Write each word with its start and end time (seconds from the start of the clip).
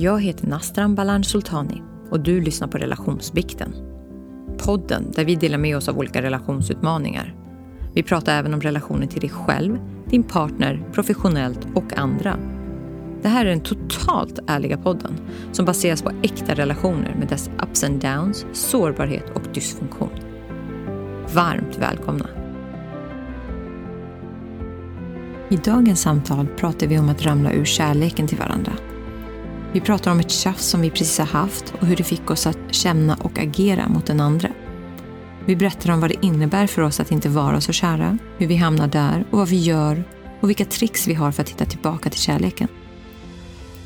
Jag 0.00 0.22
heter 0.22 0.46
Nastran 0.46 0.94
Balan 0.94 1.24
Sultani 1.24 1.82
och 2.10 2.20
du 2.20 2.40
lyssnar 2.40 2.68
på 2.68 2.78
Relationsbikten. 2.78 3.74
Podden 4.58 5.10
där 5.10 5.24
vi 5.24 5.34
delar 5.34 5.58
med 5.58 5.76
oss 5.76 5.88
av 5.88 5.98
olika 5.98 6.22
relationsutmaningar. 6.22 7.34
Vi 7.94 8.02
pratar 8.02 8.38
även 8.38 8.54
om 8.54 8.60
relationen 8.60 9.08
till 9.08 9.20
dig 9.20 9.30
själv, 9.30 9.78
din 10.10 10.22
partner, 10.22 10.88
professionellt 10.92 11.66
och 11.74 11.98
andra. 11.98 12.36
Det 13.22 13.28
här 13.28 13.44
är 13.44 13.50
den 13.50 13.60
totalt 13.60 14.38
ärliga 14.46 14.78
podden 14.78 15.12
som 15.52 15.64
baseras 15.64 16.02
på 16.02 16.12
äkta 16.22 16.54
relationer 16.54 17.14
med 17.18 17.28
dess 17.28 17.50
ups 17.62 17.84
and 17.84 18.00
downs, 18.00 18.46
sårbarhet 18.52 19.30
och 19.34 19.42
dysfunktion. 19.54 20.10
Varmt 21.34 21.78
välkomna! 21.78 22.28
I 25.48 25.56
dagens 25.56 26.00
samtal 26.00 26.46
pratar 26.46 26.86
vi 26.86 26.98
om 26.98 27.08
att 27.08 27.26
ramla 27.26 27.52
ur 27.52 27.64
kärleken 27.64 28.26
till 28.26 28.38
varandra. 28.38 28.72
Vi 29.72 29.80
pratar 29.80 30.10
om 30.10 30.20
ett 30.20 30.30
tjafs 30.30 30.66
som 30.66 30.80
vi 30.80 30.90
precis 30.90 31.18
har 31.18 31.26
haft 31.26 31.74
och 31.80 31.86
hur 31.86 31.96
det 31.96 32.04
fick 32.04 32.30
oss 32.30 32.46
att 32.46 32.58
känna 32.70 33.14
och 33.14 33.38
agera 33.38 33.88
mot 33.88 34.06
den 34.06 34.20
andra. 34.20 34.48
Vi 35.46 35.56
berättar 35.56 35.92
om 35.92 36.00
vad 36.00 36.10
det 36.10 36.26
innebär 36.26 36.66
för 36.66 36.82
oss 36.82 37.00
att 37.00 37.12
inte 37.12 37.28
vara 37.28 37.60
så 37.60 37.72
kära, 37.72 38.18
hur 38.38 38.46
vi 38.46 38.56
hamnar 38.56 38.88
där 38.88 39.24
och 39.30 39.38
vad 39.38 39.48
vi 39.48 39.56
gör 39.56 40.04
och 40.40 40.48
vilka 40.48 40.64
tricks 40.64 41.08
vi 41.08 41.14
har 41.14 41.32
för 41.32 41.42
att 41.42 41.48
hitta 41.48 41.64
tillbaka 41.64 42.10
till 42.10 42.20
kärleken. 42.20 42.68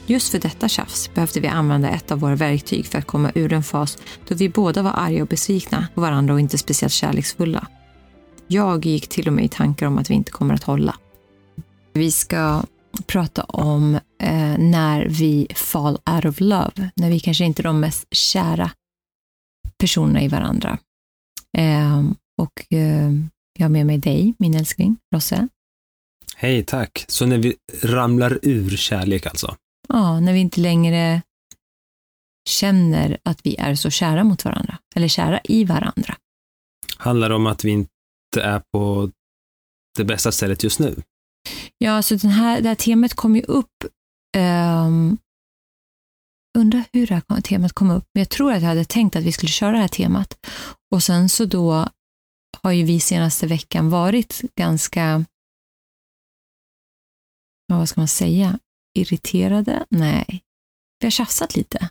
Just 0.06 0.30
för 0.30 0.38
detta 0.38 0.68
tjafs 0.68 1.14
behövde 1.14 1.40
vi 1.40 1.48
använda 1.48 1.88
ett 1.88 2.12
av 2.12 2.20
våra 2.20 2.34
verktyg 2.34 2.86
för 2.86 2.98
att 2.98 3.06
komma 3.06 3.32
ur 3.34 3.52
en 3.52 3.62
fas 3.62 3.98
då 4.28 4.34
vi 4.34 4.48
båda 4.48 4.82
var 4.82 4.92
arga 4.96 5.22
och 5.22 5.28
besvikna 5.28 5.86
på 5.94 6.00
varandra 6.00 6.34
och 6.34 6.40
inte 6.40 6.58
speciellt 6.58 6.92
kärleksfulla. 6.92 7.66
Jag 8.46 8.86
gick 8.86 9.08
till 9.08 9.26
och 9.28 9.32
med 9.32 9.44
i 9.44 9.48
tankar 9.48 9.86
om 9.86 9.98
att 9.98 10.10
vi 10.10 10.14
inte 10.14 10.30
kommer 10.30 10.54
att 10.54 10.64
hålla. 10.64 10.96
Vi 11.92 12.12
ska 12.12 12.62
prata 13.06 13.42
om 13.44 13.94
eh, 14.18 14.58
när 14.58 15.06
vi 15.08 15.46
fall 15.54 15.98
out 16.10 16.24
of 16.24 16.40
love, 16.40 16.90
när 16.96 17.10
vi 17.10 17.20
kanske 17.20 17.44
inte 17.44 17.62
är 17.62 17.64
de 17.64 17.80
mest 17.80 18.06
kära 18.10 18.70
personerna 19.78 20.22
i 20.22 20.28
varandra. 20.28 20.78
Eh, 21.58 22.02
och 22.42 22.72
eh, 22.72 23.10
jag 23.58 23.64
har 23.64 23.68
med 23.68 23.86
mig 23.86 23.98
dig, 23.98 24.34
min 24.38 24.54
älskling, 24.54 24.96
Rosse. 25.14 25.48
Hej, 26.36 26.64
tack. 26.64 27.04
Så 27.08 27.26
när 27.26 27.38
vi 27.38 27.56
ramlar 27.82 28.38
ur 28.42 28.76
kärlek 28.76 29.26
alltså? 29.26 29.56
Ja, 29.88 30.20
när 30.20 30.32
vi 30.32 30.38
inte 30.38 30.60
längre 30.60 31.22
känner 32.48 33.18
att 33.22 33.46
vi 33.46 33.56
är 33.56 33.74
så 33.74 33.90
kära 33.90 34.24
mot 34.24 34.44
varandra, 34.44 34.78
eller 34.94 35.08
kära 35.08 35.40
i 35.44 35.64
varandra. 35.64 36.16
Handlar 36.96 37.28
det 37.28 37.34
om 37.34 37.46
att 37.46 37.64
vi 37.64 37.70
inte 37.70 38.42
är 38.42 38.62
på 38.72 39.10
det 39.96 40.04
bästa 40.04 40.32
stället 40.32 40.64
just 40.64 40.78
nu? 40.78 41.02
Ja, 41.82 41.92
alltså 41.92 42.16
den 42.16 42.30
här, 42.30 42.60
det 42.60 42.68
här 42.68 42.74
temat 42.74 43.14
kom 43.14 43.36
ju 43.36 43.42
upp 43.42 43.84
um, 44.36 45.18
Undrar 46.58 46.84
hur 46.92 47.06
det 47.06 47.22
här 47.28 47.40
temat 47.40 47.72
kom 47.72 47.90
upp, 47.90 48.04
men 48.14 48.20
jag 48.20 48.28
tror 48.28 48.52
att 48.52 48.62
jag 48.62 48.68
hade 48.68 48.84
tänkt 48.84 49.16
att 49.16 49.24
vi 49.24 49.32
skulle 49.32 49.52
köra 49.52 49.72
det 49.72 49.78
här 49.78 49.88
temat. 49.88 50.34
Och 50.94 51.02
sen 51.02 51.28
så 51.28 51.44
då 51.44 51.88
har 52.62 52.72
ju 52.72 52.84
vi 52.84 53.00
senaste 53.00 53.46
veckan 53.46 53.90
varit 53.90 54.40
ganska, 54.56 55.24
vad 57.66 57.88
ska 57.88 58.00
man 58.00 58.08
säga, 58.08 58.58
irriterade? 58.98 59.86
Nej, 59.90 60.42
vi 61.00 61.06
har 61.06 61.10
tjafsat 61.10 61.56
lite, 61.56 61.88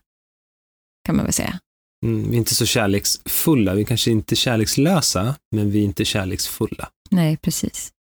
kan 1.05 1.15
man 1.15 1.25
väl 1.25 1.33
säga. 1.33 1.59
Mm, 2.05 2.29
vi 2.29 2.35
är 2.35 2.37
inte 2.37 2.55
så 2.55 2.65
kärleksfulla, 2.65 3.73
vi 3.73 3.81
är 3.81 3.85
kanske 3.85 4.11
inte 4.11 4.35
kärlekslösa, 4.35 5.35
men 5.55 5.71
vi 5.71 5.79
är 5.79 5.83
inte 5.83 6.05
kärleksfulla. 6.05 6.89
Nej, 7.09 7.37
precis. 7.37 7.91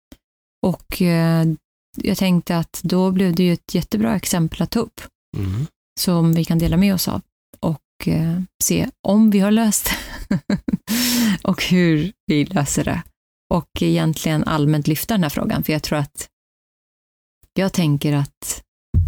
Och 0.67 1.03
eh, 1.03 1.47
jag 1.97 2.17
tänkte 2.19 2.57
att 2.57 2.81
då 2.85 3.11
blev 3.13 3.35
det 3.35 3.43
ju 3.43 3.53
ett 3.53 3.75
jättebra 3.75 4.17
exempel 4.17 4.63
att 4.63 4.71
ta 4.71 4.81
upp, 4.81 5.01
Mm. 5.37 5.67
som 6.01 6.33
vi 6.33 6.45
kan 6.45 6.59
dela 6.59 6.77
med 6.77 6.95
oss 6.95 7.09
av 7.09 7.23
och 7.61 8.09
eh, 8.09 8.41
se 8.63 8.91
om 9.09 9.31
vi 9.31 9.39
har 9.39 9.51
löst 9.51 9.91
och 11.43 11.63
hur 11.65 12.13
vi 12.27 12.45
löser 12.45 12.85
det. 12.85 13.03
Och 13.55 13.69
egentligen 13.81 14.45
allmänt 14.45 14.87
lyfta 14.87 15.15
den 15.15 15.23
här 15.23 15.31
frågan, 15.31 15.65
för 15.65 15.73
jag 15.73 15.83
tror 15.83 15.99
att 15.99 16.29
jag 17.55 17.73
tänker 17.73 18.13
att 18.13 18.63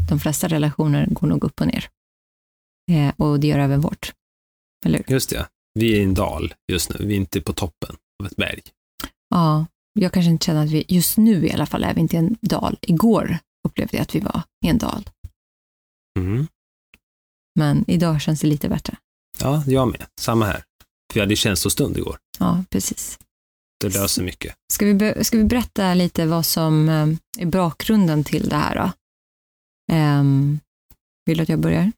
de 0.08 0.20
flesta 0.20 0.48
relationer 0.48 1.06
går 1.06 1.26
nog 1.26 1.44
upp 1.44 1.60
och 1.60 1.66
ner. 1.66 1.88
Eh, 2.92 3.14
och 3.16 3.40
det 3.40 3.46
gör 3.46 3.58
även 3.58 3.80
vårt. 3.80 4.12
Eller 4.86 4.98
hur? 5.06 5.14
Just 5.14 5.30
det, 5.30 5.48
vi 5.74 5.92
är 5.96 6.00
i 6.00 6.02
en 6.02 6.14
dal 6.14 6.54
just 6.72 6.90
nu, 6.90 7.06
vi 7.06 7.14
är 7.14 7.18
inte 7.18 7.40
på 7.40 7.52
toppen 7.52 7.96
av 8.22 8.26
ett 8.26 8.36
berg. 8.36 8.60
Ja, 9.28 9.66
jag 9.92 10.12
kanske 10.12 10.30
inte 10.30 10.44
känner 10.46 10.64
att 10.64 10.70
vi, 10.70 10.84
just 10.88 11.16
nu 11.16 11.46
i 11.46 11.52
alla 11.52 11.66
fall, 11.66 11.84
är 11.84 11.94
vi 11.94 12.00
inte 12.00 12.16
i 12.16 12.18
en 12.18 12.36
dal. 12.40 12.78
Igår 12.82 13.38
upplevde 13.68 13.96
jag 13.96 14.02
att 14.02 14.14
vi 14.14 14.20
var 14.20 14.42
i 14.64 14.68
en 14.68 14.78
dal. 14.78 15.10
Mm. 16.18 16.46
Men 17.58 17.84
idag 17.90 18.20
känns 18.22 18.40
det 18.40 18.46
lite 18.46 18.68
bättre. 18.68 18.96
Ja, 19.40 19.64
jag 19.66 19.88
med. 19.88 20.06
Samma 20.20 20.44
här. 20.46 20.64
Vi 21.14 21.20
hade 21.20 21.36
känslostund 21.36 21.96
igår. 21.96 22.16
Ja, 22.38 22.64
precis. 22.70 23.18
Det 23.80 23.88
löser 23.88 24.22
mycket. 24.22 24.54
Ska 24.72 24.86
vi, 24.86 24.94
be- 24.94 25.24
ska 25.24 25.38
vi 25.38 25.44
berätta 25.44 25.94
lite 25.94 26.26
vad 26.26 26.46
som 26.46 26.88
eh, 26.88 27.08
är 27.38 27.46
bakgrunden 27.46 28.24
till 28.24 28.48
det 28.48 28.56
här 28.56 28.74
då? 28.74 28.92
Ehm, 29.94 30.60
vill 31.26 31.36
du 31.36 31.42
att 31.42 31.48
jag 31.48 31.60
börjar? 31.60 31.92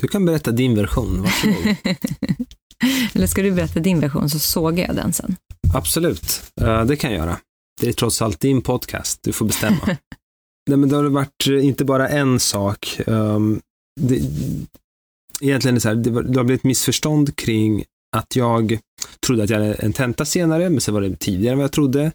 Du 0.00 0.08
kan 0.08 0.26
berätta 0.26 0.50
din 0.50 0.74
version, 0.74 1.22
varsågod. 1.22 1.76
Eller 3.14 3.26
ska 3.26 3.42
du 3.42 3.50
berätta 3.52 3.80
din 3.80 4.00
version 4.00 4.30
så 4.30 4.38
sågar 4.38 4.86
jag 4.86 4.96
den 4.96 5.12
sen. 5.12 5.36
Absolut, 5.74 6.42
Eh, 6.60 6.84
det 6.84 6.96
kan 6.96 7.10
jag 7.10 7.18
göra. 7.18 7.38
Det 7.80 7.88
är 7.88 7.92
trots 7.92 8.22
allt 8.22 8.40
din 8.40 8.62
podcast, 8.62 9.22
du 9.22 9.32
får 9.32 9.46
bestämma. 9.46 9.86
Nej, 10.70 10.78
men 10.78 10.88
det 10.88 10.96
har 10.96 11.04
varit 11.04 11.46
eh, 11.48 11.66
inte 11.66 11.84
bara 11.84 12.08
en 12.08 12.40
sak. 12.40 13.00
Um, 13.06 13.60
det, 14.00 14.14
egentligen 15.40 15.72
är 15.72 15.76
det 15.76 15.80
så 15.80 15.88
här, 15.88 15.94
det, 15.94 16.38
har 16.38 16.44
blivit 16.44 16.64
missförstånd 16.64 17.36
kring 17.36 17.84
att 18.16 18.36
jag 18.36 18.78
trodde 19.26 19.42
att 19.42 19.50
jag 19.50 19.58
hade 19.60 19.74
en 19.74 19.92
tenta 19.92 20.24
senare, 20.24 20.70
men 20.70 20.80
så 20.80 20.92
var 20.92 21.00
det 21.00 21.16
tidigare 21.16 21.52
än 21.52 21.58
vad 21.58 21.64
jag 21.64 21.72
trodde. 21.72 22.12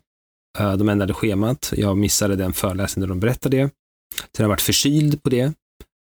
Eh, 0.59 0.74
de 0.74 0.90
ändrade 0.90 1.14
schemat. 1.14 1.74
Jag 1.75 1.97
missade 1.97 2.35
den 2.35 2.53
föreläsningen 2.53 3.09
där 3.09 3.16
de 3.16 3.20
berättade 3.20 3.58
det. 3.58 3.70
Jag 4.38 4.44
har 4.44 4.50
varit 4.50 4.62
förkyld 4.62 5.24
på 5.24 5.30
det. 5.30 5.53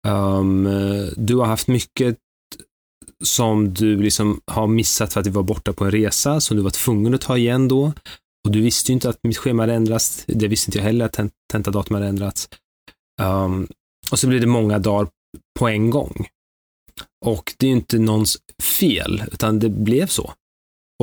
Um, 0.07 0.65
eh, 0.67 1.07
du 1.15 1.35
har 1.35 1.45
haft 1.45 1.67
mycket 1.67 2.17
som 3.23 3.73
du 3.73 4.01
liksom 4.01 4.41
har 4.45 4.67
missat 4.67 5.13
för 5.13 5.19
att 5.19 5.23
du 5.23 5.29
var 5.29 5.43
borta 5.43 5.73
på 5.73 5.85
en 5.85 5.91
resa, 5.91 6.41
som 6.41 6.57
du 6.57 6.63
var 6.63 6.69
tvungen 6.69 7.13
att 7.13 7.21
ta 7.21 7.37
igen 7.37 7.67
då. 7.67 7.93
Och 8.45 8.51
du 8.51 8.61
visste 8.61 8.91
ju 8.91 8.93
inte 8.93 9.09
att 9.09 9.19
mitt 9.23 9.37
schema 9.37 9.63
hade 9.63 9.73
ändrats. 9.73 10.23
Det 10.27 10.47
visste 10.47 10.69
inte 10.69 10.77
jag 10.77 10.85
heller, 10.85 11.05
att 11.05 11.17
tent- 11.17 11.31
tentadatum 11.51 11.95
hade 11.95 12.07
ändrats. 12.07 12.49
Um, 13.21 13.67
och 14.11 14.19
så 14.19 14.27
blev 14.27 14.41
det 14.41 14.47
många 14.47 14.79
dagar 14.79 15.09
på 15.59 15.67
en 15.67 15.89
gång. 15.89 16.27
Och 17.25 17.53
det 17.57 17.65
är 17.65 17.69
ju 17.69 17.75
inte 17.75 17.99
någons 17.99 18.37
fel, 18.79 19.23
utan 19.31 19.59
det 19.59 19.69
blev 19.69 20.07
så. 20.07 20.33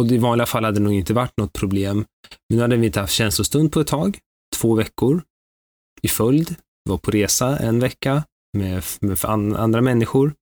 Och 0.00 0.06
i 0.06 0.18
vanliga 0.18 0.46
fall 0.46 0.64
hade 0.64 0.78
det 0.78 0.84
nog 0.84 0.92
inte 0.92 1.14
varit 1.14 1.36
något 1.36 1.52
problem. 1.52 1.96
Men 2.48 2.56
nu 2.56 2.62
hade 2.62 2.76
vi 2.76 2.86
inte 2.86 3.00
haft 3.00 3.12
känslostund 3.12 3.72
på 3.72 3.80
ett 3.80 3.86
tag, 3.86 4.18
två 4.56 4.74
veckor 4.74 5.22
i 6.02 6.08
följd. 6.08 6.48
Vi 6.84 6.90
var 6.90 6.98
på 6.98 7.10
resa 7.10 7.58
en 7.58 7.80
vecka 7.80 8.24
med, 8.58 8.84
med 9.00 9.18
för 9.18 9.28
an, 9.28 9.56
andra 9.56 9.80
människor. 9.80 10.34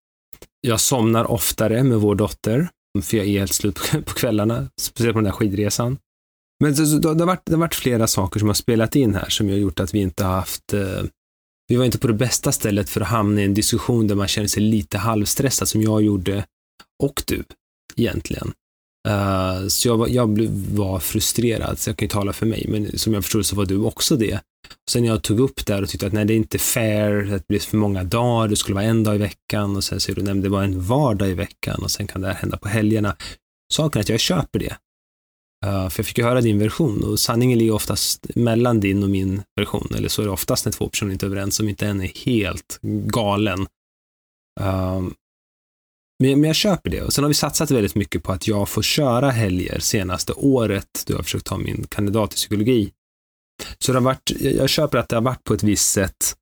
Jag 0.67 0.81
somnar 0.81 1.31
oftare 1.31 1.83
med 1.83 2.01
vår 2.01 2.15
dotter, 2.15 2.69
för 3.03 3.17
jag 3.17 3.27
är 3.27 3.31
helt 3.31 3.53
slut 3.53 3.79
på, 3.93 4.15
kvällarna, 4.15 4.69
speciellt 4.81 5.15
på 5.15 5.19
den 5.19 5.25
där 5.25 5.33
skidresan. 5.33 5.99
Men 6.61 6.75
det, 6.75 6.99
det, 6.99 7.09
har 7.09 7.27
varit, 7.27 7.43
det 7.47 7.53
har 7.53 7.61
varit 7.61 7.75
flera 7.75 8.07
saker 8.07 8.41
som 8.41 8.49
har 8.49 8.55
spelat 8.55 8.97
in 8.97 9.15
här 9.15 9.29
som 9.29 9.49
har 9.49 9.55
gjort 9.55 9.81
att 9.81 9.95
vi 9.95 9.99
inte 9.99 10.25
har 10.25 10.35
haft 10.35 10.73
eh, 10.73 11.03
vi 11.69 11.77
var 11.77 11.85
inte 11.85 11.99
på 11.99 12.07
det 12.07 12.15
bästa 12.15 12.53
stället 12.53 12.91
för 12.91 13.01
att 13.01 13.09
hamna 13.09 13.41
i 13.41 13.45
en 13.45 13.55
diskussion 13.55 14.07
där 14.07 14.15
man 14.15 14.29
känner 14.29 14.49
sig 14.49 14.63
lite 14.63 14.99
halvstressad 14.99 15.69
som 15.69 15.83
jag 15.83 16.03
gjorde 16.03 16.45
och 17.03 17.23
du 17.27 17.45
egentligen. 17.97 18.53
Uh, 19.09 19.69
så 19.69 19.89
jag 19.89 19.97
var, 19.97 20.09
jag 20.09 20.29
blev, 20.29 20.51
var 20.75 20.99
frustrerad, 20.99 21.79
så 21.79 21.91
jag 21.91 21.97
kan 21.97 22.07
ju 22.07 22.11
tala 22.11 22.33
för 22.33 22.47
mig, 22.47 22.67
men 22.69 22.99
som 22.99 23.15
jag 23.15 23.25
förstod 23.25 23.47
så 23.47 23.57
var 23.57 23.67
du 23.67 23.79
också 23.79 24.17
det. 24.17 24.41
Sen 24.91 25.05
jag 25.05 25.23
tog 25.23 25.41
upp 25.41 25.67
det 25.67 25.83
och 25.83 25.89
tyckte 25.89 26.07
att 26.07 26.13
nej, 26.13 26.25
det 26.25 26.35
är 26.35 26.37
inte 26.37 26.59
fair, 26.59 27.35
att 27.35 27.43
det 27.43 27.49
blir 27.49 27.61
för 27.61 27.77
många 27.77 28.05
dagar, 28.05 28.49
det 28.49 28.57
skulle 28.57 28.75
vara 28.75 28.85
en 28.85 29.05
dag 29.05 29.15
i 29.15 29.19
veckan 29.19 29.77
och 29.77 29.85
sen 29.85 30.01
så 30.01 30.13
du, 30.13 30.23
nämnde 30.23 30.47
det 30.47 30.53
var 30.53 30.63
en 30.63 30.81
vardag 30.81 31.29
i 31.29 31.35
veckan 31.35 31.83
och 31.83 31.91
sen 31.91 32.07
kan 32.07 32.21
det 32.21 32.27
här 32.27 32.35
hända 32.35 32.57
på 32.57 32.69
helgerna. 32.69 33.17
Saken 33.73 33.99
är 33.99 34.03
att 34.03 34.09
jag 34.09 34.21
köper 34.21 34.59
det. 34.59 34.77
Uh, 35.67 35.89
för 35.89 36.01
jag 36.01 36.07
fick 36.07 36.19
ju 36.19 36.25
höra 36.25 36.41
din 36.41 36.59
version 36.59 37.05
och 37.05 37.21
sanningen 37.21 37.59
ligger 37.59 37.73
oftast 37.73 38.27
mellan 38.35 38.81
din 38.81 39.03
och 39.03 39.11
min 39.11 39.43
version, 39.57 39.93
eller 39.97 40.09
så 40.09 40.23
är 40.23 40.27
det 40.27 40.33
oftast 40.33 40.65
när 40.65 40.73
två 40.73 40.89
personer 40.89 41.13
inte 41.13 41.27
är 41.27 41.29
överens, 41.29 41.61
om 41.61 41.69
inte 41.69 41.87
en 41.87 42.01
är 42.01 42.13
helt 42.25 42.79
galen. 43.07 43.67
Um, 44.61 45.15
men, 46.25 46.41
men 46.41 46.49
jag 46.49 46.57
köper 46.57 46.91
det. 46.91 47.03
Och 47.03 47.13
sen 47.13 47.25
har 47.25 47.29
vi 47.29 47.35
satsat 47.35 47.71
väldigt 47.71 47.95
mycket 47.95 48.23
på 48.23 48.33
att 48.33 48.47
jag 48.47 48.69
får 48.69 48.83
köra 48.83 49.31
helger 49.31 49.79
senaste 49.79 50.33
året, 50.33 51.05
då 51.07 51.13
jag 51.13 51.19
har 51.19 51.23
försökt 51.23 51.47
ta 51.47 51.59
min 51.59 51.87
kandidat 51.89 52.33
i 52.33 52.37
psykologi. 52.37 52.93
Så 53.79 53.93
det 53.93 53.99
har 53.99 54.05
varit, 54.05 54.31
jag 54.41 54.69
köper 54.69 54.99
att 54.99 55.09
det 55.09 55.17
har 55.17 55.23
varit 55.23 55.45
på 55.45 55.55
ett 55.55 55.63
visst 55.63 55.93
sätt 55.93 56.37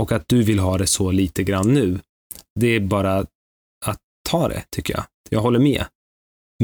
och 0.00 0.12
att 0.12 0.28
du 0.28 0.42
vill 0.42 0.58
ha 0.58 0.78
det 0.78 0.86
så 0.86 1.10
lite 1.10 1.42
grann 1.42 1.74
nu. 1.74 2.00
Det 2.60 2.66
är 2.66 2.80
bara 2.80 3.18
att 3.84 3.98
ta 4.28 4.48
det, 4.48 4.64
tycker 4.70 4.94
jag. 4.94 5.04
Jag 5.30 5.40
håller 5.40 5.58
med. 5.58 5.84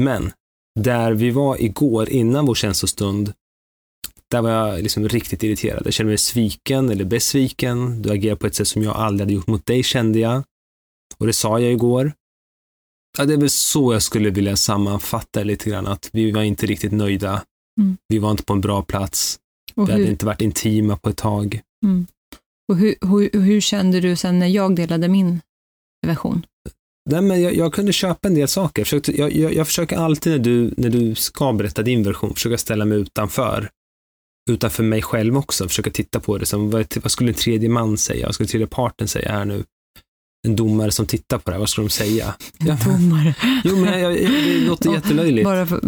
Men 0.01 0.31
där 0.79 1.11
vi 1.11 1.29
var 1.29 1.61
igår 1.61 2.09
innan 2.09 2.45
vår 2.45 2.55
känslostund, 2.55 3.33
där 4.31 4.41
var 4.41 4.49
jag 4.49 4.81
liksom 4.83 5.09
riktigt 5.09 5.43
irriterad. 5.43 5.81
Jag 5.85 5.93
kände 5.93 6.09
mig 6.09 6.17
sviken 6.17 6.89
eller 6.89 7.05
besviken. 7.05 8.01
Du 8.01 8.11
agerar 8.11 8.35
på 8.35 8.47
ett 8.47 8.55
sätt 8.55 8.67
som 8.67 8.83
jag 8.83 8.95
aldrig 8.95 9.21
hade 9.21 9.33
gjort 9.33 9.47
mot 9.47 9.65
dig, 9.65 9.83
kände 9.83 10.19
jag. 10.19 10.43
Och 11.17 11.27
det 11.27 11.33
sa 11.33 11.59
jag 11.59 11.71
igår. 11.71 12.13
Ja, 13.19 13.25
det 13.25 13.33
är 13.33 13.37
väl 13.37 13.49
så 13.49 13.93
jag 13.93 14.01
skulle 14.01 14.29
vilja 14.29 14.55
sammanfatta 14.55 15.43
lite 15.43 15.69
grann, 15.69 15.87
att 15.87 16.09
vi 16.13 16.31
var 16.31 16.43
inte 16.43 16.65
riktigt 16.65 16.91
nöjda. 16.91 17.43
Mm. 17.81 17.97
Vi 18.07 18.19
var 18.19 18.31
inte 18.31 18.43
på 18.43 18.53
en 18.53 18.61
bra 18.61 18.81
plats. 18.81 19.39
Och 19.75 19.87
Vi 19.87 19.91
hade 19.91 20.03
hur, 20.03 20.11
inte 20.11 20.25
varit 20.25 20.41
intima 20.41 20.97
på 20.97 21.09
ett 21.09 21.17
tag. 21.17 21.61
mm. 21.85 22.07
och 22.71 22.77
hur, 22.77 22.95
hur, 23.01 23.41
hur 23.41 23.61
kände 23.61 23.99
du 23.99 24.15
sen 24.15 24.39
när 24.39 24.47
jag 24.47 24.75
delade 24.75 25.07
min 25.07 25.41
version? 26.07 26.45
Nej, 27.09 27.21
men 27.21 27.41
jag, 27.41 27.55
jag 27.55 27.73
kunde 27.73 27.93
köpa 27.93 28.27
en 28.27 28.35
del 28.35 28.47
saker. 28.47 28.79
Jag, 28.81 28.87
försökte, 28.87 29.17
jag, 29.17 29.53
jag 29.53 29.67
försöker 29.67 29.97
alltid 29.97 30.33
när 30.33 30.39
du, 30.39 30.73
när 30.77 30.89
du 30.89 31.15
ska 31.15 31.53
berätta 31.53 31.83
din 31.83 32.03
version, 32.03 32.33
försöka 32.33 32.57
ställa 32.57 32.85
mig 32.85 32.97
utanför. 32.97 33.69
Utanför 34.49 34.83
mig 34.83 35.01
själv 35.01 35.37
också, 35.37 35.67
försöka 35.67 35.91
titta 35.91 36.19
på 36.19 36.37
det 36.37 36.45
som, 36.45 36.69
vad, 36.69 36.97
vad 37.03 37.11
skulle 37.11 37.29
en 37.29 37.35
tredje 37.35 37.69
man 37.69 37.97
säga? 37.97 38.25
Vad 38.25 38.35
skulle 38.35 38.49
tredje 38.49 38.67
parten 38.67 39.07
säga 39.07 39.31
här 39.31 39.45
nu? 39.45 39.63
En 40.47 40.55
domare 40.55 40.91
som 40.91 41.05
tittar 41.05 41.37
på 41.37 41.49
det 41.49 41.55
här, 41.55 41.59
vad 41.59 41.69
skulle 41.69 41.87
de 41.87 41.91
säga? 41.91 42.35
Ja, 42.57 42.77
Domare. 42.85 43.35
jo, 43.63 43.75
men 43.75 43.99
jag, 44.01 44.21
jag, 44.21 44.31
det 44.31 44.59
låter 44.67 44.93
jättelöjligt. 44.93 45.45
Bara 45.45 45.65
för, 45.65 45.81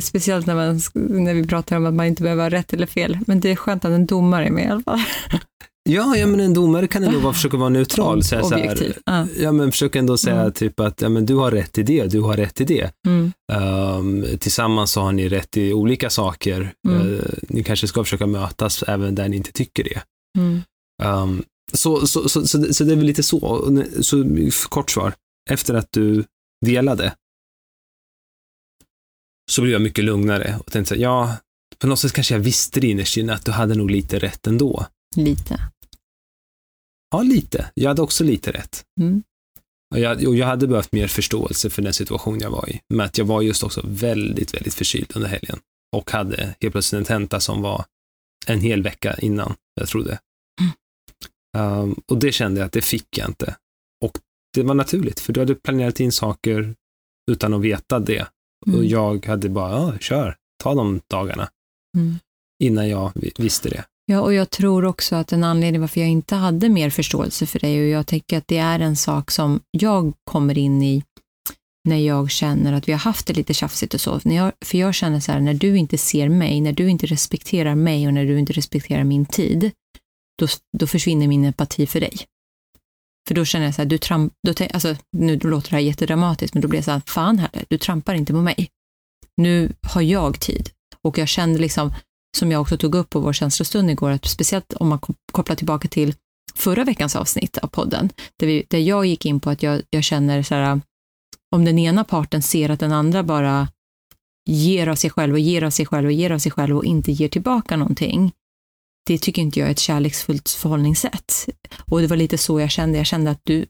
speciellt 0.00 0.46
när, 0.46 0.54
man, 0.54 0.80
när 1.24 1.34
vi 1.34 1.46
pratar 1.46 1.76
om 1.76 1.86
att 1.86 1.94
man 1.94 2.06
inte 2.06 2.22
behöver 2.22 2.42
ha 2.42 2.50
rätt 2.50 2.72
eller 2.72 2.86
fel. 2.86 3.18
Men 3.26 3.40
det 3.40 3.50
är 3.50 3.56
skönt 3.56 3.84
att 3.84 3.90
en 3.90 4.06
domare 4.06 4.46
är 4.46 4.50
med 4.50 4.64
i 4.64 4.68
alla 4.68 4.82
fall. 4.82 5.00
Ja, 5.88 6.16
ja, 6.16 6.26
men 6.26 6.40
en 6.40 6.54
domare 6.54 6.86
kan 6.86 7.04
ändå 7.04 7.18
vara, 7.18 7.32
försöka 7.32 7.56
vara 7.56 7.68
neutral. 7.68 8.22
Säga 8.24 8.42
så 8.42 8.54
här. 8.54 8.96
Ja. 9.06 9.26
ja, 9.40 9.52
men 9.52 9.70
försöka 9.72 9.98
ändå 9.98 10.16
säga 10.16 10.40
Mm. 10.40 10.52
typ 10.52 10.80
att 10.80 11.02
ja, 11.02 11.08
men 11.08 11.26
du 11.26 11.34
har 11.34 11.50
rätt 11.50 11.78
i 11.78 11.82
det, 11.82 12.06
du 12.06 12.20
har 12.20 12.36
rätt 12.36 12.60
i 12.60 12.64
det. 12.64 12.90
Mm. 13.06 13.32
Um, 13.52 14.38
tillsammans 14.38 14.92
så 14.92 15.00
har 15.00 15.12
ni 15.12 15.28
rätt 15.28 15.56
i 15.56 15.72
olika 15.72 16.10
saker. 16.10 16.72
Mm. 16.88 17.00
Uh, 17.06 17.20
ni 17.48 17.62
kanske 17.62 17.86
ska 17.88 18.04
försöka 18.04 18.26
mötas 18.26 18.82
även 18.82 19.14
där 19.14 19.28
ni 19.28 19.36
inte 19.36 19.52
tycker 19.52 19.84
det. 19.84 20.02
Um, 21.08 21.42
så, 21.72 22.06
så, 22.06 22.28
så, 22.28 22.46
så, 22.46 22.58
det- 22.58 22.74
så 22.74 22.84
det 22.84 22.92
är 22.92 22.96
väl 22.96 23.06
lite 23.06 23.22
så. 23.22 23.82
Så 24.02 24.24
kort 24.68 24.90
svar. 24.90 25.14
Efter 25.50 25.74
att 25.74 25.88
du 25.92 26.24
delade 26.66 27.14
så 29.50 29.62
blev 29.62 29.72
jag 29.72 29.82
mycket 29.82 30.04
lugnare 30.04 30.56
och 30.66 30.72
tänkte 30.72 30.94
så 30.94 31.00
ja, 31.00 31.36
på 31.78 31.86
något 31.86 31.98
sätt 31.98 32.12
kanske 32.12 32.34
jag 32.34 32.40
visste 32.40 32.80
det 32.80 32.86
innerst 32.86 33.16
inne 33.16 33.34
att 33.34 33.44
du 33.44 33.50
hade 33.52 33.74
nog 33.74 33.90
lite 33.90 34.18
rätt 34.18 34.46
ändå. 34.46 34.86
Lite. 35.16 35.60
Ja, 37.10 37.22
lite. 37.22 37.70
Jag 37.74 37.88
hade 37.90 38.02
också 38.02 38.24
lite 38.24 38.52
rätt. 38.52 38.84
Mm. 39.00 39.22
Och 39.94 40.00
jag, 40.00 40.28
och 40.28 40.36
jag 40.36 40.46
hade 40.46 40.66
behövt 40.66 40.92
mer 40.92 41.08
förståelse 41.08 41.70
för 41.70 41.82
den 41.82 41.94
situation 41.94 42.40
jag 42.40 42.50
var 42.50 42.70
i. 42.70 42.80
Men 42.88 43.00
att 43.06 43.18
jag 43.18 43.24
var 43.24 43.42
just 43.42 43.62
också 43.62 43.80
väldigt, 43.84 44.54
väldigt 44.54 44.74
förkyld 44.74 45.12
under 45.14 45.28
helgen. 45.28 45.58
Och 45.96 46.10
hade 46.10 46.54
helt 46.60 46.72
plötsligt 46.72 46.98
en 46.98 47.04
tenta 47.04 47.40
som 47.40 47.62
var 47.62 47.84
en 48.46 48.60
hel 48.60 48.82
vecka 48.82 49.16
innan 49.18 49.54
jag 49.74 49.88
trodde. 49.88 50.18
Um, 51.58 52.00
och 52.06 52.18
det 52.18 52.32
kände 52.32 52.60
jag 52.60 52.66
att 52.66 52.72
det 52.72 52.82
fick 52.82 53.18
jag 53.18 53.28
inte. 53.28 53.54
Och 54.04 54.12
det 54.54 54.62
var 54.62 54.74
naturligt, 54.74 55.20
för 55.20 55.32
du 55.32 55.40
hade 55.40 55.54
planerat 55.54 56.00
in 56.00 56.12
saker 56.12 56.74
utan 57.30 57.54
att 57.54 57.60
veta 57.60 57.98
det. 57.98 58.26
Och 58.66 58.72
Mm. 58.74 58.88
jag 58.88 59.26
hade 59.26 59.48
bara, 59.48 59.70
ja, 59.72 59.98
kör, 60.00 60.36
ta 60.62 60.74
de 60.74 61.00
dagarna. 61.10 61.48
Mm. 61.96 62.18
Innan 62.62 62.88
jag 62.88 63.12
vi- 63.14 63.32
visste 63.38 63.68
det. 63.68 63.84
Ja, 64.06 64.20
och 64.20 64.34
jag 64.34 64.50
tror 64.50 64.84
också 64.84 65.16
att 65.16 65.32
en 65.32 65.44
anledning 65.44 65.80
varför 65.80 66.00
jag 66.00 66.10
inte 66.10 66.34
hade 66.34 66.68
mer 66.68 66.90
förståelse 66.90 67.46
för 67.46 67.58
dig 67.58 67.82
och 67.82 67.88
jag 67.88 68.06
tänker 68.06 68.38
att 68.38 68.48
det 68.48 68.58
är 68.58 68.80
en 68.80 68.96
sak 68.96 69.30
som 69.30 69.60
jag 69.70 70.12
kommer 70.30 70.58
in 70.58 70.82
i 70.82 71.02
när 71.88 71.96
jag 71.96 72.30
känner 72.30 72.72
att 72.72 72.88
vi 72.88 72.92
har 72.92 72.98
haft 72.98 73.26
det 73.26 73.32
lite 73.32 73.54
tjafsigt 73.54 73.94
och 73.94 74.00
så. 74.00 74.20
När 74.24 74.36
jag, 74.36 74.52
för 74.64 74.78
jag 74.78 74.94
känner 74.94 75.20
så 75.20 75.32
här, 75.32 75.40
när 75.40 75.54
du 75.54 75.76
inte 75.78 75.98
ser 75.98 76.28
mig, 76.28 76.60
när 76.60 76.72
du 76.72 76.88
inte 76.90 77.06
respekterar 77.06 77.74
mig 77.74 78.06
och 78.06 78.14
när 78.14 78.24
du 78.24 78.38
inte 78.38 78.52
respekterar 78.52 79.04
min 79.04 79.26
tid, 79.26 79.70
då, 80.40 80.46
då 80.78 80.86
försvinner 80.86 81.28
min 81.28 81.44
empati 81.44 81.86
för 81.86 82.00
dig. 82.00 82.16
För 83.28 83.34
då 83.34 83.44
känner 83.44 83.66
jag 83.66 83.74
så 83.74 83.82
här, 83.82 83.88
du 83.88 83.98
tramp, 83.98 84.32
då, 84.46 84.66
alltså, 84.74 84.96
nu 85.16 85.38
låter 85.38 85.70
det 85.70 85.76
här 85.76 85.82
jättedramatiskt, 85.82 86.54
men 86.54 86.60
då 86.60 86.68
blir 86.68 86.78
jag 86.78 86.84
så 86.84 86.90
här, 86.90 87.02
fan 87.06 87.38
heller, 87.38 87.64
du 87.68 87.78
trampar 87.78 88.14
inte 88.14 88.32
på 88.32 88.40
mig. 88.40 88.68
Nu 89.36 89.72
har 89.82 90.02
jag 90.02 90.40
tid. 90.40 90.70
Och 91.02 91.18
jag 91.18 91.28
kände 91.28 91.58
liksom, 91.58 91.94
som 92.36 92.50
jag 92.50 92.60
också 92.60 92.76
tog 92.76 92.94
upp 92.94 93.10
på 93.10 93.20
vår 93.20 93.32
känslostund 93.32 93.90
igår, 93.90 94.10
att 94.10 94.26
speciellt 94.26 94.72
om 94.72 94.88
man 94.88 94.98
kopplar 95.32 95.56
tillbaka 95.56 95.88
till 95.88 96.14
förra 96.54 96.84
veckans 96.84 97.16
avsnitt 97.16 97.58
av 97.58 97.68
podden, 97.68 98.10
där, 98.38 98.46
vi, 98.46 98.66
där 98.68 98.78
jag 98.78 99.06
gick 99.06 99.26
in 99.26 99.40
på 99.40 99.50
att 99.50 99.62
jag, 99.62 99.82
jag 99.90 100.04
känner 100.04 100.42
så 100.42 100.54
här, 100.54 100.80
om 101.54 101.64
den 101.64 101.78
ena 101.78 102.04
parten 102.04 102.42
ser 102.42 102.68
att 102.68 102.80
den 102.80 102.92
andra 102.92 103.22
bara 103.22 103.68
ger 104.48 104.86
av 104.86 104.94
sig 104.94 105.10
själv 105.10 105.32
och 105.32 105.40
ger 105.40 105.62
av 105.62 105.70
sig 105.70 105.86
själv 105.86 106.06
och 106.06 106.12
ger 106.12 106.30
av 106.30 106.38
sig 106.38 106.52
själv 106.52 106.76
och 106.76 106.84
inte 106.84 107.12
ger 107.12 107.28
tillbaka 107.28 107.76
någonting, 107.76 108.32
det 109.10 109.18
tycker 109.18 109.42
inte 109.42 109.58
jag 109.58 109.66
är 109.66 109.72
ett 109.72 109.78
kärleksfullt 109.78 110.48
förhållningssätt. 110.48 111.48
Och 111.90 112.00
det 112.00 112.06
var 112.06 112.16
lite 112.16 112.38
så 112.38 112.60
jag 112.60 112.70
kände, 112.70 112.98
jag 112.98 113.06
kände 113.06 113.30
att 113.30 113.40
du, 113.44 113.66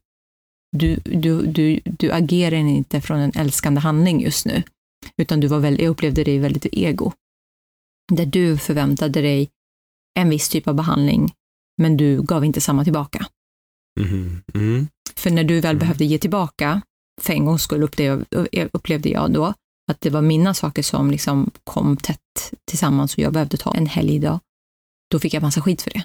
du, 0.76 0.96
du, 0.96 1.46
du, 1.46 1.81
du 1.84 2.12
agerar 2.12 2.56
inte 2.56 3.00
från 3.00 3.19
en 3.19 3.32
älskande 3.34 3.81
handling 3.81 4.22
just 4.22 4.46
nu, 4.46 4.62
utan 5.16 5.40
du 5.40 5.46
var 5.46 5.58
väldigt, 5.58 5.82
jag 5.82 5.90
upplevde 5.90 6.25
dig 6.25 6.38
väldigt 6.38 6.66
ego 6.72 7.12
där 8.12 8.26
du 8.26 8.58
förväntade 8.58 9.20
dig 9.22 9.50
en 10.19 10.31
viss 10.31 10.48
typ 10.48 10.69
av 10.69 10.75
behandling, 10.75 11.32
men 11.82 11.96
du 11.96 12.22
gav 12.22 12.44
inte 12.44 12.60
samma 12.60 12.84
tillbaka. 12.84 13.26
Mhm. 14.00 14.42
Mm. 14.54 14.88
För 15.16 15.31
när 15.31 15.44
du 15.44 15.60
väl 15.60 15.76
Mm. 15.76 15.78
behövde 15.78 16.04
ge 16.04 16.19
tillbaka, 16.19 16.82
för 17.20 17.32
en 17.32 17.44
gångs 17.44 17.62
skull 17.62 17.82
upplevde, 17.82 18.69
upplevde 18.72 19.08
jag 19.08 19.32
då 19.32 19.54
att 19.90 20.00
det 20.00 20.10
var 20.10 20.22
mina 20.22 20.54
saker 20.54 20.82
som 20.82 21.10
liksom 21.10 21.50
kom 21.64 21.96
tätt 21.96 22.52
tillsammans 22.64 23.14
och 23.14 23.19
jag 23.19 23.32
behövde 23.32 23.56
ta 23.56 23.75
en 23.75 23.87
helgdag. 23.87 24.40
Då 25.11 25.19
fick 25.19 25.35
jag 25.35 25.43
massa 25.43 25.61
skit 25.61 25.83
för 25.83 25.91
det. 25.91 26.05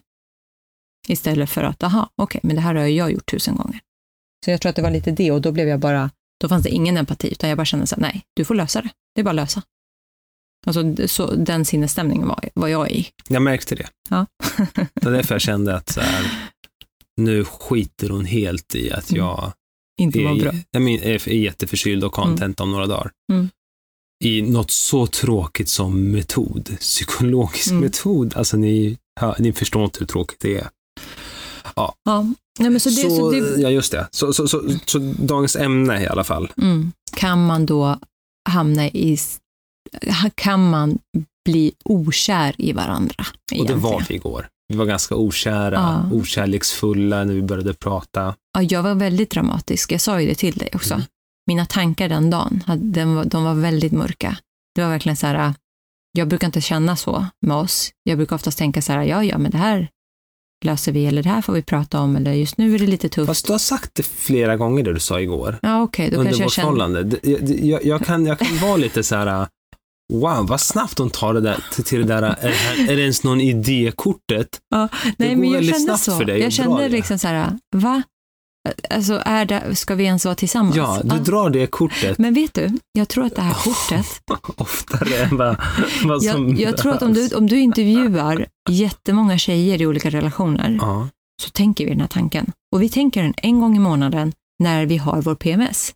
Istället 1.08 1.50
för 1.50 1.64
att, 1.64 1.84
aha, 1.84 2.10
okej, 2.16 2.42
men 2.44 2.56
det 2.56 2.62
här 2.62 2.76
har 2.76 2.86
jag 2.86 3.12
gjort 3.12 3.32
tusen 3.32 3.56
gånger. 3.56 3.80
Så 4.46 4.52
jag 4.52 4.62
tror 4.62 4.70
att 4.70 4.76
det 4.76 4.82
var 4.82 4.92
lite 4.92 5.12
det 5.12 5.32
och 5.32 5.42
då 5.42 5.52
blev 5.52 5.68
jag 5.68 5.80
bara, 5.80 6.12
då 6.42 6.50
fanns 6.50 6.64
det 6.64 6.70
ingen 6.70 6.98
empati, 6.98 7.32
utan 7.32 7.50
jag 7.50 7.58
bara 7.58 7.66
kände 7.66 7.88
så 7.88 7.96
här, 7.96 8.02
nej, 8.02 8.26
du 8.34 8.46
får 8.46 8.56
lösa 8.56 8.82
det. 8.82 8.90
Det 9.16 9.22
är 9.22 9.26
bara 9.26 9.30
att 9.30 9.36
lösa. 9.36 9.62
Alltså, 10.68 11.08
så, 11.08 11.36
den 11.36 11.66
sinnesstämningen 11.66 12.28
var, 12.28 12.50
var 12.54 12.68
jag 12.68 12.92
i. 12.92 13.08
Jag 13.28 13.42
märkte 13.42 13.76
det. 13.76 13.88
Ja. 14.10 14.26
Det 14.94 15.06
var 15.06 15.12
därför 15.12 15.36
jag 15.36 15.42
kände 15.42 15.76
att 15.76 15.90
så 15.90 16.02
här, 16.02 16.32
nu 17.18 17.46
skiter 17.46 18.10
hon 18.10 18.26
helt 18.26 18.76
i 18.76 18.92
att 18.92 19.10
Mm. 19.12 19.26
jag 19.26 19.54
Inte 20.00 20.24
var 20.24 20.36
bra. 20.40 20.52
är, 20.52 20.64
jag 20.72 20.84
är, 20.90 21.30
är 21.30 21.34
jätteförkyld 21.34 22.04
och 22.04 22.14
en 22.14 22.38
Mm. 22.44 22.54
om 22.60 22.72
några 22.72 22.88
dagar. 22.88 23.12
Mm. 23.32 23.50
I 24.24 24.42
något 24.42 24.72
så 24.72 25.08
tråkigt 25.08 25.70
som 25.70 26.12
metod, 26.12 26.76
psykologisk 26.80 27.68
Mm. 27.68 27.80
metod. 27.82 28.34
Alltså 28.38 28.58
ni, 28.58 28.98
ja, 29.22 29.36
ni 29.40 29.54
förstår 29.54 29.84
inte 29.84 30.00
hur 30.00 30.06
tråkigt 30.08 30.40
det 30.40 30.58
är. 30.58 30.68
Ja, 31.76 31.96
nej, 32.60 32.70
men 32.70 32.80
så 32.80 32.90
det, 32.90 32.96
så 33.10 33.32
det, 33.32 33.62
Ja, 33.62 33.70
just 33.70 33.92
det. 33.92 34.08
Så, 34.12 34.34
så, 34.34 34.48
så, 34.48 34.70
så 34.86 35.00
dagens 35.20 35.56
ämne 35.56 36.04
i 36.04 36.08
alla 36.08 36.24
fall. 36.24 36.52
mm, 36.58 36.92
kan 37.16 37.46
man 37.46 37.66
då 37.66 38.00
hamna 38.50 38.88
i, 38.88 39.18
kan 40.36 40.70
man 40.70 40.98
bli 41.46 41.72
okär 41.86 42.56
i 42.58 42.74
varandra? 42.74 43.26
Och 43.60 43.66
det 43.68 43.74
var 43.76 43.90
egentligen? 43.94 44.06
vi 44.08 44.16
igår. 44.30 44.48
Vi 44.68 44.76
var 44.76 44.86
ganska 44.86 45.16
okära, 45.16 45.74
Ja. 46.12 46.18
okärleksfulla 46.18 47.24
när 47.24 47.34
vi 47.34 47.42
började 47.42 47.74
prata. 47.74 48.36
Ja, 48.54 48.62
jag 48.62 48.84
var 48.84 48.96
väldigt 48.96 49.30
dramatisk, 49.32 49.92
jag 49.92 50.02
sa 50.02 50.22
ju 50.22 50.28
det 50.28 50.36
till 50.36 50.56
dig 50.56 50.70
också. 50.74 50.94
Mm. 50.94 51.06
Mina 51.48 51.66
tankar 51.66 52.10
den 52.10 52.30
dagen, 52.30 52.64
de 53.30 53.44
var 53.44 53.54
väldigt 53.54 53.92
mörka. 53.94 54.38
Det 54.76 54.82
var 54.82 54.90
verkligen 54.90 55.16
så 55.16 55.28
här, 55.28 55.54
jag 56.12 56.28
brukar 56.28 56.48
inte 56.48 56.62
känna 56.62 56.96
så 56.96 57.26
med 57.46 57.58
oss. 57.58 57.92
Jag 58.04 58.18
brukar 58.18 58.36
oftast 58.36 58.58
tänka 58.58 58.82
så 58.82 58.92
här, 58.94 59.04
ja, 59.04 59.24
ja, 59.24 59.38
men 59.38 59.52
det 59.52 59.58
här 59.58 59.90
löser 60.66 60.92
vi, 60.92 61.06
eller 61.06 61.24
det 61.24 61.30
här 61.30 61.42
får 61.42 61.54
vi 61.54 61.62
prata 61.62 62.00
om, 62.00 62.16
eller 62.16 62.32
just 62.34 62.58
nu 62.58 62.76
är 62.76 62.80
det 62.80 62.88
lite 62.88 63.10
tufft. 63.10 63.28
Fast 63.28 63.46
du 63.46 63.52
har 63.52 63.60
sagt 63.60 63.92
det 63.96 64.04
flera 64.04 64.58
gånger 64.58 64.84
det 64.84 64.94
du 64.94 65.00
sa 65.00 65.20
igår. 65.22 65.60
Ja, 65.62 65.82
okej, 65.82 66.10
då 66.10 66.18
under 66.18 66.32
kanske 66.38 66.62
jag 66.62 66.72
vårt 66.72 66.80
känner... 66.80 67.04
Det- 67.04 67.28
Jag, 67.30 67.50
jag, 67.66 67.86
jag, 67.86 68.06
kan, 68.06 68.26
jag 68.26 68.40
kan 68.40 68.58
vara 68.58 68.78
lite 68.78 69.04
så 69.04 69.16
här, 69.16 69.48
wow, 70.14 70.48
vad 70.48 70.62
snabbt 70.62 71.00
hon 71.00 71.10
tar 71.10 71.34
det 71.34 71.42
där 71.42 71.64
till, 71.74 71.84
till 71.84 72.00
det 72.02 72.08
där, 72.08 72.22
är 72.22 72.50
det, 72.50 72.56
här, 72.56 72.92
är 72.92 72.96
det 72.96 73.02
ens 73.02 73.24
någon 73.24 73.42
idékortet? 73.42 74.60
Nej, 75.18 75.30
går 75.30 75.36
men 75.36 75.44
jag 75.44 75.52
väldigt 75.54 75.76
kände 75.76 75.86
snabbt 75.86 76.04
så. 76.04 76.18
för 76.18 76.26
dig 76.26 76.40
jag 76.40 76.54
kände 76.54 76.82
det. 76.84 76.90
liksom 76.90 77.20
så 77.20 77.28
här, 77.28 77.58
va? 77.76 78.04
Alltså, 78.90 79.22
är 79.26 79.46
det, 79.46 79.76
ska 79.76 79.96
vi 79.96 80.04
ens 80.04 80.26
vara 80.26 80.36
tillsammans? 80.36 80.76
Ja, 80.76 81.02
du 81.04 81.20
drar 81.20 81.50
det 81.50 81.68
kortet 81.68 82.18
Men 82.18 82.34
vet 82.34 82.54
du, 82.54 82.70
jag 82.92 83.08
tror 83.08 83.26
att 83.26 83.36
det 83.36 83.42
här 83.42 83.54
kortet, 83.54 84.22
oftare 84.56 85.18
än 85.18 85.38
vad, 85.38 85.56
vad 86.06 86.24
som 86.24 86.50
jag, 86.50 86.60
jag 86.60 86.78
tror 86.78 86.94
att 86.94 87.02
om 87.02 87.14
du, 87.14 87.30
om 87.36 87.48
du 87.48 87.60
intervjuar 87.60 88.46
jättemånga 88.70 89.38
tjejer 89.38 89.82
i 89.82 89.86
olika 89.88 90.10
relationer, 90.10 90.78
Ja, 90.82 91.08
så 91.44 91.50
tänker 91.50 91.86
vi 91.86 91.92
den 91.92 92.02
här 92.02 92.08
tanken. 92.08 92.52
Och 92.76 92.82
vi 92.82 92.90
tänker 92.90 93.24
den 93.24 93.34
en 93.38 93.60
gång 93.60 93.76
i 93.76 93.80
månaden 93.80 94.34
när 94.64 94.86
vi 94.86 94.98
har 94.98 95.22
vår 95.22 95.36
PMS. 95.36 95.94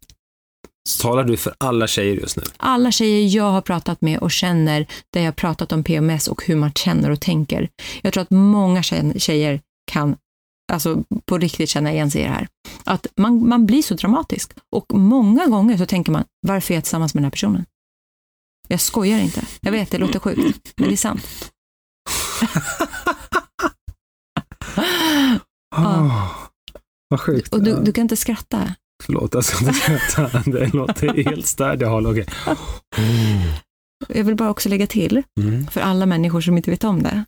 så 0.89 1.01
talar 1.01 1.23
du 1.23 1.37
för 1.37 1.53
alla 1.57 1.87
tjejer 1.87 2.15
just 2.15 2.37
nu. 2.37 2.43
Alla 2.57 2.91
tjejer 2.91 3.35
jag 3.37 3.51
har 3.51 3.61
pratat 3.61 4.01
med 4.01 4.19
och 4.19 4.31
känner, 4.31 4.85
där 5.13 5.21
jag 5.21 5.27
har 5.27 5.31
pratat 5.31 5.71
om 5.71 5.83
PMS 5.83 6.27
och 6.27 6.43
hur 6.45 6.55
man 6.55 6.71
känner 6.73 7.09
och 7.09 7.19
tänker. 7.21 7.69
Jag 8.01 8.13
tror 8.13 8.21
att 8.23 8.31
många 8.31 8.83
tjej- 8.83 9.19
tjejer 9.19 9.61
kan 9.91 10.15
alltså 10.69 11.03
på 11.25 11.37
riktigt 11.37 11.69
känna 11.69 11.91
igen 11.91 12.11
sig 12.11 12.21
i 12.21 12.23
det 12.23 12.29
här. 12.29 12.47
Att 12.83 13.07
man, 13.15 13.47
man 13.49 13.65
blir 13.65 13.81
så 13.81 13.95
dramatisk. 13.95 14.51
Och 14.75 14.93
många 14.93 15.45
gånger 15.47 15.77
så 15.77 15.85
tänker 15.85 16.11
man, 16.11 16.23
varför 16.47 16.73
är 16.73 16.77
jag 16.77 16.83
tillsammans 16.83 17.13
med 17.13 17.19
den 17.21 17.25
här 17.25 17.31
personen? 17.31 17.65
Jag 18.67 18.81
skojar 18.81 19.19
inte. 19.19 19.41
Jag 19.61 19.71
vet, 19.71 19.91
det 19.91 19.97
låter 19.97 20.19
sjukt, 20.19 20.73
men 20.77 20.87
det 20.87 20.93
är 20.95 20.97
sant. 20.97 21.51
Oh, 25.77 26.31
vad 27.09 27.19
sjukt. 27.19 27.53
Och 27.53 27.63
du, 27.63 27.81
du 27.83 27.91
kan 27.93 28.01
inte 28.01 28.17
skratta. 28.17 28.75
förlåt, 29.03 29.33
jag 29.33 29.45
ska 29.45 29.65
inte 29.67 29.73
skratta. 29.79 30.43
Det 30.51 30.73
låter 30.73 31.23
helt 31.23 31.47
stört. 31.47 31.81
Jag 31.81 31.89
håller, 31.89 32.11
okej. 32.11 32.25
Jag 34.07 34.23
vill 34.23 34.35
bara 34.35 34.49
också 34.49 34.69
lägga 34.69 34.87
till, 34.87 35.23
Mm. 35.39 35.67
för 35.67 35.81
alla 35.81 36.05
människor 36.05 36.41
som 36.41 36.57
inte 36.57 36.71
vet 36.71 36.83
om 36.83 37.03
det. 37.03 37.25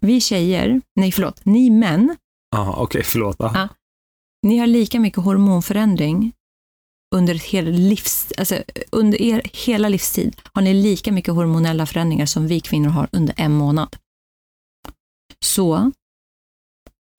Vi 0.00 0.20
tjejer, 0.20 0.80
nej 0.96 1.12
förlåt, 1.12 1.44
ni 1.44 1.70
män, 1.70 2.16
Jaha, 2.50 2.74
okej, 2.76 3.02
förlåt. 3.04 3.36
Ja. 3.38 3.68
Ni 4.42 4.58
har 4.58 4.66
lika 4.66 5.00
mycket 5.00 5.24
hormonförändring 5.24 6.32
under, 7.14 7.34
ett 7.34 7.42
hel 7.42 7.64
livs, 7.70 8.32
alltså, 8.38 8.62
under 8.92 9.22
er 9.22 9.42
hela 9.66 9.88
livstid 9.88 10.36
har 10.52 10.62
ni 10.62 10.74
lika 10.74 11.12
mycket 11.12 11.34
hormonella 11.34 11.86
förändringar 11.86 12.26
som 12.26 12.46
vi 12.46 12.60
kvinnor 12.60 12.88
har 12.90 13.08
under 13.12 13.34
en 13.38 13.52
månad. 13.52 13.96
Så 15.44 15.92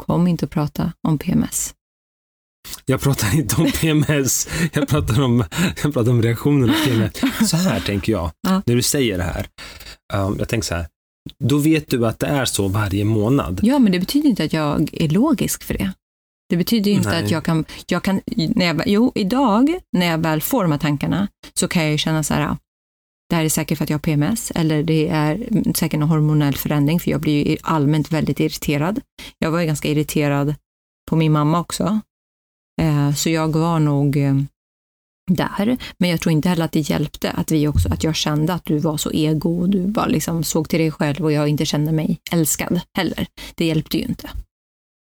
kom 0.04 0.28
inte 0.28 0.46
att 0.46 0.52
prata 0.52 0.94
om 1.08 1.18
PMS. 1.18 1.74
Jag 2.86 3.02
pratar 3.02 3.36
inte 3.36 3.56
om 3.62 3.72
PMS, 3.72 4.50
jag 4.74 4.88
pratar 4.88 5.22
om, 5.22 5.44
jag 5.84 5.94
pratar 5.94 6.12
om 6.12 6.22
reaktionerna 6.22 6.74
på 6.74 6.80
PMS. 6.90 7.50
Så 7.50 7.58
här 7.58 7.80
tänker 7.80 8.12
jag, 8.12 8.32
Ja. 8.42 8.62
när 8.66 8.76
du 8.76 8.82
säger 8.82 9.18
det 9.18 9.24
här. 9.24 9.48
Um, 10.14 10.36
jag 10.40 10.50
tänker 10.50 10.66
så 10.66 10.76
här, 10.76 10.88
då 11.40 11.58
vet 11.58 11.90
du 11.90 12.08
att 12.08 12.20
det 12.20 12.28
är 12.28 12.46
så 12.46 12.68
varje 12.68 13.06
månad. 13.06 13.60
Ja, 13.64 13.80
men 13.80 13.92
det 13.92 14.00
betyder 14.00 14.30
inte 14.30 14.44
att 14.44 14.54
jag 14.54 14.90
är 14.94 15.10
logisk 15.10 15.64
för 15.64 15.74
det. 15.74 15.94
Det 16.50 16.58
betyder 16.58 16.92
inte 16.92 17.10
Nej. 17.10 17.24
att 17.24 17.32
jag 17.32 17.46
kan, 17.46 17.66
jag 17.88 18.04
kan 18.04 18.22
när 18.56 18.66
jag, 18.66 18.84
jo, 18.86 19.12
idag 19.16 19.80
när 19.98 20.06
jag 20.06 20.18
väl 20.18 20.42
får 20.42 20.64
de 20.64 20.72
här 20.72 20.80
tankarna 20.80 21.28
så 21.54 21.68
kan 21.68 21.84
jag 21.84 21.92
ju 21.92 21.98
känna 21.98 22.24
så 22.24 22.34
här, 22.34 22.58
det 23.30 23.36
här 23.36 23.46
är 23.46 23.50
säkert 23.50 23.78
för 23.78 23.84
att 23.84 23.90
jag 23.90 23.98
har 23.98 24.02
PMS 24.02 24.52
eller 24.56 24.84
det 24.84 25.08
är 25.08 25.48
säkert 25.76 25.98
en 25.98 26.08
hormonell 26.08 26.56
förändring 26.56 27.00
för 27.00 27.12
jag 27.12 27.22
blir 27.22 27.48
ju 27.48 27.58
allmänt 27.62 28.12
väldigt 28.12 28.40
irriterad. 28.40 29.02
Jag 29.40 29.52
var 29.52 29.60
ju 29.60 29.66
ganska 29.66 29.88
irriterad 29.88 30.56
på 31.10 31.16
min 31.16 31.32
mamma 31.32 31.60
också. 31.60 32.00
Eh, 32.82 33.14
så 33.14 33.30
jag 33.30 33.56
var 33.56 33.80
nog 33.80 34.18
eh, 34.18 34.36
där. 35.32 35.78
Men 35.98 36.10
jag 36.10 36.22
tror 36.22 36.34
inte 36.34 36.50
heller 36.50 36.66
att 36.66 36.72
det 36.72 36.80
hjälpte 36.80 37.32
att 37.32 37.52
vi 37.52 37.68
också, 37.68 37.90
att 37.94 38.04
jag 38.04 38.16
kände 38.16 38.54
att 38.54 38.66
du 38.66 38.78
var 38.78 38.98
så 38.98 39.12
ego 39.12 39.60
och 39.62 39.70
du 39.70 39.88
bara 39.88 40.06
liksom 40.06 40.44
såg 40.44 40.70
till 40.70 40.80
dig 40.80 40.92
själv 40.92 41.24
och 41.26 41.32
jag 41.32 41.48
inte 41.48 41.66
kände 41.66 41.92
mig 41.92 42.20
älskad 42.32 42.80
heller. 42.98 43.28
Det 43.56 43.66
hjälpte 43.66 43.98
ju 43.98 44.04
inte. 44.04 44.30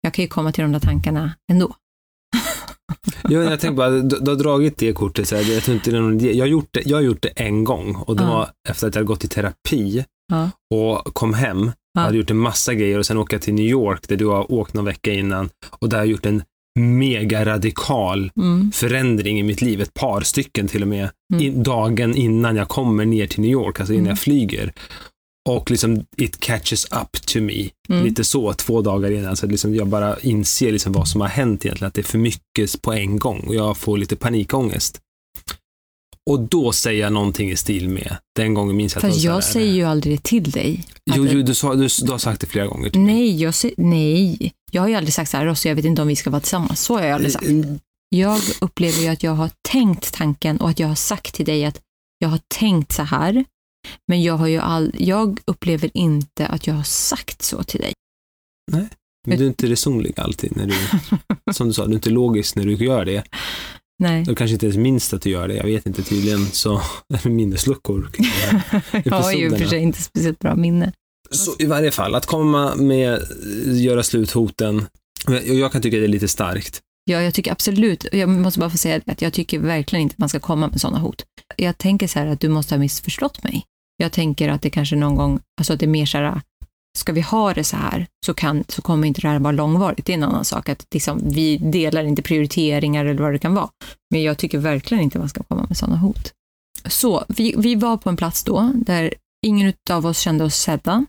Jag 0.01 0.13
kan 0.13 0.23
ju 0.23 0.29
komma 0.29 0.51
till 0.51 0.61
de 0.61 0.71
där 0.71 0.79
tankarna 0.79 1.31
ändå. 1.51 1.75
Jag, 3.29 3.43
jag 3.43 3.59
tänker 3.59 3.75
bara, 3.77 3.89
du, 3.89 4.19
du 4.19 4.31
har 4.31 4.37
dragit 4.37 4.77
det 4.77 4.93
kortet, 4.93 5.27
så 5.27 5.35
här, 5.35 5.53
jag, 5.53 5.63
tror 5.63 5.75
inte 5.75 5.91
det 5.91 5.97
är 5.97 6.01
någon 6.01 6.19
jag, 6.19 6.43
har 6.45 6.47
gjort 6.49 6.67
det, 6.71 6.81
jag 6.85 6.97
har 6.97 7.01
gjort 7.01 7.21
det 7.21 7.27
en 7.29 7.63
gång 7.63 7.95
och 7.95 8.15
det 8.15 8.23
Ja. 8.23 8.29
var 8.29 8.49
efter 8.69 8.87
att 8.87 8.95
jag 8.95 9.05
gått 9.05 9.23
i 9.23 9.27
terapi 9.27 10.05
Ja. 10.31 10.49
och 10.75 11.13
kom 11.13 11.33
hem, 11.33 11.71
Ja. 11.93 12.01
hade 12.01 12.17
gjort 12.17 12.31
en 12.31 12.37
massa 12.37 12.73
grejer 12.73 12.99
och 12.99 13.05
sen 13.05 13.17
åka 13.17 13.39
till 13.39 13.53
New 13.53 13.65
York 13.65 14.07
där 14.07 14.15
du 14.17 14.25
har 14.25 14.51
åkt 14.51 14.73
någon 14.73 14.85
vecka 14.85 15.13
innan 15.13 15.49
och 15.79 15.89
där 15.89 15.97
har 15.97 16.05
jag 16.05 16.11
gjort 16.11 16.25
en 16.25 16.43
mega 16.77 17.45
radikal 17.45 18.31
Mm. 18.37 18.71
förändring 18.71 19.39
i 19.39 19.43
mitt 19.43 19.61
liv, 19.61 19.81
ett 19.81 19.93
par 19.93 20.21
stycken 20.21 20.67
till 20.67 20.81
och 20.81 20.87
med, 20.87 21.09
Mm. 21.33 21.43
i, 21.45 21.49
dagen 21.49 22.15
innan 22.15 22.55
jag 22.55 22.67
kommer 22.69 23.05
ner 23.05 23.27
till 23.27 23.41
New 23.41 23.51
York, 23.51 23.79
alltså 23.79 23.93
innan 23.93 24.05
Mm. 24.05 24.09
jag 24.09 24.19
flyger. 24.19 24.73
Och 25.49 25.71
liksom 25.71 26.05
it 26.17 26.39
catches 26.39 26.85
up 26.85 27.11
to 27.27 27.39
me, 27.41 27.69
Mm. 27.89 28.03
lite 28.05 28.23
så, 28.23 28.53
två 28.53 28.81
dagar 28.81 29.11
innan. 29.11 29.35
Så 29.35 29.47
liksom 29.47 29.75
jag 29.75 29.87
bara 29.87 30.19
inser 30.19 30.71
liksom 30.71 30.93
vad 30.93 31.07
som 31.07 31.21
har 31.21 31.27
hänt 31.27 31.65
egentligen, 31.65 31.87
att 31.87 31.93
det 31.93 32.01
är 32.01 32.03
för 32.03 32.17
mycket 32.17 32.81
på 32.81 32.93
en 32.93 33.19
gång 33.19 33.39
och 33.47 33.55
jag 33.55 33.77
får 33.77 33.97
lite 33.97 34.15
panikångest. 34.15 34.99
Och 36.27 36.39
då 36.39 36.71
säger 36.71 37.01
jag 37.01 37.13
någonting 37.13 37.51
i 37.51 37.55
stil 37.55 37.89
med, 37.89 38.17
den 38.35 38.53
gången 38.53 38.75
minns 38.77 38.95
jag 38.95 39.05
att 39.05 39.11
Fast 39.13 39.25
var 39.25 39.33
jag 39.33 39.43
säger 39.43 39.73
ju 39.73 39.83
aldrig 39.83 40.17
det 40.17 40.23
till 40.23 40.51
dig. 40.51 40.85
Jo, 41.15 41.25
Att- 41.25 41.31
jo 41.33 41.41
du, 41.41 41.55
sa, 41.55 41.75
du, 41.75 41.87
du 42.03 42.11
har 42.11 42.17
sagt 42.17 42.41
det 42.41 42.47
flera 42.47 42.67
gånger. 42.67 42.91
Nej, 42.93 43.41
jag, 43.41 43.51
sä- 43.51 43.73
nej, 43.77 44.53
jag 44.71 44.81
har 44.81 44.89
ju 44.89 44.95
aldrig 44.95 45.13
sagt 45.13 45.31
så 45.31 45.37
här, 45.37 45.45
Rossi, 45.45 45.69
jag 45.69 45.75
vet 45.75 45.85
inte 45.85 46.01
om 46.01 46.07
vi 46.07 46.15
ska 46.15 46.29
vara 46.29 46.41
tillsammans. 46.41 46.81
Så 46.81 46.93
har 46.97 47.03
jag 47.03 47.11
aldrig 47.15 47.33
sagt. 47.33 47.45
Mm, 47.45 47.79
Jag 48.09 48.41
upplever 48.61 48.97
ju 49.01 49.07
att 49.07 49.23
jag 49.23 49.31
har 49.31 49.49
tänkt 49.69 50.13
tanken 50.13 50.57
och 50.61 50.69
att 50.69 50.79
jag 50.79 50.87
har 50.87 50.95
sagt 50.95 51.33
till 51.35 51.45
dig 51.45 51.65
att 51.65 51.79
jag 52.19 52.29
har 52.29 52.39
tänkt 52.47 52.91
så 52.93 53.03
här. 53.03 53.45
Men 54.07 54.23
jag, 54.23 54.37
har 54.37 54.47
ju 54.47 54.57
all, 54.57 54.91
jag 54.97 55.39
upplever 55.45 55.91
inte 55.93 56.47
att 56.47 56.67
jag 56.67 56.73
har 56.73 56.83
sagt 56.83 57.41
så 57.41 57.63
till 57.63 57.79
dig. 57.81 57.93
Men 59.27 59.37
du 59.37 59.43
är 59.43 59.47
inte 59.47 59.67
resonlig 59.67 60.19
alltid 60.19 60.55
när 60.55 60.65
du, 60.67 60.75
som 61.53 61.67
du 61.67 61.73
sa, 61.73 61.85
du 61.85 61.91
är 61.91 61.95
inte 61.95 62.09
logisk 62.09 62.55
när 62.55 62.65
du 62.65 62.73
gör 62.75 63.05
det. 63.05 63.23
Nej. 63.99 64.23
Du 64.23 64.35
kanske 64.35 64.53
inte 64.53 64.65
ens 64.65 64.77
minns 64.77 65.13
att 65.13 65.21
du 65.21 65.29
gör 65.29 65.47
det, 65.47 65.55
jag 65.55 65.63
vet 65.63 65.85
inte, 65.85 66.03
tydligen 66.03 66.45
så 66.45 66.73
är 67.13 67.19
det 67.23 67.29
minnesluckor. 67.29 68.09
jag 69.03 69.13
har 69.13 69.31
ju 69.31 69.45
i 69.45 69.49
och 69.49 69.57
för 69.57 69.65
sig 69.65 69.79
inte 69.79 70.01
speciellt 70.01 70.39
bra 70.39 70.55
minne. 70.55 70.91
Så 71.31 71.55
i 71.59 71.65
varje 71.65 71.91
fall, 71.91 72.15
att 72.15 72.25
komma 72.25 72.75
med 72.75 73.21
göra 73.65 74.03
slut 74.03 74.31
hoten, 74.31 74.85
och 75.27 75.33
jag, 75.33 75.49
och 75.49 75.55
jag 75.55 75.71
kan 75.71 75.81
tycka 75.81 75.97
det 75.97 76.03
är 76.03 76.07
lite 76.07 76.27
starkt. 76.27 76.81
Ja, 77.09 77.21
jag 77.21 77.33
tycker 77.33 77.51
absolut, 77.51 78.05
jag 78.11 78.29
måste 78.29 78.59
bara 78.59 78.69
få 78.69 78.77
säga 78.77 79.01
att 79.05 79.21
jag 79.21 79.33
tycker 79.33 79.59
verkligen 79.59 80.03
inte 80.03 80.13
att 80.13 80.19
man 80.19 80.29
ska 80.29 80.39
komma 80.39 80.67
med 80.67 80.81
sådana 80.81 80.99
hot. 80.99 81.23
Jag 81.55 81.77
tänker 81.77 82.07
så 82.07 82.19
här 82.19 82.27
att 82.27 82.39
du 82.39 82.49
måste 82.49 82.75
ha 82.75 82.79
missförstått 82.79 83.43
mig. 83.43 83.63
Jag 83.97 84.11
tänker 84.11 84.49
att 84.49 84.61
det 84.61 84.69
kanske 84.69 84.95
någon 84.95 85.15
gång, 85.15 85.39
alltså 85.59 85.73
att 85.73 85.79
det 85.79 85.85
är 85.85 85.87
mer 85.87 86.05
så 86.05 86.17
här, 86.17 86.41
ska 86.97 87.11
vi 87.13 87.21
ha 87.21 87.53
det 87.53 87.63
så 87.63 87.77
här 87.77 88.07
så, 88.25 88.33
kan, 88.33 88.63
så 88.67 88.81
kommer 88.81 89.07
inte 89.07 89.21
det 89.21 89.27
här 89.27 89.39
vara 89.39 89.51
långvarigt. 89.51 90.05
Det 90.05 90.13
är 90.13 90.17
en 90.17 90.23
annan 90.23 90.45
sak 90.45 90.69
att 90.69 90.87
liksom, 90.91 91.21
vi 91.23 91.57
delar 91.57 92.03
inte 92.03 92.21
prioriteringar 92.21 93.05
eller 93.05 93.23
vad 93.23 93.33
det 93.33 93.39
kan 93.39 93.55
vara. 93.55 93.69
Men 94.11 94.23
jag 94.23 94.37
tycker 94.37 94.57
verkligen 94.57 95.03
inte 95.03 95.19
man 95.19 95.29
ska 95.29 95.43
komma 95.43 95.65
med 95.67 95.77
sådana 95.77 95.97
hot. 95.97 96.33
Så 96.85 97.23
vi, 97.27 97.55
vi 97.57 97.75
var 97.75 97.97
på 97.97 98.09
en 98.09 98.17
plats 98.17 98.43
då 98.43 98.71
där 98.75 99.13
ingen 99.45 99.73
av 99.89 100.05
oss 100.05 100.19
kände 100.19 100.43
oss 100.43 100.55
sedda. 100.55 101.05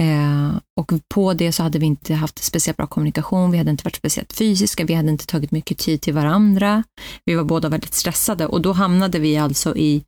Eh, 0.00 0.56
och 0.80 0.92
på 1.14 1.34
det 1.34 1.52
så 1.52 1.62
hade 1.62 1.78
vi 1.78 1.86
inte 1.86 2.14
haft 2.14 2.44
speciellt 2.44 2.76
bra 2.76 2.86
kommunikation, 2.86 3.50
vi 3.50 3.58
hade 3.58 3.70
inte 3.70 3.84
varit 3.84 3.96
speciellt 3.96 4.32
fysiska, 4.32 4.84
vi 4.84 4.94
hade 4.94 5.10
inte 5.10 5.26
tagit 5.26 5.50
mycket 5.50 5.78
tid 5.78 6.00
till 6.00 6.14
varandra. 6.14 6.82
Vi 7.24 7.34
var 7.34 7.44
båda 7.44 7.68
väldigt 7.68 7.94
stressade 7.94 8.46
och 8.46 8.60
då 8.60 8.72
hamnade 8.72 9.18
vi 9.18 9.36
alltså 9.36 9.76
i 9.76 10.04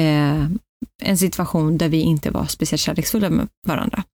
eh, 0.00 0.48
en 1.02 1.18
situation 1.18 1.78
där 1.78 1.88
vi 1.88 2.00
inte 2.00 2.30
var 2.30 2.46
speciellt 2.46 2.80
kärleksfulla 2.80 3.30
med 3.30 3.48
varandra. 3.66 4.04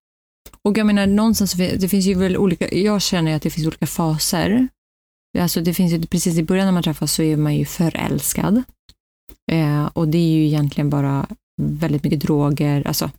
Och 0.63 0.79
jag 0.79 0.87
menar, 0.87 1.07
någonstans, 1.07 1.53
det 1.53 1.89
finns 1.89 2.05
ju 2.07 2.15
väl 2.15 2.37
olika, 2.37 2.75
jag 2.75 3.03
känner 3.03 3.31
ju 3.31 3.37
att 3.37 3.43
det 3.43 3.51
finns 3.51 3.67
olika 3.67 3.87
faser. 3.87 4.69
Alltså 5.39 5.61
det 5.61 5.75
finns 5.75 5.93
ju, 5.93 6.07
precis 6.07 6.39
i 6.39 6.43
början 6.43 6.67
när 6.67 6.73
man 6.73 6.83
träffas 6.83 7.13
så 7.13 7.23
är 7.23 7.37
man 7.37 7.57
ju 7.57 7.65
förälskad. 7.65 8.63
Eh, 9.53 9.87
och 9.87 10.09
det 10.09 10.19
är 10.19 10.37
ju 10.37 10.47
egentligen 10.47 10.91
bara 10.91 11.27
väldigt 11.63 12.05
mycket 12.05 12.21
droger, 12.21 12.87
alltså 12.87 13.11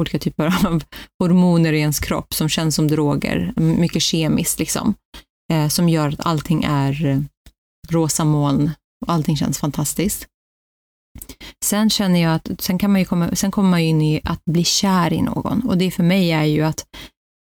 olika 0.00 0.18
typer 0.18 0.66
av 0.66 0.82
hormoner 1.18 1.72
i 1.72 1.78
ens 1.78 2.00
kropp 2.00 2.34
som 2.34 2.48
känns 2.48 2.74
som 2.74 2.88
droger, 2.88 3.52
mycket 3.56 4.02
kemiskt 4.02 4.58
liksom, 4.58 4.94
eh, 5.52 5.68
som 5.68 5.88
gör 5.88 6.08
att 6.08 6.26
allting 6.26 6.64
är 6.64 7.24
rosa 7.90 8.24
moln 8.24 8.70
och 9.06 9.12
allting 9.12 9.36
känns 9.36 9.58
fantastiskt. 9.58 10.26
Sen 11.64 11.90
känner 11.90 12.22
jag 12.22 12.34
att, 12.34 12.50
sen, 12.58 12.78
kan 12.78 12.92
man 12.92 13.00
ju 13.00 13.04
komma, 13.04 13.30
sen 13.34 13.50
kommer 13.50 13.70
man 13.70 13.82
ju 13.82 13.88
in 13.88 14.02
i 14.02 14.20
att 14.24 14.44
bli 14.44 14.64
kär 14.64 15.12
i 15.12 15.22
någon 15.22 15.62
och 15.68 15.78
det 15.78 15.90
för 15.90 16.02
mig 16.02 16.32
är 16.32 16.44
ju 16.44 16.62
att, 16.62 16.86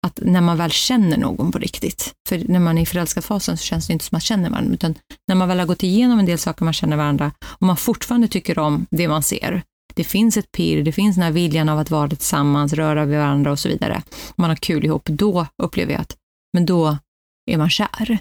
att 0.07 0.19
när 0.21 0.41
man 0.41 0.57
väl 0.57 0.71
känner 0.71 1.17
någon 1.17 1.51
på 1.51 1.59
riktigt, 1.59 2.13
för 2.29 2.43
när 2.47 2.59
man 2.59 2.77
är 2.77 2.81
i 2.81 2.85
förälskat-fasen 2.85 3.57
så 3.57 3.63
känns 3.63 3.87
det 3.87 3.93
inte 3.93 4.05
som 4.05 4.07
att 4.07 4.11
man 4.11 4.21
känner 4.21 4.49
varandra, 4.49 4.73
utan 4.73 4.95
när 5.27 5.35
man 5.35 5.47
väl 5.47 5.59
har 5.59 5.65
gått 5.65 5.83
igenom 5.83 6.19
en 6.19 6.25
del 6.25 6.37
saker 6.37 6.65
man 6.65 6.73
känner 6.73 6.97
varandra 6.97 7.31
och 7.43 7.67
man 7.67 7.77
fortfarande 7.77 8.27
tycker 8.27 8.59
om 8.59 8.85
det 8.91 9.07
man 9.07 9.23
ser, 9.23 9.63
det 9.93 10.03
finns 10.03 10.37
ett 10.37 10.51
pirr, 10.51 10.83
det 10.83 10.91
finns 10.91 11.15
den 11.15 11.23
här 11.23 11.31
viljan 11.31 11.69
av 11.69 11.79
att 11.79 11.91
vara 11.91 12.09
tillsammans, 12.09 12.73
röra 12.73 13.05
vid 13.05 13.19
varandra 13.19 13.51
och 13.51 13.59
så 13.59 13.69
vidare. 13.69 14.01
Man 14.35 14.49
har 14.49 14.55
kul 14.55 14.85
ihop, 14.85 15.05
då 15.05 15.47
upplever 15.63 15.91
jag 15.93 16.01
att, 16.01 16.15
men 16.53 16.65
då 16.65 16.97
är 17.51 17.57
man 17.57 17.69
kär. 17.69 18.17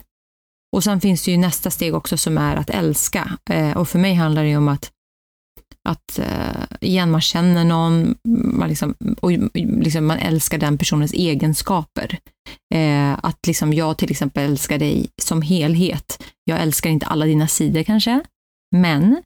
Och 0.77 0.85
sen 0.85 1.01
finns 1.01 1.25
det 1.25 1.31
ju 1.31 1.37
nästa 1.37 1.71
steg 1.71 1.95
också 1.95 2.17
som 2.17 2.39
är 2.39 2.57
att 2.57 2.71
älska. 2.71 3.39
Eh, 3.51 3.77
och 3.77 3.89
för 3.89 3.99
mig 3.99 4.15
handlar 4.15 4.43
det 4.43 4.49
ju 4.49 4.57
om 4.57 4.69
att, 4.69 4.91
att 5.89 6.19
eh, 6.19 6.65
igen, 6.81 7.11
man 7.11 7.21
känner 7.21 7.65
någon, 7.65 8.15
man, 8.29 8.69
liksom, 8.69 8.95
och 9.21 9.31
liksom, 9.55 10.07
man 10.07 10.19
älskar 10.19 10.59
den 10.59 10.79
personens 10.79 11.13
egenskaper. 11.13 12.19
Eh, 12.75 13.13
att 13.23 13.47
liksom 13.47 13.73
jag 13.73 13.99
till 13.99 14.11
exempel 14.11 14.45
älskar 14.45 14.79
dig 14.79 15.07
som 15.23 15.43
helhet. 15.43 16.23
Jag 16.45 16.61
älskar 16.61 16.91
inte 16.91 17.07
alla 17.07 17.27
dina 17.27 17.49
sidor 17.49 17.83
kanske, 17.83 18.21
men 18.77 19.23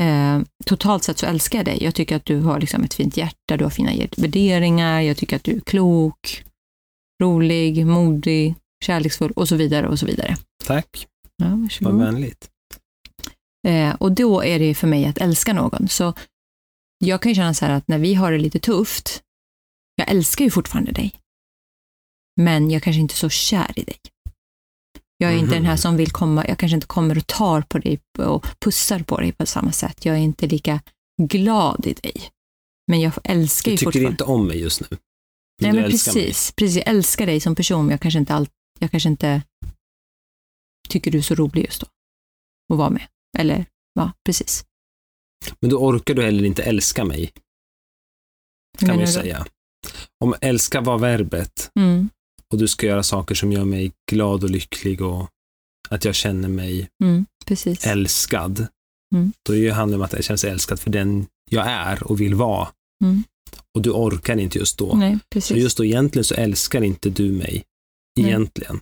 Eh, 0.00 0.40
totalt 0.66 1.04
sett 1.04 1.18
så 1.18 1.26
älskar 1.26 1.58
jag 1.58 1.66
dig. 1.66 1.84
Jag 1.84 1.94
tycker 1.94 2.16
att 2.16 2.24
du 2.24 2.40
har 2.40 2.60
liksom 2.60 2.82
ett 2.84 2.94
fint 2.94 3.16
hjärta, 3.16 3.56
du 3.56 3.64
har 3.64 3.70
fina 3.70 3.90
värderingar, 4.16 5.00
jag 5.00 5.16
tycker 5.16 5.36
att 5.36 5.44
du 5.44 5.56
är 5.56 5.60
klok, 5.60 6.44
rolig, 7.22 7.86
modig, 7.86 8.54
kärleksfull 8.84 9.32
och 9.32 9.48
så 9.48 9.56
vidare 9.56 9.88
och 9.88 9.98
så 9.98 10.06
vidare. 10.06 10.36
Tack, 10.64 11.06
Ja, 11.36 11.48
vad 11.48 11.60
varsågod. 11.60 11.98
vänligt. 11.98 12.48
Eh, 13.68 13.94
och 13.94 14.12
då 14.12 14.44
är 14.44 14.58
det 14.58 14.74
för 14.74 14.86
mig 14.86 15.06
att 15.06 15.18
älska 15.18 15.52
någon. 15.52 15.88
Så 15.88 16.14
jag 16.98 17.22
kan 17.22 17.30
ju 17.32 17.36
känna 17.36 17.54
så 17.54 17.64
här 17.64 17.72
att 17.74 17.88
när 17.88 17.98
vi 17.98 18.14
har 18.14 18.32
det 18.32 18.38
lite 18.38 18.58
tufft, 18.58 19.22
jag 19.94 20.10
älskar 20.10 20.44
ju 20.44 20.50
fortfarande 20.50 20.92
dig, 20.92 21.20
men 22.40 22.70
jag 22.70 22.82
kanske 22.82 23.00
inte 23.00 23.14
är 23.14 23.16
så 23.16 23.28
kär 23.28 23.72
i 23.78 23.82
dig. 23.84 23.96
Jag 25.16 25.30
är 25.30 25.34
inte 25.34 25.44
Mhm. 25.46 25.54
den 25.54 25.64
här 25.64 25.76
som 25.76 25.96
vill 25.96 26.10
komma, 26.12 26.44
jag 26.48 26.58
kanske 26.58 26.74
inte 26.74 26.86
kommer 26.86 27.18
och 27.18 27.26
tar 27.26 27.62
på 27.62 27.78
dig 27.78 28.00
och 28.18 28.46
pussar 28.64 29.02
på 29.02 29.20
dig 29.20 29.32
på 29.32 29.46
samma 29.46 29.72
sätt. 29.72 30.04
Jag 30.04 30.14
är 30.16 30.20
inte 30.20 30.46
lika 30.46 30.80
glad 31.22 31.86
i 31.86 31.92
dig. 31.92 32.14
Men 32.86 33.00
jag 33.00 33.12
älskar 33.24 33.70
Du 33.70 33.72
ju 33.72 33.76
tycker 33.76 33.86
fortfarande. 33.86 34.10
inte 34.10 34.24
om 34.24 34.46
mig 34.46 34.60
just 34.60 34.80
nu. 34.80 34.86
Men 34.90 34.98
Nej, 35.60 35.70
du 35.70 35.74
men 35.76 35.82
mig. 35.82 35.90
precis, 35.90 36.52
precis. 36.52 36.76
Jag 36.76 36.88
älskar 36.88 37.26
dig 37.26 37.40
som 37.40 37.54
person, 37.54 37.84
men 37.86 37.90
jag 37.90 38.00
kanske 38.00 38.18
inte, 38.18 38.34
all, 38.34 38.48
jag 38.78 38.90
kanske 38.90 39.08
inte 39.08 39.42
tycker 40.88 41.10
du 41.10 41.18
är 41.18 41.22
så 41.22 41.34
rolig 41.34 41.64
just 41.64 41.80
då. 41.80 41.86
att 42.74 42.78
vara 42.78 42.90
med. 42.90 43.06
Eller, 43.38 43.66
ja, 43.94 44.12
precis. 44.24 44.64
Men 45.60 45.70
då 45.70 45.78
orkar 45.78 46.14
du 46.14 46.22
heller 46.22 46.44
inte 46.44 46.62
älska 46.62 47.04
mig, 47.04 47.32
kan 48.78 48.88
man 48.88 49.00
ju 49.00 49.06
säga. 49.06 49.46
Om 50.24 50.34
älska 50.40 50.80
var 50.80 50.98
verbet 50.98 51.70
Mm, 51.78 52.08
och 52.52 52.58
du 52.58 52.68
ska 52.68 52.86
göra 52.86 53.02
saker 53.02 53.34
som 53.34 53.52
gör 53.52 53.64
mig 53.64 53.92
glad 54.10 54.44
och 54.44 54.50
lycklig 54.50 55.02
och 55.02 55.30
att 55.88 56.04
jag 56.04 56.14
känner 56.14 56.48
mig 56.48 56.88
mm, 57.04 57.26
älskad, 57.84 58.66
Mm. 59.14 59.32
då 59.46 59.56
är 59.56 59.62
det 59.62 59.70
handlar 59.70 59.98
det 59.98 60.02
om 60.02 60.04
att 60.04 60.12
jag 60.12 60.24
känner 60.24 60.36
sig 60.36 60.50
älskad 60.50 60.80
för 60.80 60.90
den 60.90 61.26
jag 61.50 61.66
är 61.66 62.02
och 62.02 62.20
vill 62.20 62.34
vara. 62.34 62.68
Mm. 63.04 63.22
Och 63.74 63.82
du 63.82 63.90
orkar 63.90 64.36
inte 64.38 64.58
just 64.58 64.78
då. 64.78 64.94
Nej, 64.94 65.18
Så 65.40 65.56
just 65.56 65.76
då 65.76 65.84
egentligen 65.84 66.24
så 66.24 66.34
älskar 66.34 66.82
inte 66.82 67.10
du 67.10 67.32
mig. 67.32 67.64
Nej. 68.18 68.26
Egentligen. 68.28 68.80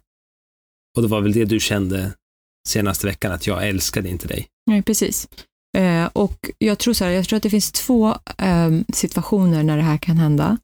Och 0.96 1.02
det 1.02 1.08
var 1.08 1.20
väl 1.20 1.32
det 1.32 1.44
du 1.44 1.60
kände 1.60 2.12
senaste 2.66 3.06
veckan, 3.06 3.32
att 3.32 3.46
jag 3.46 3.68
älskade 3.68 4.08
inte 4.08 4.28
dig. 4.28 4.46
Nej, 4.66 4.82
precis. 4.82 5.28
Eh, 5.78 6.04
och 6.12 6.50
jag 6.58 6.78
tror, 6.78 6.94
så 6.94 7.04
här, 7.04 7.10
jag 7.10 7.28
tror 7.28 7.36
att 7.36 7.42
det 7.42 7.50
finns 7.50 7.72
två 7.72 8.08
eh, 8.38 8.70
situationer 8.92 9.62
när 9.62 9.76
det 9.76 9.82
här 9.82 9.98
kan 9.98 10.16
hända. 10.18 10.58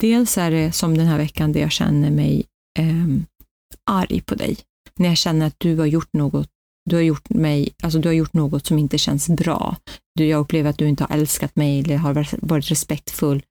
Dels 0.00 0.38
är 0.38 0.50
det 0.50 0.72
som 0.72 0.96
den 0.98 1.06
här 1.06 1.18
veckan 1.18 1.52
där 1.52 1.60
jag 1.60 1.72
känner 1.72 2.10
mig 2.10 2.44
eh, 2.78 2.86
arg 3.90 4.20
på 4.20 4.34
dig. 4.34 4.56
När 4.98 5.08
jag 5.08 5.16
känner 5.18 5.46
att 5.46 5.54
du 5.58 5.76
har 5.78 5.86
gjort 5.86 6.12
något 6.12 6.48
du 6.90 6.96
har 6.96 7.02
gjort 7.02 7.28
mig, 7.30 7.70
alltså 7.82 7.98
du 7.98 8.08
har 8.08 8.12
gjort 8.14 8.32
något 8.32 8.66
som 8.66 8.78
inte 8.78 8.98
känns 8.98 9.28
bra. 9.28 9.76
Du, 10.14 10.26
jag 10.26 10.40
upplever 10.40 10.70
att 10.70 10.78
du 10.78 10.88
inte 10.88 11.04
har 11.04 11.14
älskat 11.16 11.56
mig 11.56 11.80
eller 11.80 11.96
har 11.96 12.14
varit- 12.40 12.70
respektfull. 12.70 13.42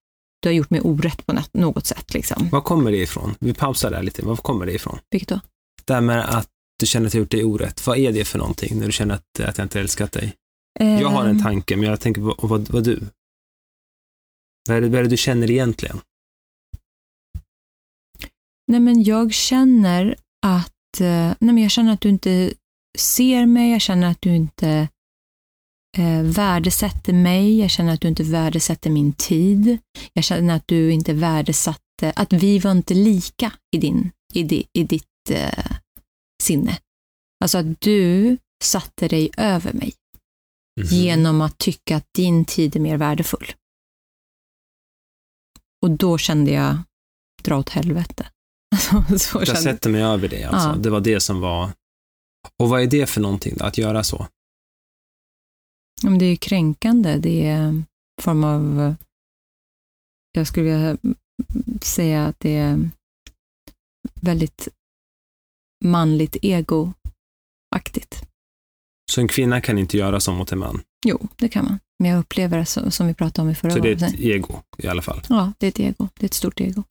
Du 0.42 0.50
har 0.50 0.54
gjort 0.54 0.70
mig 0.70 0.82
orätt 0.82 1.26
på 1.26 1.34
något, 1.34 1.54
något 1.54 1.86
sätt. 1.86 2.14
Liksom. 2.14 2.50
Var 2.50 2.62
kommer 2.62 2.92
det 2.92 2.98
ifrån? 2.98 3.36
Vi 3.40 3.54
pausar 3.54 3.92
där 3.92 4.04
lite. 4.04 4.26
Var 4.26 4.36
kommer 4.36 4.66
det 4.66 4.74
ifrån? 4.74 5.00
Vilket 5.12 5.30
då? 5.30 5.40
Det 5.86 5.94
här 5.94 6.02
med 6.02 6.26
att 6.38 6.48
du 6.80 6.86
känner 6.86 7.08
att 7.08 7.14
jag 7.14 7.22
gjort 7.22 7.32
dig 7.32 7.44
orätt. 7.44 7.88
Vad 7.88 7.98
är 7.98 8.12
det 8.12 8.26
för 8.26 8.40
någonting 8.40 8.80
när 8.80 8.86
du 8.86 8.92
känner 8.92 9.16
att, 9.16 9.40
att 9.40 9.58
jag 9.58 9.66
inte 9.66 9.80
älskat 9.80 10.12
dig? 10.12 10.34
Jag 10.80 11.10
har 11.10 11.26
en 11.26 11.30
Ehm, 11.30 11.44
tanke, 11.44 11.76
men 11.76 11.90
jag 11.90 12.00
tänker 12.00 12.22
på 12.22 12.48
vad, 12.48 12.70
vad 12.70 12.84
du. 12.84 13.00
Vad 14.68 14.78
är, 14.78 14.82
det, 14.82 14.90
vad 14.90 15.00
är 15.00 15.04
det 15.04 15.10
du 15.10 15.18
känner 15.18 15.52
egentligen? 15.52 16.00
Nej, 18.68 18.80
men 18.80 19.04
jag 19.04 19.34
känner 19.34 20.16
att, 20.46 21.02
eh, 21.02 21.34
nej, 21.40 21.54
men 21.54 21.58
jag 21.58 21.72
känner 21.72 21.94
att 21.94 22.02
du 22.02 22.10
inte 22.10 22.54
ser 22.98 23.46
mig, 23.46 23.72
jag 23.72 23.82
känner 23.82 24.08
att 24.12 24.22
du 24.22 24.36
inte 24.36 24.88
eh, 25.98 26.22
värdesätter 26.22 27.14
mig, 27.14 27.60
jag 27.60 27.70
känner 27.70 27.94
att 27.94 28.02
du 28.02 28.08
inte 28.08 28.24
värdesätter 28.24 28.90
min 28.90 29.14
tid, 29.14 29.78
jag 30.14 30.24
känner 30.24 30.56
att 30.56 30.68
du 30.68 30.92
inte 30.92 31.14
värdesatte, 31.14 32.14
att 32.16 32.34
vi 32.34 32.60
var 32.60 32.72
inte 32.72 32.94
lika 32.94 33.54
i, 33.76 33.78
din, 33.78 34.12
i, 34.34 34.44
di, 34.44 34.68
i 34.74 34.84
ditt 34.84 35.30
eh, 35.30 35.77
sinne. 36.44 36.80
Alltså 37.44 37.58
att 37.58 37.82
du 37.82 38.38
satte 38.64 39.08
dig 39.08 39.30
över 39.38 39.74
mig 39.74 39.94
Mhm. 40.80 40.88
genom 40.90 41.42
att 41.42 41.58
tycka 41.58 41.98
att 41.98 42.14
din 42.14 42.46
tid 42.46 42.76
är 42.76 42.80
mer 42.80 42.98
värdefull. 42.98 43.54
Och 45.82 45.92
då 45.92 46.18
kände 46.18 46.52
jag, 46.52 46.78
dra 47.44 47.58
åt 47.58 47.70
helvete. 47.70 48.30
Alltså, 48.92 49.20
så 49.20 49.38
Jag 49.40 49.48
kände 49.48 49.62
sätter 49.62 49.90
mig 49.90 50.02
över 50.04 50.28
det 50.28 50.44
alltså. 50.44 50.68
Ja. 50.70 50.76
Det 50.76 50.90
var 50.90 51.02
det 51.02 51.20
som 51.20 51.40
var... 51.40 51.72
Och 52.60 52.70
vad 52.70 52.82
är 52.82 52.88
det 52.88 53.08
för 53.10 53.22
någonting 53.22 53.58
att 53.60 53.78
göra 53.78 54.04
så? 54.04 54.28
Det 56.20 56.26
är 56.26 56.30
ju 56.30 56.38
kränkande. 56.38 57.18
Det 57.18 57.48
är 57.48 57.58
en 57.62 57.86
form 58.22 58.44
av... 58.44 58.96
Jag 60.32 60.48
skulle 60.48 60.66
vilja 60.66 60.98
säga 61.82 62.26
att 62.26 62.40
det 62.40 62.56
är 62.56 62.90
väldigt 64.22 64.68
manligt 65.86 66.36
egoaktigt. 66.42 68.24
Så 69.12 69.22
en 69.22 69.28
kvinna 69.28 69.62
kan 69.62 69.78
inte 69.78 69.98
göra 69.98 70.20
så 70.20 70.32
mot 70.32 70.52
en 70.52 70.60
man. 70.60 70.82
Jo, 71.06 71.28
det 71.38 71.50
kan 71.50 71.66
man. 71.66 71.80
Men 72.00 72.12
jag 72.12 72.20
upplever 72.20 72.58
det 72.58 72.92
som, 72.92 73.08
vi 73.08 73.14
pratade 73.14 73.46
om 73.46 73.50
i 73.52 73.56
förra 73.56 73.72
Så 73.72 73.80
det 73.80 73.90
är 73.90 73.96
ett 73.96 74.20
ego 74.20 74.62
i 74.78 74.88
alla 74.88 75.02
fall. 75.02 75.22
Ja, 75.30 75.54
det 75.58 75.66
är 75.66 75.70
ett 75.70 75.80
ego. 75.80 76.08
Det 76.14 76.24
är 76.24 76.26
ett 76.26 76.34
stort 76.34 76.62
ego. 76.62 76.84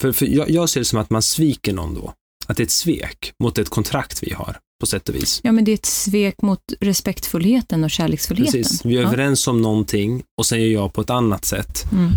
För, 0.00 0.12
för 0.12 0.26
jag, 0.26 0.50
jag 0.50 0.68
ser 0.68 0.80
det 0.80 0.84
som 0.84 0.98
att 0.98 1.10
man 1.10 1.22
sviker 1.22 1.72
någon 1.72 1.94
då. 1.94 2.14
Att 2.46 2.56
det 2.56 2.62
är 2.62 2.64
ett 2.64 2.70
svek 2.70 3.32
mot 3.42 3.58
ett 3.58 3.68
kontrakt 3.68 4.22
vi 4.22 4.32
har, 4.32 4.58
på 4.80 4.86
sätt 4.86 5.08
och 5.08 5.14
vis. 5.14 5.40
Ja, 5.44 5.52
men 5.52 5.64
det 5.64 5.72
är 5.72 5.74
ett 5.74 5.86
svek 5.86 6.42
mot 6.42 6.60
respektfullheten 6.80 7.84
och 7.84 7.90
kärleksfullheten. 7.90 8.62
Precis. 8.62 8.84
Vi 8.84 8.96
är 8.96 9.02
ja. 9.02 9.08
överens 9.08 9.48
om 9.48 9.62
någonting 9.62 10.22
och 10.38 10.46
sen 10.46 10.60
gör 10.60 10.68
jag 10.68 10.92
på 10.92 11.00
ett 11.00 11.10
annat 11.10 11.44
sätt. 11.44 11.84
Mm. 11.92 12.10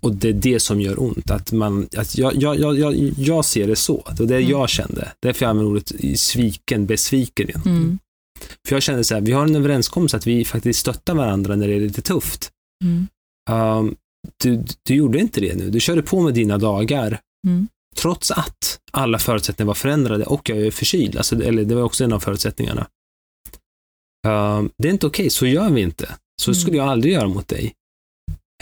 Och 0.00 0.14
det 0.14 0.28
är 0.28 0.32
det 0.32 0.60
som 0.60 0.80
gör 0.80 1.02
ont. 1.02 1.30
Att 1.30 1.52
man, 1.52 1.88
att 1.96 2.18
jag, 2.18 2.34
jag, 2.36 2.58
jag, 2.58 2.94
jag, 3.16 3.44
ser 3.44 3.66
det 3.66 3.76
så. 3.76 4.04
Det 4.16 4.22
var 4.22 4.26
det 4.26 4.36
Mm. 4.36 4.50
jag 4.50 4.68
kände. 4.68 5.12
Därför 5.22 5.44
jag 5.44 5.50
använder 5.50 5.72
ordet 5.72 6.20
sviken, 6.20 6.86
besviken. 6.86 7.62
Mm. 7.66 7.98
För 8.68 8.76
jag 8.76 8.82
kände 8.82 9.04
så 9.04 9.14
här, 9.14 9.20
vi 9.20 9.32
har 9.32 9.46
en 9.46 9.56
överenskommelse 9.56 10.16
att 10.16 10.26
vi 10.26 10.44
faktiskt 10.44 10.80
stöttar 10.80 11.14
varandra 11.14 11.56
när 11.56 11.68
det 11.68 11.74
är 11.74 11.80
lite 11.80 12.02
tufft. 12.02 12.50
Mm. 12.84 13.06
Um, 13.50 13.96
du, 14.42 14.64
du 14.82 14.94
gjorde 14.94 15.18
inte 15.18 15.40
det 15.40 15.54
nu. 15.54 15.70
Du 15.70 15.80
körde 15.80 16.02
på 16.02 16.20
med 16.20 16.34
dina 16.34 16.58
dagar. 16.58 17.20
Trots 17.96 18.30
att 18.30 18.80
alla 18.90 19.18
förutsättningar 19.18 19.66
var 19.66 19.74
förändrade 19.74 20.24
och 20.24 20.48
jag 20.48 20.58
är 20.58 20.70
förkyld. 20.70 21.16
Alltså, 21.16 21.42
eller 21.42 21.64
det 21.64 21.74
var 21.74 21.82
också 21.82 22.04
en 22.04 22.12
av 22.12 22.20
förutsättningarna. 22.20 22.86
Um, 24.28 24.70
det 24.78 24.88
är 24.88 24.92
inte 24.92 25.06
okej, 25.06 25.30
så 25.30 25.46
gör 25.46 25.70
vi 25.70 25.80
inte. 25.80 26.08
Så 26.42 26.50
Mm. 26.50 26.60
skulle 26.60 26.76
jag 26.76 26.88
aldrig 26.88 27.14
göra 27.14 27.28
mot 27.28 27.48
dig. 27.48 27.74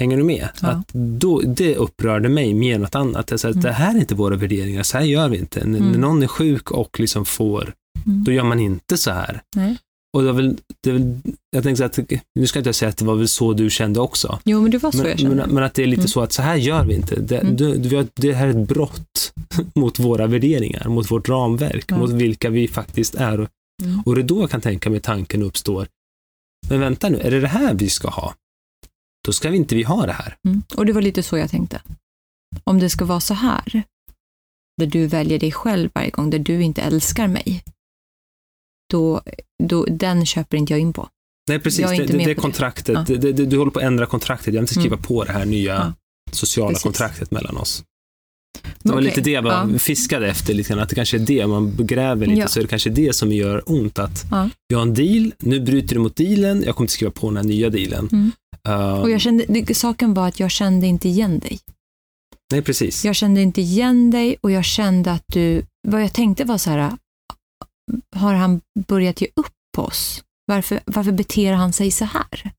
Hänger 0.00 0.16
du 0.16 0.22
med? 0.24 0.48
Ja. 0.62 0.68
Att 0.68 0.88
då, 0.92 1.40
det 1.40 1.76
upprörde 1.76 2.28
mig 2.28 2.54
mer 2.54 2.74
än 2.74 2.80
något 2.80 2.94
annat. 2.94 3.32
Att 3.32 3.44
Mm. 3.44 3.60
det 3.60 3.72
här 3.72 3.94
är 3.94 3.98
inte 3.98 4.14
våra 4.14 4.36
värderingar, 4.36 4.82
så 4.82 4.98
här 4.98 5.04
gör 5.04 5.28
vi 5.28 5.38
inte. 5.38 5.60
N- 5.60 5.72
När 5.72 5.78
Mm. 5.78 6.00
någon 6.00 6.22
är 6.22 6.26
sjuk 6.26 6.70
och 6.70 7.00
liksom 7.00 7.24
får, 7.24 7.74
Mm. 8.06 8.24
då 8.24 8.32
gör 8.32 8.44
man 8.44 8.60
inte 8.60 8.96
så 8.98 9.10
här. 9.10 9.42
Nej. 9.56 9.78
Och 10.16 10.22
det 10.22 10.26
var 10.32 10.34
väl, 10.42 10.56
det 10.82 10.92
väl, 10.92 11.18
jag 11.50 11.62
tänkte 11.62 11.84
att, 11.84 11.98
nu 12.34 12.46
ska 12.46 12.58
inte 12.58 12.68
jag 12.68 12.74
säga 12.74 12.88
att 12.88 12.96
det 12.96 13.04
var 13.04 13.14
väl 13.14 13.28
så 13.28 13.52
du 13.52 13.70
kände 13.70 14.00
också. 14.00 14.38
Jo, 14.44 14.60
men 14.62 14.70
det 14.70 14.78
var 14.78 14.90
så 14.92 14.98
jag 14.98 15.04
Men, 15.06 15.18
kände. 15.18 15.36
men, 15.36 15.54
men 15.54 15.64
att 15.64 15.74
det 15.74 15.82
är 15.82 15.86
lite 15.86 16.00
Mm. 16.00 16.08
så 16.08 16.20
att 16.20 16.32
så 16.32 16.42
här 16.42 16.56
gör 16.56 16.84
vi 16.84 16.94
inte. 16.94 17.20
Det, 17.20 17.38
Mm. 17.38 17.56
det, 17.56 17.74
det, 17.78 18.08
det 18.14 18.32
här 18.32 18.46
är 18.46 18.50
ett 18.62 18.68
brott 18.68 19.32
mot 19.74 19.98
våra 19.98 20.26
värderingar, 20.26 20.88
mot 20.88 21.10
vårt 21.10 21.28
ramverk, 21.28 21.84
Ja. 21.88 21.98
mot 21.98 22.10
vilka 22.10 22.50
vi 22.50 22.68
faktiskt 22.68 23.14
är. 23.14 23.40
Och, 23.40 23.48
Mm. 23.82 24.00
och 24.06 24.14
det 24.14 24.20
är 24.20 24.24
då 24.24 24.40
jag 24.40 24.50
kan 24.50 24.60
tänka 24.60 24.90
mig 24.90 25.00
tanken 25.00 25.42
uppstår, 25.42 25.88
men 26.68 26.80
vänta 26.80 27.08
nu, 27.08 27.18
är 27.18 27.30
det 27.30 27.40
det 27.40 27.48
här 27.48 27.74
vi 27.74 27.88
ska 27.88 28.08
ha? 28.08 28.34
Då 29.26 29.32
ska 29.32 29.50
vi 29.50 29.56
inte 29.56 29.74
vi 29.74 29.82
ha 29.82 30.06
det 30.06 30.12
här. 30.12 30.36
Mm. 30.48 30.62
Och 30.76 30.86
det 30.86 30.92
var 30.92 31.02
lite 31.02 31.22
så 31.22 31.38
jag 31.38 31.50
tänkte. 31.50 31.80
Om 32.64 32.78
det 32.78 32.90
ska 32.90 33.04
vara 33.04 33.20
så 33.20 33.34
här, 33.34 33.82
där 34.80 34.86
du 34.86 35.06
väljer 35.06 35.38
dig 35.38 35.52
själv 35.52 35.90
varje 35.94 36.10
gång, 36.10 36.30
där 36.30 36.38
du 36.38 36.62
inte 36.62 36.82
älskar 36.82 37.28
mig, 37.28 37.62
då, 38.90 39.20
då 39.62 39.84
den 39.84 40.26
köper 40.26 40.56
inte 40.56 40.72
jag 40.72 40.80
in 40.80 40.92
på. 40.92 41.08
Nej, 41.48 41.58
precis. 41.58 41.80
Jag 41.80 41.90
är 41.94 42.00
inte 42.00 42.12
det, 42.12 42.16
med 42.16 42.26
det 42.28 42.34
på 42.34 42.40
det. 42.40 42.42
kontraktet. 42.42 42.94
Ja. 42.94 43.04
Det, 43.16 43.32
det, 43.32 43.46
du 43.46 43.58
håller 43.58 43.70
på 43.70 43.78
att 43.78 43.84
ändra 43.84 44.06
kontraktet. 44.06 44.46
Jag 44.46 44.52
vill 44.52 44.60
inte 44.60 44.74
skriva 44.74 44.96
Mm. 44.96 45.02
på 45.02 45.24
det 45.24 45.32
här 45.32 45.44
nya 45.44 45.74
Ja. 45.74 45.92
sociala 46.32 46.68
Precis. 46.70 46.82
kontraktet 46.82 47.30
mellan 47.30 47.56
oss. 47.56 47.84
Det 48.82 48.88
var 48.88 48.96
Okej, 48.96 49.04
lite 49.04 49.20
det 49.20 49.30
jag 49.30 49.46
ja. 49.46 49.68
fiskade 49.78 50.28
efter, 50.28 50.54
lite 50.54 50.68
grann, 50.68 50.78
att 50.82 50.88
det 50.88 50.94
kanske 50.94 51.16
är 51.16 51.20
det, 51.20 51.46
man 51.46 51.76
gräver 51.78 52.26
lite, 52.26 52.40
Ja. 52.40 52.48
så 52.48 52.58
är 52.60 52.62
det 52.64 52.68
kanske 52.68 52.90
det 52.90 53.12
som 53.16 53.32
gör 53.32 53.62
ont. 53.66 53.98
Att 53.98 54.24
Ja. 54.30 54.50
Vi 54.68 54.74
har 54.74 54.82
en 54.82 54.94
deal, 54.94 55.32
nu 55.38 55.60
bryter 55.60 55.94
du 55.94 56.00
mot 56.00 56.16
dealen, 56.16 56.62
jag 56.66 56.74
kommer 56.76 56.84
inte 56.84 56.92
skriva 56.92 57.10
på 57.12 57.26
den 57.30 57.36
här 57.36 57.44
nya 57.44 57.70
dealen. 57.70 58.08
Mm. 58.12 58.32
Uh, 58.68 59.00
Och 59.00 59.10
jag 59.10 59.20
kände, 59.20 59.74
saken 59.74 60.14
var 60.14 60.28
att 60.28 60.40
jag 60.40 60.50
kände 60.50 60.86
inte 60.86 61.08
igen 61.08 61.38
dig. 61.38 61.58
nej, 62.52 62.62
precis. 62.62 63.04
Jag 63.04 63.16
kände 63.16 63.40
inte 63.42 63.60
igen 63.60 64.10
dig 64.10 64.36
och 64.40 64.50
jag 64.50 64.64
kände 64.64 65.12
att 65.12 65.24
du, 65.32 65.62
vad 65.88 66.02
jag 66.02 66.12
tänkte 66.12 66.44
var 66.44 66.58
så 66.58 66.70
här, 66.70 66.92
har 68.16 68.34
han 68.34 68.60
börjat 68.88 69.20
ge 69.20 69.28
upp 69.36 69.52
på 69.76 69.82
oss? 69.82 70.24
Varför, 70.46 70.80
varför 70.86 71.12
beter 71.12 71.52
han 71.52 71.72
sig 71.72 71.90
så 71.90 72.04
här? 72.04 72.50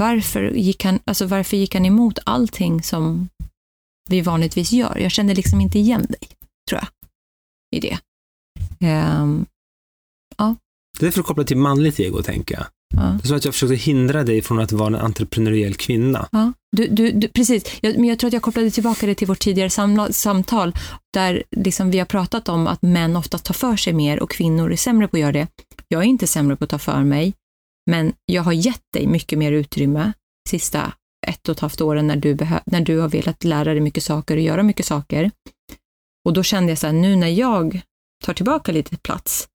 Varför 0.00 0.42
gick, 0.50 0.84
han, 0.84 0.98
alltså 1.04 1.26
varför 1.26 1.56
gick 1.56 1.74
han 1.74 1.86
emot 1.86 2.18
allting 2.26 2.82
som 2.82 3.28
vi 4.08 4.20
vanligtvis 4.20 4.72
gör? 4.72 4.98
Jag 4.98 5.10
kände 5.10 5.34
liksom 5.34 5.60
inte 5.60 5.78
igen 5.78 6.06
dig, 6.08 6.28
tror 6.68 6.80
jag, 6.80 6.88
i 7.76 7.80
det. 7.80 7.98
Ehm, 8.86 9.46
Det 11.00 11.06
är 11.06 11.10
för 11.10 11.20
att 11.20 11.26
koppla 11.26 11.44
till 11.44 11.56
manligt 11.56 12.00
ego, 12.00 12.22
tänker 12.22 12.54
jag 12.54 12.66
ja. 12.96 13.02
Det 13.02 13.24
är 13.24 13.28
som 13.28 13.36
att 13.36 13.44
jag 13.44 13.54
försökte 13.54 13.74
hindra 13.74 14.24
dig 14.24 14.42
från 14.42 14.60
att 14.60 14.72
vara 14.72 14.86
en 14.86 14.94
entreprenöriell 14.94 15.74
kvinna. 15.74 16.28
Ja, 16.32 16.52
du, 16.76 16.86
du, 16.86 17.12
du, 17.12 17.28
precis. 17.28 17.64
Jag, 17.80 17.98
men 17.98 18.04
jag 18.04 18.18
tror 18.18 18.28
att 18.28 18.32
jag 18.32 18.42
kopplade 18.42 18.70
tillbaka 18.70 19.06
det 19.06 19.14
till 19.14 19.26
vårt 19.28 19.38
tidigare 19.38 19.70
samla- 19.70 20.12
samtal, 20.12 20.74
där 21.12 21.42
liksom 21.50 21.90
vi 21.90 21.98
har 21.98 22.06
pratat 22.06 22.48
om 22.48 22.66
att 22.66 22.82
män 22.82 23.16
ofta 23.16 23.38
tar 23.38 23.54
för 23.54 23.76
sig 23.76 23.92
mer 23.92 24.20
och 24.20 24.30
kvinnor 24.30 24.72
är 24.72 24.76
sämre 24.76 25.08
på 25.08 25.16
att 25.16 25.20
göra 25.20 25.32
det. 25.32 25.46
Jag 25.88 26.00
är 26.02 26.06
inte 26.06 26.26
sämre 26.26 26.56
på 26.56 26.64
att 26.64 26.70
ta 26.70 26.78
för 26.78 27.02
mig, 27.04 27.34
men 27.90 28.12
jag 28.26 28.42
har 28.42 28.52
gett 28.52 28.82
dig 28.92 29.06
mycket 29.06 29.38
mer 29.38 29.52
utrymme 29.52 30.12
sista 30.48 30.92
ett 31.26 31.48
och 31.48 31.52
ett 31.52 31.60
halvt 31.60 31.80
åren 31.80 32.06
när 32.06 32.16
du, 32.16 32.34
behö- 32.34 32.62
när 32.66 32.80
du 32.80 32.98
har 32.98 33.08
velat 33.08 33.44
lära 33.44 33.72
dig 33.72 33.80
mycket 33.80 34.04
saker 34.04 34.36
och 34.36 34.42
göra 34.42 34.62
mycket 34.62 34.86
saker. 34.86 35.30
Och 36.24 36.32
då 36.32 36.42
kände 36.42 36.72
jag 36.72 36.78
så 36.78 36.86
här, 36.86 36.94
nu 36.94 37.16
när 37.16 37.28
jag 37.28 37.80
tar 38.24 38.34
tillbaka 38.34 38.72
lite 38.72 38.96
plats, 38.96 39.48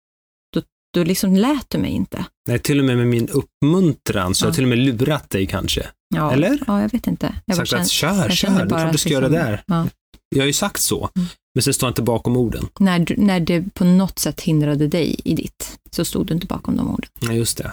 då, 0.96 1.04
liksom 1.04 1.36
lät 1.36 1.70
du 1.70 1.78
mig 1.78 1.92
inte. 1.92 2.26
Nej, 2.48 2.60
till 2.60 2.80
och 2.80 2.86
med 2.86 2.98
med 2.98 3.08
min 3.08 3.30
uppmuntran 3.30 4.36
så 4.36 4.46
har 4.46 4.48
jag 4.48 4.52
Ja. 4.52 4.56
till 4.56 4.64
och 4.64 4.70
med 4.70 4.78
lurat 4.78 5.30
dig 5.30 5.46
kanske. 5.48 5.86
Ja, 6.16 6.32
Eller? 6.34 6.60
Ja, 6.68 6.82
jag 6.82 6.92
vet 6.92 7.08
inte. 7.08 7.36
Jag 7.46 7.58
Sagt 7.58 7.74
att 7.74 7.90
kör, 7.90 8.16
jag 8.16 8.34
kör, 8.34 8.60
det 8.60 8.66
bara 8.66 8.92
du 8.92 8.98
ska 8.98 9.10
göra 9.10 9.30
det 9.30 9.36
liksom- 9.38 9.52
där. 9.52 9.64
Ja. 9.68 9.88
Jag 10.36 10.42
har 10.42 10.48
ju 10.48 10.54
sagt 10.54 10.82
så, 10.82 11.10
Mm. 11.16 11.28
men 11.56 11.62
sen 11.64 11.74
står 11.74 11.88
jag 11.88 11.92
inte 11.92 12.02
bakom 12.02 12.38
orden. 12.38 12.68
när, 12.80 13.00
du- 13.00 13.16
när 13.18 13.40
det 13.40 13.74
på 13.74 13.84
något 13.86 14.20
sätt 14.20 14.42
hindrade 14.42 14.88
dig 14.88 15.16
i 15.24 15.36
ditt 15.36 15.78
så 15.92 16.06
stod 16.06 16.26
du 16.28 16.34
inte 16.34 16.48
bakom 16.48 16.78
de 16.78 16.90
orden. 16.94 17.10
Ja, 17.22 17.32
just 17.34 17.58
det. 17.58 17.72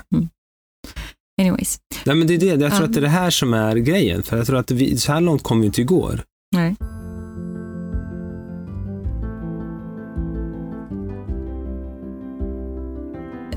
Anyways. 1.41 1.79
Nej, 2.05 2.17
men 2.17 2.27
det 2.27 2.35
är 2.35 2.39
det. 2.39 2.47
Jag 2.47 2.59
tror 2.59 2.71
Ja. 2.73 2.85
att 2.85 2.93
det 2.93 2.99
är 2.99 3.03
det 3.03 3.09
här 3.09 3.31
som 3.31 3.55
är 3.55 3.77
grejen. 3.77 4.23
För 4.23 4.37
jag 4.37 4.47
tror 4.47 4.59
att 4.59 4.71
vi, 4.71 4.97
så 4.99 5.13
här 5.13 5.21
långt 5.21 5.43
kom 5.43 5.61
vi 5.61 5.67
inte 5.67 5.81
igår. 5.81 6.23
Nej. 6.55 6.77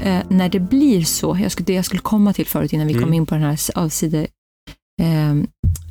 Eh, 0.06 0.24
när 0.30 0.50
det 0.50 0.60
blir 0.60 1.04
så, 1.04 1.38
jag 1.42 1.52
skulle, 1.52 1.66
det 1.66 1.74
jag 1.74 1.86
skulle 1.86 2.02
komma 2.02 2.34
till 2.34 2.46
förut 2.46 2.74
innan 2.74 2.88
vi 2.88 2.94
kom 2.94 3.04
Mm. 3.04 3.14
in 3.14 3.26
på 3.26 3.36
den 3.36 3.44
här 3.44 3.60
avside, 3.76 4.28
eh, 5.02 5.36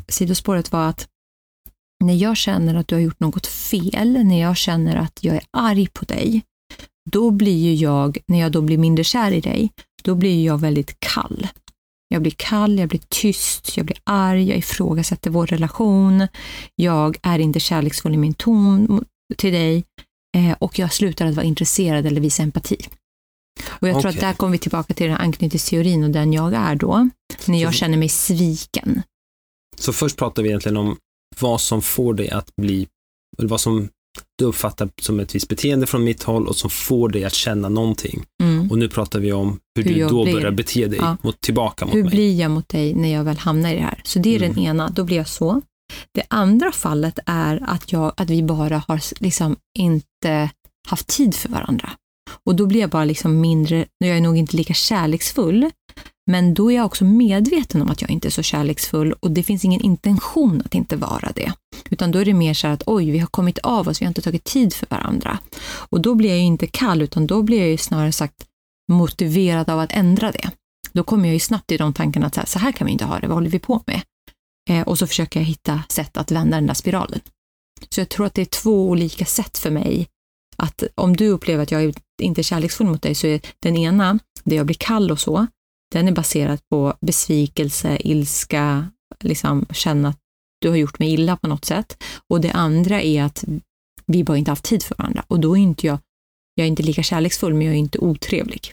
sidospåret 0.08 0.72
var 0.72 0.88
att 0.88 1.08
när 2.04 2.14
jag 2.14 2.36
känner 2.36 2.74
att 2.74 2.88
du 2.88 2.94
har 2.94 3.02
gjort 3.02 3.20
något 3.20 3.46
fel, 3.46 4.24
när 4.24 4.40
jag 4.40 4.56
känner 4.56 4.96
att 4.96 5.24
jag 5.24 5.36
är 5.36 5.42
arg 5.52 5.88
på 5.92 6.04
dig, 6.04 6.42
då 7.10 7.30
blir 7.30 7.64
ju 7.64 7.74
jag, 7.74 8.18
när 8.26 8.40
jag 8.40 8.52
då 8.52 8.60
blir 8.60 8.78
mindre 8.78 9.04
kär 9.04 9.32
i 9.32 9.40
dig, 9.40 9.70
då 10.02 10.14
blir 10.14 10.44
jag 10.46 10.60
väldigt 10.60 11.00
kall. 11.00 11.48
Jag 12.08 12.22
blir 12.22 12.34
kall, 12.36 12.78
jag 12.78 12.88
blir 12.88 13.00
tyst, 13.08 13.76
jag 13.76 13.86
blir 13.86 13.98
arg, 14.04 14.48
jag 14.48 14.58
ifrågasätter 14.58 15.30
vår 15.30 15.46
relation, 15.46 16.26
jag 16.74 17.16
är 17.22 17.38
inte 17.38 17.60
kärleksfull 17.60 18.14
i 18.14 18.16
min 18.16 18.34
ton 18.34 19.04
till 19.36 19.52
dig 19.52 19.84
eh, 20.36 20.52
och 20.58 20.78
jag 20.78 20.92
slutar 20.92 21.26
att 21.26 21.34
vara 21.34 21.46
intresserad 21.46 22.06
eller 22.06 22.20
visa 22.20 22.42
empati. 22.42 22.76
Och 23.68 23.88
jag 23.88 24.00
tror 24.00 24.10
att 24.10 24.20
där 24.20 24.32
kommer 24.32 24.52
vi 24.52 24.58
tillbaka 24.58 24.94
till 24.94 25.06
den 25.06 25.16
här 25.16 25.22
anknytningsteorin 25.24 26.04
och 26.04 26.10
den 26.10 26.32
jag 26.32 26.54
är 26.54 26.74
då, 26.74 27.08
när 27.46 27.62
jag 27.62 27.74
känner 27.74 27.98
mig 27.98 28.08
sviken. 28.08 29.02
Så 29.78 29.92
först 29.92 30.16
pratar 30.16 30.42
vi 30.42 30.48
egentligen 30.48 30.76
om 30.76 30.96
vad 31.40 31.60
som 31.60 31.82
får 31.82 32.14
dig 32.14 32.30
att 32.30 32.56
bli, 32.56 32.86
eller 33.38 33.48
vad 33.48 33.60
som 33.60 33.88
du 34.38 34.44
uppfattar 34.44 34.90
som 35.00 35.20
ett 35.20 35.34
visst 35.34 35.48
beteende 35.48 35.86
från 35.86 36.04
mitt 36.04 36.22
håll 36.22 36.48
och 36.48 36.56
som 36.56 36.70
får 36.70 37.08
dig 37.08 37.24
att 37.24 37.34
känna 37.34 37.68
någonting. 37.68 38.24
Mm. 38.42 38.70
Och 38.70 38.78
nu 38.78 38.88
pratar 38.88 39.18
vi 39.20 39.32
om 39.32 39.58
hur, 39.74 39.84
Hur 39.84 39.94
du 39.94 40.08
då 40.08 40.24
blir. 40.24 40.34
börjar 40.34 40.50
bete 40.50 40.86
dig 40.88 40.98
Ja. 41.02 41.16
mot, 41.22 41.40
tillbaka 41.40 41.84
mot 41.86 41.94
Hur 41.94 42.02
mig. 42.02 42.10
blir 42.10 42.40
jag 42.40 42.50
mot 42.50 42.68
dig 42.68 42.94
när 42.94 43.12
jag 43.12 43.24
väl 43.24 43.38
hamnar 43.38 43.70
i 43.72 43.74
det 43.74 43.82
här? 43.82 44.00
Så 44.04 44.18
det 44.18 44.34
är 44.36 44.42
Mm. 44.42 44.54
den 44.54 44.64
ena, 44.64 44.88
då 44.90 45.04
blir 45.04 45.16
jag 45.16 45.28
så. 45.28 45.62
Det 46.14 46.22
andra 46.28 46.72
fallet 46.72 47.18
är 47.26 47.62
att, 47.66 47.92
jag, 47.92 48.12
att 48.16 48.30
vi 48.30 48.42
bara 48.42 48.82
har 48.88 49.00
liksom 49.22 49.56
inte 49.78 50.50
haft 50.88 51.06
tid 51.06 51.34
för 51.34 51.48
varandra. 51.48 51.90
Och 52.46 52.56
då 52.56 52.66
blir 52.66 52.80
jag 52.80 52.90
bara 52.90 53.04
liksom 53.04 53.40
mindre, 53.40 53.86
jag 53.98 54.16
är 54.16 54.20
nog 54.20 54.36
inte 54.36 54.56
lika 54.56 54.74
kärleksfull, 54.74 55.70
men 56.30 56.54
då 56.54 56.72
är 56.72 56.76
jag 56.76 56.86
också 56.86 57.04
medveten 57.04 57.82
om 57.82 57.90
att 57.90 58.00
jag 58.00 58.10
inte 58.10 58.28
är 58.28 58.30
så 58.30 58.42
kärleksfull 58.42 59.12
och 59.12 59.30
det 59.30 59.42
finns 59.42 59.64
ingen 59.64 59.80
intention 59.80 60.62
att 60.64 60.74
inte 60.74 60.96
vara 60.96 61.32
det. 61.34 61.52
Utan 61.90 62.10
då 62.10 62.18
är 62.18 62.24
det 62.24 62.34
mer 62.34 62.54
så 62.54 62.66
här 62.66 62.74
att 62.74 62.82
oj, 62.86 63.10
vi 63.10 63.18
har 63.18 63.26
kommit 63.26 63.58
av 63.58 63.88
oss, 63.88 64.00
vi 64.00 64.04
har 64.06 64.10
inte 64.10 64.22
tagit 64.22 64.44
tid 64.44 64.74
för 64.74 64.86
varandra. 64.90 65.38
Och 65.66 66.00
då 66.00 66.14
blir 66.14 66.28
jag 66.28 66.38
ju 66.38 66.44
inte 66.44 66.66
kall, 66.66 67.02
utan 67.02 67.26
då 67.26 67.42
blir 67.42 67.58
jag 67.58 67.68
ju 67.68 67.76
snarare 67.76 68.12
sagt 68.12 68.46
motiverad 68.92 69.70
av 69.70 69.80
att 69.80 69.92
ändra 69.92 70.32
det. 70.32 70.50
Då 70.92 71.02
kommer 71.02 71.28
jag 71.28 71.34
ju 71.34 71.40
snabbt 71.40 71.72
i 71.72 71.76
de 71.76 71.92
tankarna 71.92 72.26
att 72.26 72.34
så 72.34 72.40
här, 72.40 72.46
så 72.46 72.58
här 72.58 72.72
kan 72.72 72.86
vi 72.86 72.92
inte 72.92 73.04
ha 73.04 73.18
det, 73.18 73.26
vad 73.26 73.36
håller 73.36 73.50
vi 73.50 73.58
på 73.58 73.82
med? 73.86 74.00
Eh, 74.70 74.82
och 74.88 74.98
så 74.98 75.06
försöker 75.06 75.40
jag 75.40 75.44
hitta 75.44 75.82
sätt 75.88 76.16
att 76.16 76.30
vända 76.30 76.56
den 76.56 76.66
där 76.66 76.74
spiralen. 76.74 77.20
Så 77.90 78.00
jag 78.00 78.08
tror 78.08 78.26
att 78.26 78.34
det 78.34 78.42
är 78.42 78.62
två 78.62 78.88
olika 78.88 79.24
sätt 79.24 79.58
för 79.58 79.70
mig 79.70 80.08
att 80.56 80.82
om 80.94 81.16
du 81.16 81.28
upplever 81.28 81.62
att 81.62 81.70
jag 81.70 81.82
är 81.82 81.94
inte 82.22 82.40
är 82.40 82.42
kärleksfull 82.42 82.86
mot 82.86 83.02
dig 83.02 83.14
så 83.14 83.26
är 83.26 83.40
den 83.58 83.76
ena, 83.76 84.18
där 84.44 84.56
jag 84.56 84.66
blir 84.66 84.76
kall 84.80 85.10
och 85.10 85.20
så, 85.20 85.46
den 85.92 86.08
är 86.08 86.12
baserad 86.12 86.58
på 86.70 86.94
besvikelse, 87.00 87.98
ilska, 88.00 88.88
liksom 89.20 89.66
känna 89.70 90.08
att 90.08 90.18
du 90.60 90.68
har 90.68 90.76
gjort 90.76 90.98
mig 90.98 91.12
illa 91.12 91.36
på 91.36 91.48
något 91.48 91.64
sätt. 91.64 92.02
Och 92.28 92.40
det 92.40 92.50
andra 92.50 93.02
är 93.02 93.22
att 93.22 93.44
vi 94.06 94.24
bara 94.24 94.38
inte 94.38 94.50
haft 94.50 94.64
tid 94.64 94.82
för 94.82 94.94
varandra 94.98 95.24
och 95.28 95.40
då 95.40 95.56
är 95.56 95.60
inte 95.60 95.86
jag, 95.86 95.98
jag 96.54 96.64
är 96.64 96.68
inte 96.68 96.82
lika 96.82 97.02
kärleksfull 97.02 97.54
men 97.54 97.66
jag 97.66 97.74
är 97.74 97.78
inte 97.78 97.98
otrevlig. 97.98 98.72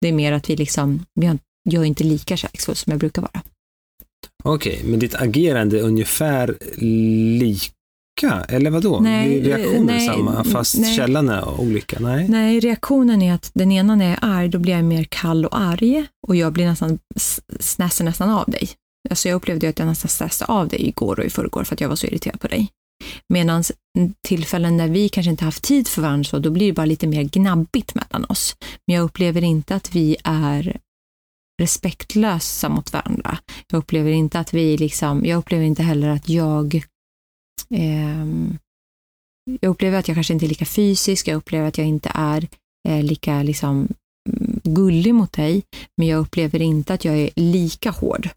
Det 0.00 0.08
är 0.08 0.12
mer 0.12 0.32
att 0.32 0.50
vi 0.50 0.56
liksom, 0.56 1.04
jag 1.62 1.82
är 1.82 1.84
inte 1.84 2.04
lika 2.04 2.36
kärleksfull 2.36 2.76
som 2.76 2.90
jag 2.90 3.00
brukar 3.00 3.22
vara. 3.22 3.42
Okej, 4.44 4.82
men 4.84 4.98
ditt 4.98 5.14
agerande 5.14 5.78
är 5.78 5.82
ungefär 5.82 6.58
lika, 7.38 7.72
eller 8.48 8.70
vadå? 8.70 9.00
Nej, 9.00 9.40
reaktionen 9.40 9.86
nej, 9.86 10.06
samma 10.06 10.44
fast 10.44 10.78
nej. 10.78 10.96
källan 10.96 11.28
är 11.28 11.60
olika? 11.60 12.00
Nej. 12.00 12.28
Nej, 12.28 12.60
reaktionen 12.60 13.22
är 13.22 13.34
att 13.34 13.50
den 13.54 13.72
ena 13.72 13.94
när 13.94 14.04
jag 14.04 14.14
är 14.14 14.18
arg, 14.22 14.48
då 14.48 14.58
blir 14.58 14.74
jag 14.74 14.84
mer 14.84 15.04
kall 15.04 15.44
och 15.44 15.60
arg 15.60 16.06
och 16.26 16.36
jag 16.36 16.52
blir 16.52 16.66
nästan, 16.66 16.98
snäser 17.60 18.04
nästan 18.04 18.30
av 18.30 18.50
dig. 18.50 18.70
Alltså 19.10 19.28
jag 19.28 19.36
upplevde 19.36 19.68
att 19.68 19.78
jag 19.78 19.86
nästan 19.86 20.08
stressade 20.08 20.52
av 20.52 20.68
dig 20.68 20.88
igår 20.88 21.18
och 21.18 21.24
i 21.24 21.30
förrgår 21.30 21.64
för 21.64 21.74
att 21.74 21.80
jag 21.80 21.88
var 21.88 21.96
så 21.96 22.06
irriterad 22.06 22.40
på 22.40 22.48
dig. 22.48 22.68
Medan 23.28 23.64
tillfällen 24.28 24.76
när 24.76 24.88
vi 24.88 25.08
kanske 25.08 25.30
inte 25.30 25.44
haft 25.44 25.62
tid 25.62 25.88
för 25.88 26.02
varandra 26.02 26.24
så, 26.24 26.38
då 26.38 26.50
blir 26.50 26.66
det 26.66 26.72
bara 26.72 26.86
lite 26.86 27.06
mer 27.06 27.22
gnabbigt 27.22 27.94
mellan 27.94 28.24
oss. 28.24 28.56
Men 28.86 28.96
jag 28.96 29.04
upplever 29.04 29.44
inte 29.44 29.74
att 29.74 29.94
vi 29.94 30.16
är 30.24 30.76
respektlösa 31.62 32.68
mot 32.68 32.92
varandra. 32.92 33.38
Jag 33.70 33.78
upplever 33.78 34.10
inte 34.10 34.38
att 34.38 34.54
vi 34.54 34.76
liksom, 34.76 35.24
jag 35.26 35.38
upplever 35.38 35.64
inte 35.64 35.82
heller 35.82 36.08
att 36.08 36.28
jag 36.28 36.84
jag 39.60 39.70
upplever 39.70 39.98
att 39.98 40.08
jag 40.08 40.14
kanske 40.16 40.32
inte 40.32 40.46
är 40.46 40.48
lika 40.48 40.64
fysisk, 40.64 41.28
jag 41.28 41.36
upplever 41.36 41.68
att 41.68 41.78
jag 41.78 41.86
inte 41.86 42.10
är 42.14 42.48
eh, 42.88 43.02
lika 43.02 43.42
liksom, 43.42 43.88
mm, 44.30 44.60
gullig 44.64 45.14
mot 45.14 45.32
dig, 45.32 45.62
men 45.96 46.08
jag 46.08 46.18
upplever 46.20 46.62
inte 46.62 46.94
att 46.94 47.04
jag 47.04 47.18
är 47.18 47.30
lika 47.36 47.90
hård. 47.90 48.28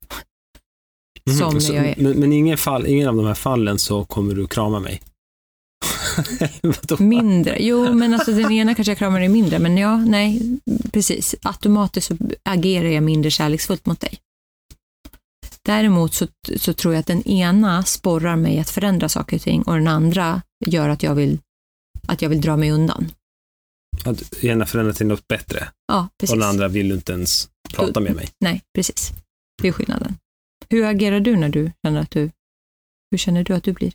Mhm, 1.30 1.38
Som 1.38 1.62
så, 1.62 1.74
jag 1.74 1.86
är. 1.86 1.96
Men, 1.98 2.20
men 2.20 2.34
ingen, 2.34 2.58
fall, 2.58 2.88
ingen 2.88 3.08
av 3.08 3.16
de 3.16 3.26
här 3.26 3.34
fallen 3.34 3.80
så 3.80 4.06
kommer 4.06 4.36
du 4.36 4.48
krama 4.48 4.80
mig? 4.80 5.02
Mindre. 7.00 7.58
Jo, 7.60 7.94
men 7.94 8.14
alltså 8.14 8.32
den 8.32 8.52
ena 8.52 8.76
kanske 8.76 8.92
jag 8.92 8.98
kramar 8.98 9.20
dig 9.20 9.30
mindre, 9.30 9.60
men 9.60 9.78
ja, 9.78 9.98
nej, 9.98 10.60
precis. 10.92 11.36
Automatiskt 11.42 12.08
så 12.08 12.18
agerar 12.44 12.90
jag 12.90 13.04
mindre 13.04 13.32
kärleksfullt 13.32 13.86
mot 13.86 14.00
dig. 14.00 14.20
Däremot 15.66 16.14
så, 16.14 16.28
så 16.56 16.74
tror 16.74 16.94
jag 16.94 17.00
att 17.00 17.08
den 17.08 17.28
ena 17.28 17.84
sporrar 17.84 18.36
mig 18.36 18.60
att 18.60 18.70
förändra 18.70 19.10
saker 19.10 19.36
och 19.36 19.42
ting 19.42 19.62
och 19.62 19.74
den 19.74 19.88
andra 19.88 20.42
gör 20.66 20.90
att 20.90 21.04
jag 21.04 21.16
vill, 21.16 21.40
att 22.08 22.22
jag 22.22 22.30
vill 22.30 22.42
dra 22.42 22.58
mig 22.58 22.72
undan. 22.72 23.12
Att 24.06 24.44
ena 24.44 24.66
förändra 24.66 24.94
till 24.94 25.08
något 25.08 25.28
bättre 25.28 25.68
Ja, 25.88 26.10
precis. 26.20 26.34
och 26.34 26.40
den 26.40 26.50
andra 26.50 26.68
vill 26.68 26.92
inte 26.92 27.12
ens 27.12 27.50
prata 27.74 28.00
med 28.00 28.16
mig. 28.16 28.30
Nej, 28.40 28.62
precis. 28.76 29.12
Det 29.62 29.68
är 29.68 29.72
skillnaden. 29.72 30.18
Hur 30.70 30.86
agerar 30.86 31.20
du 31.20 31.36
när 31.36 31.50
du 31.50 31.72
känner 31.84 32.02
att 32.02 32.12
du... 32.12 32.32
Hur 33.12 33.18
känner 33.18 33.44
du 33.44 33.54
att 33.54 33.64
du 33.64 33.74
blir? 33.74 33.94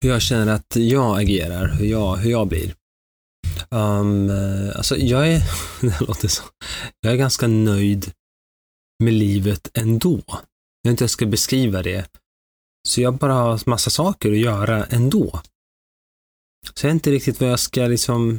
Hur 0.00 0.08
jag 0.08 0.22
känner 0.22 0.52
att 0.52 0.76
jag 0.76 1.20
agerar, 1.20 1.68
hur 1.68 1.86
jag, 1.86 2.16
hur 2.16 2.30
jag 2.30 2.48
blir. 2.48 2.74
Um, 3.70 4.30
eh, 4.30 4.76
alltså 4.76 4.96
jag 4.96 5.32
är, 5.32 5.42
det 5.80 6.00
låter 6.00 6.28
så, 6.28 6.42
jag 7.00 7.12
är 7.12 7.16
ganska 7.16 7.46
nöjd 7.46 8.12
med 9.04 9.12
livet 9.12 9.70
ändå. 9.74 10.22
Jag 10.26 10.88
vet 10.88 10.90
inte 10.90 11.02
hur 11.02 11.04
jag 11.04 11.10
ska 11.10 11.26
beskriva 11.26 11.82
det. 11.82 12.10
Så 12.88 13.00
jag 13.00 13.18
bara 13.18 13.32
har 13.32 13.62
massa 13.66 13.90
saker 13.90 14.32
att 14.32 14.38
göra 14.38 14.84
ändå. 14.84 15.40
Så 16.66 16.86
jag 16.86 16.90
vet 16.90 16.94
inte 16.94 17.10
riktigt 17.10 17.40
vad 17.40 17.50
jag 17.50 17.60
ska 17.60 17.86
liksom, 17.86 18.28
jag 18.28 18.34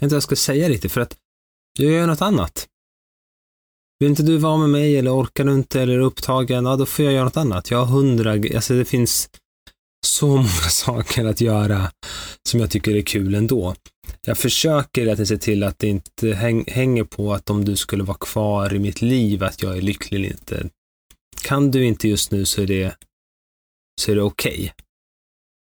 vet 0.00 0.02
inte 0.02 0.14
vad 0.14 0.16
jag 0.16 0.22
ska 0.22 0.36
säga 0.36 0.68
riktigt 0.68 0.92
för 0.92 1.00
att 1.00 1.16
jag 1.78 1.92
gör 1.92 2.06
något 2.06 2.22
annat. 2.22 2.66
Vill 3.98 4.10
inte 4.10 4.22
du 4.22 4.38
vara 4.38 4.56
med 4.56 4.70
mig 4.70 4.96
eller 4.96 5.20
orkar 5.20 5.44
du 5.44 5.54
inte 5.54 5.80
eller 5.80 5.94
är 5.94 6.00
upptagen, 6.00 6.64
ja 6.64 6.76
då 6.76 6.86
får 6.86 7.04
jag 7.04 7.14
göra 7.14 7.24
något 7.24 7.36
annat. 7.36 7.70
Jag 7.70 7.84
har 7.84 7.86
hundra, 7.86 8.32
alltså 8.32 8.74
det 8.74 8.84
finns 8.84 9.30
så 10.06 10.26
många 10.26 10.48
saker 10.70 11.24
att 11.24 11.40
göra 11.40 11.90
som 12.48 12.60
jag 12.60 12.70
tycker 12.70 12.96
är 12.96 13.02
kul 13.02 13.34
ändå. 13.34 13.74
Jag 14.26 14.38
försöker 14.38 15.06
att 15.06 15.28
se 15.28 15.38
till 15.38 15.62
att 15.62 15.78
det 15.78 15.88
inte 15.88 16.32
häng, 16.32 16.64
hänger 16.66 17.04
på 17.04 17.34
att 17.34 17.50
om 17.50 17.64
du 17.64 17.76
skulle 17.76 18.02
vara 18.02 18.16
kvar 18.20 18.74
i 18.74 18.78
mitt 18.78 19.02
liv, 19.02 19.44
att 19.44 19.62
jag 19.62 19.76
är 19.76 19.80
lycklig 19.80 20.18
eller 20.18 20.28
inte. 20.28 20.68
Kan 21.42 21.70
du 21.70 21.84
inte 21.84 22.08
just 22.08 22.30
nu 22.30 22.44
så 22.44 22.62
är 22.62 22.66
det, 22.66 22.96
så 24.00 24.12
är 24.12 24.16
det 24.16 24.22
okej. 24.22 24.52
Okay. 24.52 24.70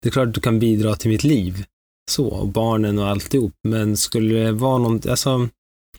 Det 0.02 0.10
är 0.10 0.12
klart 0.12 0.28
att 0.28 0.34
du 0.34 0.42
kan 0.42 0.60
bidra 0.60 0.96
till 0.96 1.10
mitt 1.10 1.24
liv, 1.24 1.66
så, 2.12 2.28
och 2.28 2.48
barnen 2.48 3.00
och 3.00 3.08
alltihop, 3.08 3.54
men 3.68 3.98
skulle 3.98 4.40
det 4.40 4.52
vara 4.52 4.78
någon, 4.78 5.10
alltså 5.10 5.50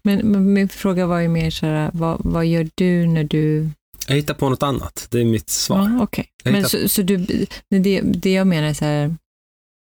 Men, 0.02 0.32
men 0.32 0.52
min 0.52 0.68
fråga 0.68 1.06
var 1.06 1.20
ju 1.20 1.28
mer 1.28 1.50
så 1.50 1.66
här, 1.66 1.90
vad, 1.94 2.20
vad 2.24 2.46
gör 2.46 2.68
du 2.74 3.06
när 3.06 3.24
du 3.24 3.70
jag 4.08 4.16
hittar 4.16 4.34
på 4.34 4.48
något 4.50 4.62
annat, 4.62 5.06
det 5.10 5.20
är 5.20 5.24
mitt 5.24 5.50
svar. 5.50 5.78
Ja. 5.78 6.08
Jag 6.44 6.52
Men 6.52 6.54
hittar- 6.54 6.68
så, 6.68 6.88
så 6.88 7.02
du, 7.02 7.16
det, 7.68 8.00
det 8.00 8.32
jag 8.32 8.46
menar 8.46 8.68
är 8.68 8.74
så 8.74 8.84
här, 8.84 9.16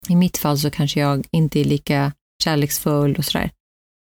i 0.10 0.16
mitt 0.16 0.38
fall 0.38 0.60
så 0.60 0.70
kanske 0.72 1.00
jag 1.00 1.28
inte 1.32 1.60
är 1.60 1.64
lika 1.64 2.12
kärleksfull 2.44 3.16
och 3.16 3.26
sådär. 3.26 3.52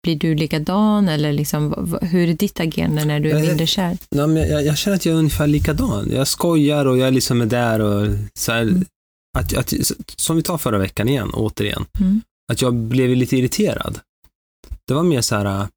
Blir 0.03 0.15
du 0.15 0.35
likadan 0.35 1.09
eller 1.09 1.33
liksom, 1.33 1.97
hur 2.01 2.29
är 2.29 2.33
ditt 2.33 2.59
agerande 2.59 3.05
när 3.05 3.19
du 3.19 3.29
är 3.31 3.33
Jag- 3.39 3.47
mindre 3.47 3.67
kär? 3.67 3.97
Nej, 4.11 4.27
men 4.27 4.49
jag, 4.49 4.65
jag 4.65 4.77
känner 4.77 4.95
att 4.97 5.05
jag 5.05 5.13
är 5.15 5.19
ungefär 5.19 5.47
likadan. 5.47 6.09
Jag 6.11 6.27
skojar 6.27 6.85
och 6.85 6.97
jag 6.97 7.13
liksom 7.13 7.41
är 7.41 7.45
där 7.45 7.79
och 7.81 8.07
så 8.33 8.51
här, 8.51 8.61
Mm. 8.61 8.85
att, 9.37 9.57
att, 9.57 9.73
som 10.15 10.35
vi 10.35 10.43
tar 10.43 10.57
förra 10.57 10.77
veckan 10.77 11.09
igen, 11.09 11.29
återigen, 11.33 11.85
Mm. 11.99 12.21
att 12.51 12.61
jag 12.61 12.73
blev 12.73 13.09
lite 13.15 13.37
irriterad. 13.37 13.99
Det 14.87 14.93
var 14.93 15.03
mer 15.03 15.21
så 15.21 15.35
här, 15.35 15.67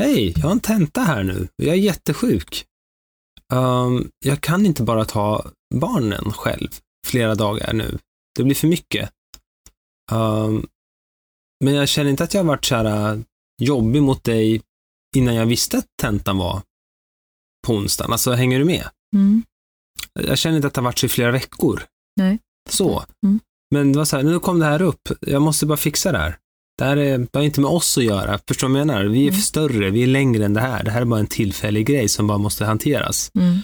hej, 0.00 0.32
jag 0.36 0.42
har 0.42 0.50
en 0.52 0.60
tenta 0.60 1.00
här 1.00 1.22
nu 1.22 1.48
och 1.58 1.64
jag 1.64 1.74
är 1.74 1.80
jättesjuk. 1.80 2.64
Um, 3.52 4.10
jag 4.24 4.40
kan 4.40 4.66
inte 4.66 4.82
bara 4.82 5.04
ta 5.04 5.50
barnen 5.74 6.32
själv 6.32 6.68
flera 7.06 7.34
dagar 7.34 7.72
nu. 7.72 7.98
Det 8.36 8.44
blir 8.44 8.54
för 8.54 8.68
mycket. 8.68 9.10
Um, 10.12 10.66
men 11.64 11.74
jag 11.74 11.88
känner 11.88 12.10
inte 12.10 12.24
att 12.24 12.34
jag 12.34 12.40
har 12.40 12.48
varit 12.48 12.64
så 12.64 12.74
här 12.74 13.14
uh, 13.14 13.20
jobbig 13.62 14.02
mot 14.02 14.24
dig 14.24 14.62
innan 15.16 15.34
jag 15.34 15.46
visste 15.46 15.78
att 15.78 15.86
tentan 16.02 16.38
var 16.38 16.62
på 17.66 17.72
onsdagen. 17.72 18.12
Alltså, 18.12 18.32
hänger 18.32 18.58
du 18.58 18.64
med? 18.64 18.88
Mm. 19.16 19.42
Jag 20.12 20.38
känner 20.38 20.56
inte 20.56 20.68
att 20.68 20.74
det 20.74 20.80
har 20.80 20.84
varit 20.84 20.98
så 20.98 21.06
i 21.06 21.08
flera 21.08 21.30
veckor. 21.30 21.82
Nej. 22.16 22.38
Så. 22.70 23.04
Mm. 23.26 23.40
Men 23.70 23.92
det 23.92 23.98
var 23.98 24.04
så 24.04 24.16
här, 24.16 24.22
nu 24.22 24.38
kom 24.38 24.58
det 24.58 24.66
här 24.66 24.82
upp. 24.82 25.08
Jag 25.20 25.42
måste 25.42 25.66
bara 25.66 25.76
fixa 25.76 26.12
det 26.12 26.18
här. 26.18 26.38
Det 26.82 26.86
här 26.88 26.96
är, 26.96 27.18
det 27.18 27.38
har 27.38 27.42
inte 27.42 27.60
med 27.60 27.70
oss 27.70 27.98
att 27.98 28.04
göra. 28.04 28.38
Förstår 28.48 28.68
du 28.68 28.72
vad 28.72 28.80
jag 28.80 28.86
menar? 28.86 29.04
Vi 29.04 29.24
är 29.24 29.28
Mm. 29.28 29.40
större, 29.40 29.90
vi 29.90 30.02
är 30.02 30.06
längre 30.06 30.44
än 30.44 30.54
det 30.54 30.60
här. 30.60 30.84
Det 30.84 30.90
här 30.90 31.00
är 31.00 31.04
bara 31.04 31.20
en 31.20 31.26
tillfällig 31.26 31.86
grej 31.86 32.08
som 32.08 32.26
bara 32.26 32.38
måste 32.38 32.64
hanteras. 32.64 33.30
Mm. 33.34 33.58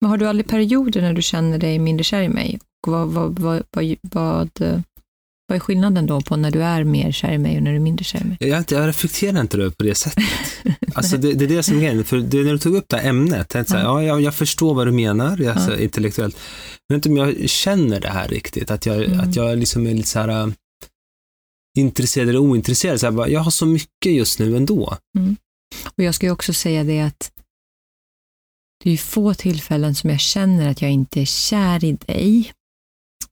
Men 0.00 0.10
har 0.10 0.18
du 0.18 0.26
aldrig 0.28 0.48
perioder 0.48 1.00
när 1.02 1.12
du 1.12 1.22
känner 1.22 1.58
dig 1.58 1.78
mindre 1.78 2.04
kär 2.04 2.22
i 2.22 2.28
mig? 2.28 2.58
Och 2.86 2.92
vad, 2.92 3.08
vad, 3.08 3.38
vad, 3.38 3.62
vad, 3.72 3.96
vad, 4.02 4.50
vad 5.48 5.56
är 5.56 5.60
skillnaden 5.60 6.06
då 6.06 6.20
på 6.20 6.36
när 6.36 6.50
du 6.50 6.62
är 6.62 6.84
mer 6.84 7.12
kär 7.12 7.32
i 7.32 7.38
mig 7.38 7.56
och 7.56 7.62
när 7.62 7.70
du 7.70 7.76
är 7.76 7.80
mindre 7.80 8.04
kär 8.04 8.20
i 8.20 8.24
mig? 8.24 8.36
Jag, 8.40 8.48
jag, 8.50 8.64
jag 8.68 8.88
reflekterar 8.88 9.40
inte 9.40 9.56
det 9.56 9.70
på 9.70 9.82
det 9.84 9.94
sättet. 9.94 10.24
Alltså 10.94 11.16
det, 11.16 11.32
det 11.32 11.44
är 11.44 11.48
det 11.48 11.62
som 11.62 11.76
är 11.76 11.80
grejen. 11.80 12.04
För 12.04 12.16
det, 12.16 12.42
när 12.44 12.52
du 12.52 12.58
tog 12.58 12.74
upp 12.76 12.88
det 12.88 12.96
här 12.96 13.08
ämnet, 13.08 13.54
jag, 13.54 13.68
så 13.68 13.76
här, 13.76 13.82
ja, 13.84 14.02
jag, 14.02 14.20
jag 14.20 14.34
förstår 14.34 14.74
vad 14.74 14.86
du 14.86 14.92
menar, 14.92 15.38
jag, 15.42 15.60
så, 15.60 15.70
Ja. 15.70 15.78
intellektuellt. 15.78 16.36
Men 16.88 16.94
inte 16.96 17.08
om 17.08 17.16
jag 17.16 17.48
känner 17.50 18.00
det 18.00 18.08
här 18.08 18.28
riktigt. 18.28 18.70
Att 18.70 18.86
jag, 18.86 19.04
Mm. 19.04 19.20
att 19.20 19.36
jag 19.36 19.58
liksom 19.58 19.86
är 19.86 19.94
lite 19.94 20.08
så 20.08 20.18
här 20.18 20.52
intresserad 21.74 22.28
eller 22.28 22.38
ointresserad. 22.38 23.00
Så 23.00 23.06
här, 23.06 23.12
bara, 23.12 23.28
jag 23.28 23.40
har 23.40 23.50
så 23.50 23.66
mycket 23.66 24.12
just 24.12 24.38
nu 24.38 24.56
ändå. 24.56 24.96
Mm. 25.18 25.36
Och 25.84 26.02
jag 26.02 26.14
ska 26.14 26.26
ju 26.26 26.32
också 26.32 26.52
säga 26.52 26.84
det 26.84 27.00
att 27.00 27.32
det 28.84 28.90
är 28.90 28.96
få 28.96 29.34
tillfällen 29.34 29.94
som 29.94 30.10
jag 30.10 30.20
känner 30.20 30.68
att 30.68 30.82
jag 30.82 30.90
inte 30.90 31.20
är 31.20 31.24
kär 31.24 31.84
i 31.84 31.92
dig. 31.92 32.52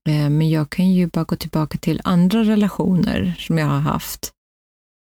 Eh, 0.08 0.30
men 0.30 0.50
jag 0.50 0.70
kan 0.70 0.90
ju 0.90 1.06
bara 1.06 1.24
gå 1.24 1.36
tillbaka 1.36 1.78
till 1.78 2.00
andra 2.04 2.44
relationer 2.44 3.34
som 3.38 3.58
jag 3.58 3.66
har 3.66 3.80
haft. 3.80 4.32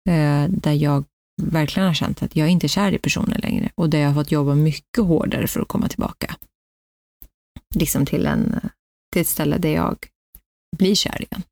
Eh, 0.09 0.49
där 0.49 0.73
jag 0.73 1.05
verkligen 1.43 1.87
har 1.87 1.95
känt 1.95 2.23
att 2.23 2.37
jag 2.37 2.49
inte 2.49 2.67
är 2.67 2.69
kär 2.69 2.93
i 2.93 2.99
personen 2.99 3.41
längre. 3.41 3.71
Och 3.75 3.91
där 3.91 3.99
jag 3.99 4.09
har 4.09 4.15
fått 4.15 4.33
jobba 4.33 4.55
mycket 4.55 5.05
hårdare 5.05 5.47
för 5.49 5.61
att 5.61 5.69
komma 5.69 5.89
tillbaka. 5.89 6.37
Liksom 7.75 8.07
till, 8.07 8.27
en, 8.27 8.61
till 9.13 9.23
ett 9.23 9.29
ställe 9.29 9.59
där 9.59 9.75
jag 9.75 10.07
blir 10.77 10.95
kär 10.95 11.23
igen. 11.23 11.43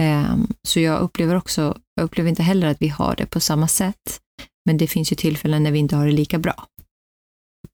Ehm, 0.00 0.46
Så 0.68 0.80
jag 0.80 1.00
upplever 1.00 1.36
också, 1.36 1.78
jag 1.94 2.04
upplever 2.04 2.30
inte 2.30 2.42
heller 2.42 2.66
att 2.66 2.76
vi 2.82 2.88
har 2.88 3.14
det 3.16 3.26
på 3.26 3.40
samma 3.40 3.68
sätt. 3.68 4.20
Men 4.66 4.76
det 4.76 4.86
finns 4.86 5.12
ju 5.12 5.16
tillfällen 5.16 5.62
när 5.62 5.70
vi 5.70 5.78
inte 5.78 5.96
har 5.96 6.06
det 6.06 6.12
lika 6.12 6.38
bra. 6.38 6.66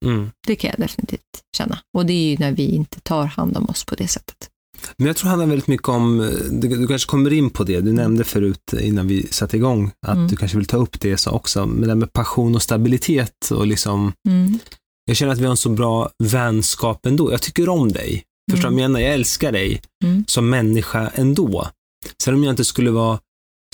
Mm. 0.05 0.31
Det 0.47 0.57
kan 0.57 0.71
jag 0.71 0.81
definitivt 0.81 1.21
känna. 1.57 1.79
Och 1.99 2.07
det 2.07 2.13
är 2.13 2.31
ju 2.31 2.37
när 2.39 2.53
vi 2.53 2.67
inte 2.67 3.01
tar 3.01 3.25
hand 3.25 3.57
om 3.57 3.69
oss 3.69 3.85
på 3.85 3.95
det 3.95 4.09
sättet. 4.09 4.49
Men 4.97 5.07
jag 5.07 5.17
tror 5.17 5.25
det 5.27 5.31
handlar 5.31 5.47
väldigt 5.47 5.67
mycket 5.69 5.89
om, 5.89 6.31
du, 6.51 6.87
kanske 6.89 7.11
kommer 7.11 7.33
in 7.33 7.51
på 7.51 7.65
det, 7.65 7.81
du 7.81 7.93
nämnde 7.93 8.25
förut 8.25 8.73
innan 8.81 9.07
vi 9.09 9.27
satte 9.27 9.57
igång, 9.57 9.91
att 10.07 10.15
Mm. 10.17 10.29
du 10.29 10.37
kanske 10.37 10.57
vill 10.59 10.67
ta 10.67 10.77
upp 10.77 11.01
det 11.01 11.17
så 11.17 11.31
också, 11.31 11.67
med 11.67 11.83
det 11.83 11.89
här 11.93 11.95
med 11.95 12.13
passion 12.13 12.55
och 12.55 12.63
stabilitet 12.63 13.51
och 13.51 13.67
liksom, 13.67 14.13
Mm. 14.29 14.59
jag 15.05 15.17
känner 15.17 15.33
att 15.33 15.39
vi 15.39 15.45
har 15.45 15.51
en 15.51 15.57
så 15.57 15.69
bra 15.71 16.11
vänskap 16.25 17.07
ändå. 17.07 17.33
Jag 17.33 17.43
tycker 17.43 17.69
om 17.69 17.93
dig. 17.93 18.25
Förstår 18.51 18.69
du 18.69 18.75
vad 18.75 18.83
jag 18.83 18.91
menar? 18.91 19.01
Jag 19.01 19.15
älskar 19.15 19.53
dig 19.53 19.83
Mm. 20.05 20.25
som 20.29 20.51
människa 20.51 21.09
ändå. 21.15 21.69
Sen 22.23 22.35
om 22.35 22.45
jag 22.45 22.53
inte 22.53 22.65
skulle 22.65 22.91
vara 22.91 23.19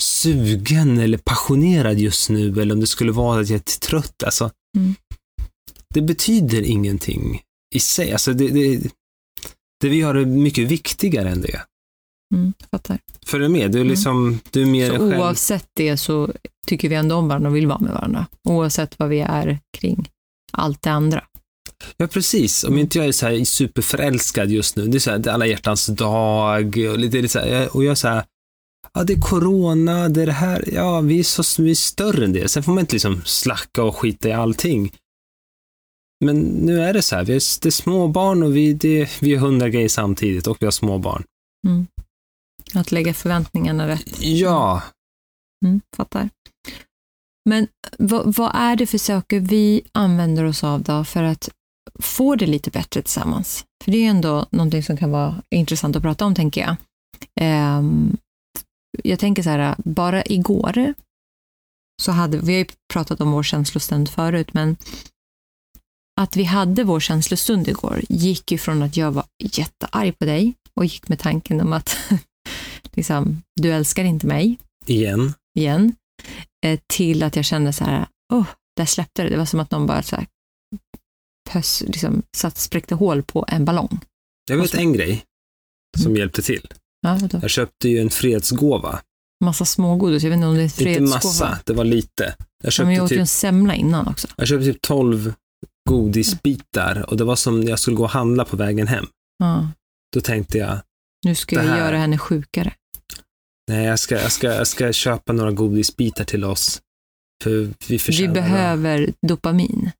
sugen 0.01 0.99
eller 0.99 1.17
passionerad 1.17 1.99
just 1.99 2.29
nu 2.29 2.61
eller 2.61 2.73
om 2.75 2.79
det 2.79 2.87
skulle 2.87 3.11
vara 3.11 3.41
att 3.41 3.49
jag 3.49 3.57
är 3.57 3.79
trött, 3.79 4.23
alltså. 4.23 4.51
Mm. 4.77 4.95
Det 5.93 6.01
betyder 6.01 6.61
ingenting 6.61 7.41
i 7.75 7.79
sig. 7.79 8.11
Alltså 8.11 8.33
det, 8.33 8.47
det, 8.47 8.81
det 9.81 9.89
vi 9.89 9.95
gör 9.95 10.15
är 10.15 10.25
mycket 10.25 10.67
viktigare 10.67 11.29
än 11.29 11.41
det. 11.41 11.61
Mm. 12.35 12.53
Fattar. 12.71 12.99
Följer 13.25 13.47
du 13.47 13.53
med? 13.53 13.71
Du 13.71 13.77
är 13.77 13.81
Mm. 13.81 13.91
liksom, 13.91 14.39
du 14.51 14.61
är 14.61 14.65
mer 14.65 14.97
Så 14.97 15.17
oavsett 15.17 15.69
det 15.73 15.97
så 15.97 16.33
tycker 16.67 16.89
vi 16.89 16.95
ändå 16.95 17.15
om 17.15 17.27
varandra 17.27 17.49
och 17.49 17.55
vill 17.55 17.67
vara 17.67 17.79
med 17.79 17.93
varandra. 17.93 18.27
Oavsett 18.49 18.99
vad 18.99 19.09
vi 19.09 19.19
är 19.19 19.59
kring 19.77 20.09
allt 20.51 20.81
det 20.81 20.91
andra. 20.91 21.23
Ja, 21.97 22.07
precis. 22.07 22.63
Om 22.63 22.67
Mm. 22.69 22.79
inte 22.79 22.97
jag 22.97 23.07
är 23.07 23.11
så 23.11 23.25
här 23.27 23.43
superförälskad 23.45 24.51
just 24.51 24.75
nu, 24.75 24.87
det 24.87 24.97
är 24.97 24.99
så 24.99 25.11
här, 25.11 25.17
det 25.17 25.29
är 25.29 25.33
alla 25.33 25.45
hjärtans 25.47 25.85
dag 25.85 26.65
och 26.91 26.99
lite, 26.99 27.17
lite 27.17 27.29
så 27.29 27.39
här, 27.39 27.75
och 27.75 27.83
jag 27.83 27.91
är 27.91 27.95
så 27.95 28.07
här, 28.07 28.23
ja 28.93 29.03
det 29.03 29.13
är 29.13 29.21
corona, 29.21 30.09
det 30.09 30.21
är 30.21 30.25
det 30.25 30.31
här, 30.31 30.63
ja 30.73 31.01
vi 31.01 31.19
är, 31.19 31.23
så, 31.23 31.63
vi 31.63 31.71
är 31.71 31.75
större 31.75 32.25
än 32.25 32.33
det. 32.33 32.49
Sen 32.49 32.63
får 32.63 32.71
man 32.71 32.79
inte 32.81 32.93
liksom 32.95 33.21
slacka 33.25 33.83
och 33.83 33.95
skita 33.95 34.29
i 34.29 34.33
allting. 34.33 34.91
Men 36.25 36.39
nu 36.39 36.81
är 36.81 36.93
det 36.93 37.01
så 37.01 37.15
här, 37.15 37.23
vi 37.25 37.33
är, 37.35 37.61
det 37.61 37.69
är 37.69 37.71
små 37.71 38.07
barn 38.07 38.43
och 38.43 38.55
vi, 38.55 38.73
det, 38.73 39.09
vi 39.21 39.33
är 39.33 39.37
hundra 39.39 39.69
grejer 39.69 39.89
samtidigt 39.89 40.47
och 40.47 40.57
vi 40.59 40.65
har 40.65 40.71
små 40.71 40.97
barn. 40.97 41.23
Mm. 41.67 41.87
Att 42.73 42.91
lägga 42.91 43.13
förväntningarna 43.13 43.87
rätt. 43.87 44.21
Ja, 44.21 44.83
Mm. 45.65 45.81
Fattar. 45.95 46.29
Men 47.49 47.67
vad, 47.97 48.35
vad 48.35 48.51
är 48.55 48.75
det 48.75 48.87
för 48.87 48.97
saker 48.97 49.39
vi 49.39 49.81
använder 49.91 50.43
oss 50.43 50.63
av 50.63 50.81
då 50.83 51.03
för 51.03 51.23
att 51.23 51.49
få 51.99 52.35
det 52.35 52.45
lite 52.45 52.69
bättre 52.69 53.01
tillsammans? 53.01 53.65
För 53.83 53.91
det 53.91 53.97
är 53.97 54.01
ju 54.01 54.07
ändå 54.07 54.45
någonting 54.51 54.83
som 54.83 54.97
kan 54.97 55.11
vara 55.11 55.41
intressant 55.49 55.95
att 55.95 56.01
prata 56.01 56.25
om, 56.25 56.35
tänker 56.35 56.61
jag. 56.61 56.75
Ehm, 57.41 58.17
jag 59.03 59.19
tänker 59.19 59.43
så 59.43 59.49
här, 59.49 59.75
bara 59.77 60.23
igår 60.25 60.93
så 62.01 62.11
hade, 62.11 62.37
vi 62.37 62.53
har 62.53 62.59
ju 62.59 62.65
pratat 62.93 63.21
om 63.21 63.31
vår 63.31 63.43
känslostund 63.43 64.09
förut, 64.09 64.53
men 64.53 64.77
att 66.21 66.37
vi 66.37 66.43
hade 66.43 66.83
vår 66.83 66.99
känslostund 66.99 67.67
igår 67.67 68.01
gick 68.09 68.51
ju 68.51 68.57
från 68.57 68.81
att 68.81 68.97
jag 68.97 69.11
var 69.11 69.25
jättearg 69.43 70.19
på 70.19 70.25
dig 70.25 70.53
och 70.73 70.85
gick 70.85 71.09
med 71.09 71.19
tanken 71.19 71.61
om 71.61 71.73
att 71.73 71.97
liksom, 72.91 73.41
du 73.61 73.71
älskar 73.71 74.03
inte 74.03 74.27
mig 74.27 74.57
igen. 74.85 75.33
igen, 75.59 75.95
eh, 76.65 76.79
till 76.87 77.23
att 77.23 77.35
jag 77.35 77.45
kände 77.45 77.73
så 77.73 77.83
här, 77.83 78.07
åh, 78.33 78.45
där 78.75 78.85
släppte 78.85 79.23
det. 79.23 79.29
Det 79.29 79.37
var 79.37 79.45
som 79.45 79.59
att 79.59 79.71
någon 79.71 79.87
bara 79.87 80.03
så 80.03 80.15
här, 80.15 80.25
pös, 81.51 81.83
liksom, 81.87 82.23
satt, 82.37 82.57
spräckte 82.57 82.95
hål 82.95 83.23
på 83.23 83.45
en 83.47 83.65
ballong. 83.65 83.99
Jag 84.49 84.57
vet 84.57 84.73
en 84.73 84.93
grej 84.93 85.23
som 85.97 86.05
Mm. 86.07 86.19
hjälpte 86.19 86.41
till. 86.41 86.67
Ja? 87.01 87.19
Jag 87.41 87.49
köpte 87.49 87.89
ju 87.89 87.99
en 87.99 88.09
fredsgåva. 88.09 89.01
Massa 89.45 89.65
smågodis, 89.65 90.23
jag 90.23 90.29
vet 90.29 90.37
inte 90.37 90.47
om 90.47 90.53
det 90.55 90.61
är 90.61 90.63
Inte 90.63 90.75
fredsgåva. 90.75 91.09
massa, 91.15 91.59
det 91.65 91.73
var 91.73 91.83
lite. 91.83 92.23
Jag 92.23 92.33
Ja, 92.33 92.35
men 92.63 92.71
köpte 92.71 92.91
jag 92.93 93.03
åt 93.03 93.11
ju 93.11 93.15
typ 93.15 93.19
en 93.21 93.27
semla 93.27 93.73
innan 93.75 94.07
också. 94.07 94.27
Jag 94.35 94.47
köpte 94.47 94.65
typ 94.73 94.81
12 94.81 95.33
godisbitar 95.89 97.05
och 97.09 97.17
det 97.17 97.23
var 97.23 97.35
som 97.35 97.59
när 97.61 97.69
jag 97.69 97.79
skulle 97.79 97.97
gå 97.97 98.03
och 98.03 98.09
handla 98.09 98.45
på 98.45 98.57
vägen 98.57 98.87
hem. 98.87 99.05
Ja. 99.37 99.67
Då 100.15 100.21
tänkte 100.21 100.57
jag, 100.57 100.79
Nu 101.25 101.35
ska 101.35 101.55
jag 101.55 101.63
här- 101.63 101.77
göra 101.77 101.97
henne 101.97 102.17
sjukare. 102.17 102.73
nej 103.71 103.85
jag 103.85 103.99
ska, 103.99 104.15
jag 104.21 104.31
ska, 104.31 104.47
jag 104.47 104.67
ska 104.67 104.93
köpa 104.93 105.33
några 105.33 105.51
godisbitar 105.51 106.23
till 106.25 106.43
oss. 106.43 106.81
För 107.43 107.69
vi 107.87 107.97
Vi 107.97 108.27
behöver 108.27 109.13
dopamin. 109.27 109.91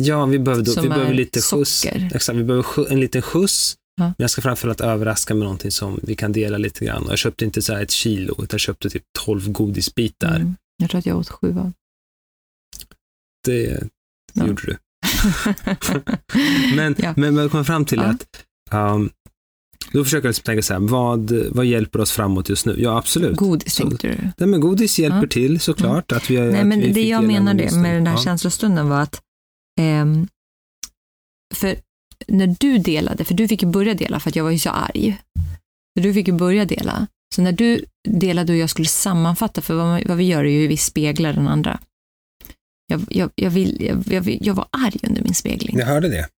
Ja, 0.00 0.26
vi 0.26 0.38
behöver, 0.38 0.82
vi 0.82 0.88
behöver 0.88 1.14
lite 1.14 1.40
skjuts. 1.40 1.84
Exakt, 1.86 2.38
vi 2.38 2.44
behöver 2.44 2.92
en 2.92 3.00
liten 3.00 3.22
skjuts. 3.22 3.76
Ja. 3.96 4.04
Men 4.04 4.14
jag 4.18 4.30
ska 4.30 4.42
framförallt 4.42 4.80
överraska 4.80 5.34
med 5.34 5.42
någonting 5.42 5.70
som 5.70 6.00
vi 6.02 6.16
kan 6.16 6.32
dela 6.32 6.58
lite 6.58 6.84
grann. 6.84 7.02
Och 7.04 7.10
jag 7.10 7.18
köpte 7.18 7.44
inte 7.44 7.62
så 7.62 7.74
här 7.74 7.82
ett 7.82 7.90
kilo, 7.90 8.32
utan 8.32 8.48
jag 8.50 8.60
köpte 8.60 8.90
typ 8.90 9.02
12 9.24 9.52
godisbitar. 9.52 10.36
Mm. 10.36 10.56
Jag 10.76 10.90
tror 10.90 10.98
att 10.98 11.06
jag 11.06 11.16
åt 11.18 11.28
sju 11.28 11.58
av. 11.58 11.72
Det 13.44 13.88
Ja. 14.32 14.46
gjorde 14.46 14.62
du. 14.66 14.76
Men, 16.76 16.94
Ja. 16.98 17.14
men 17.16 17.34
vad 17.34 17.44
jag 17.44 17.50
kommer 17.50 17.64
fram 17.64 17.84
till 17.84 17.98
är 17.98 18.04
att 18.04 18.44
um, 18.72 19.10
då 19.92 20.04
försöker 20.04 20.26
jag 20.26 20.30
liksom 20.30 20.44
tänka 20.44 20.62
så 20.62 20.72
här, 20.72 20.80
vad, 20.80 21.30
vad 21.50 21.66
hjälper 21.66 22.00
oss 22.00 22.12
framåt 22.12 22.48
just 22.48 22.66
nu? 22.66 22.74
Ja, 22.78 22.98
absolut. 22.98 23.36
Godis 23.36 23.76
tänkte 23.76 24.08
du? 24.08 24.14
Nej, 24.36 24.48
men 24.48 24.60
godis 24.60 24.98
hjälper 24.98 25.22
Ja. 25.22 25.28
till 25.28 25.60
såklart. 25.60 26.12
Att 26.12 26.30
vi, 26.30 26.40
Nej, 26.40 26.60
att 26.60 26.66
men 26.66 26.80
vi 26.80 26.92
det 26.92 27.02
jag 27.08 27.24
menar 27.24 27.54
med 27.54 27.56
det 27.56 27.66
oss 27.66 27.72
med 27.74 27.94
den 27.96 28.06
här 28.06 28.14
ja. 28.14 28.22
känslostunden 28.22 28.88
var 28.88 29.00
att 29.00 29.20
för 31.54 31.76
när 32.28 32.56
du 32.60 32.78
delade, 32.78 33.24
för 33.24 33.34
du 33.34 33.48
fick 33.48 33.62
ju 33.62 33.68
börja 33.68 33.94
dela 33.94 34.20
för 34.20 34.30
att 34.30 34.36
jag 34.36 34.44
var 34.44 34.50
ju 34.50 34.58
så 34.58 34.70
arg. 34.70 35.18
Så 35.98 36.02
du 36.02 36.14
fick 36.14 36.28
ju 36.28 36.34
börja 36.34 36.64
dela. 36.64 37.06
Så 37.34 37.42
när 37.42 37.52
du 37.52 37.84
delade 38.08 38.52
och 38.52 38.58
jag 38.58 38.70
skulle 38.70 38.88
sammanfatta, 38.88 39.62
för 39.62 39.74
vad, 39.74 40.06
vad 40.06 40.16
vi 40.16 40.24
gör 40.24 40.44
är 40.44 40.48
ju 40.48 40.66
vi 40.66 40.76
speglar 40.76 41.32
den 41.32 41.48
andra. 41.48 41.80
Jag, 42.86 43.04
jag, 43.10 43.30
jag, 43.34 43.50
vill, 43.50 43.82
jag, 43.82 44.04
jag, 44.06 44.38
jag 44.42 44.54
var 44.54 44.68
arg 44.70 45.00
under 45.02 45.22
min 45.22 45.34
spegling. 45.34 45.78
Jag 45.78 45.86
hörde 45.86 46.08
det. 46.08 46.28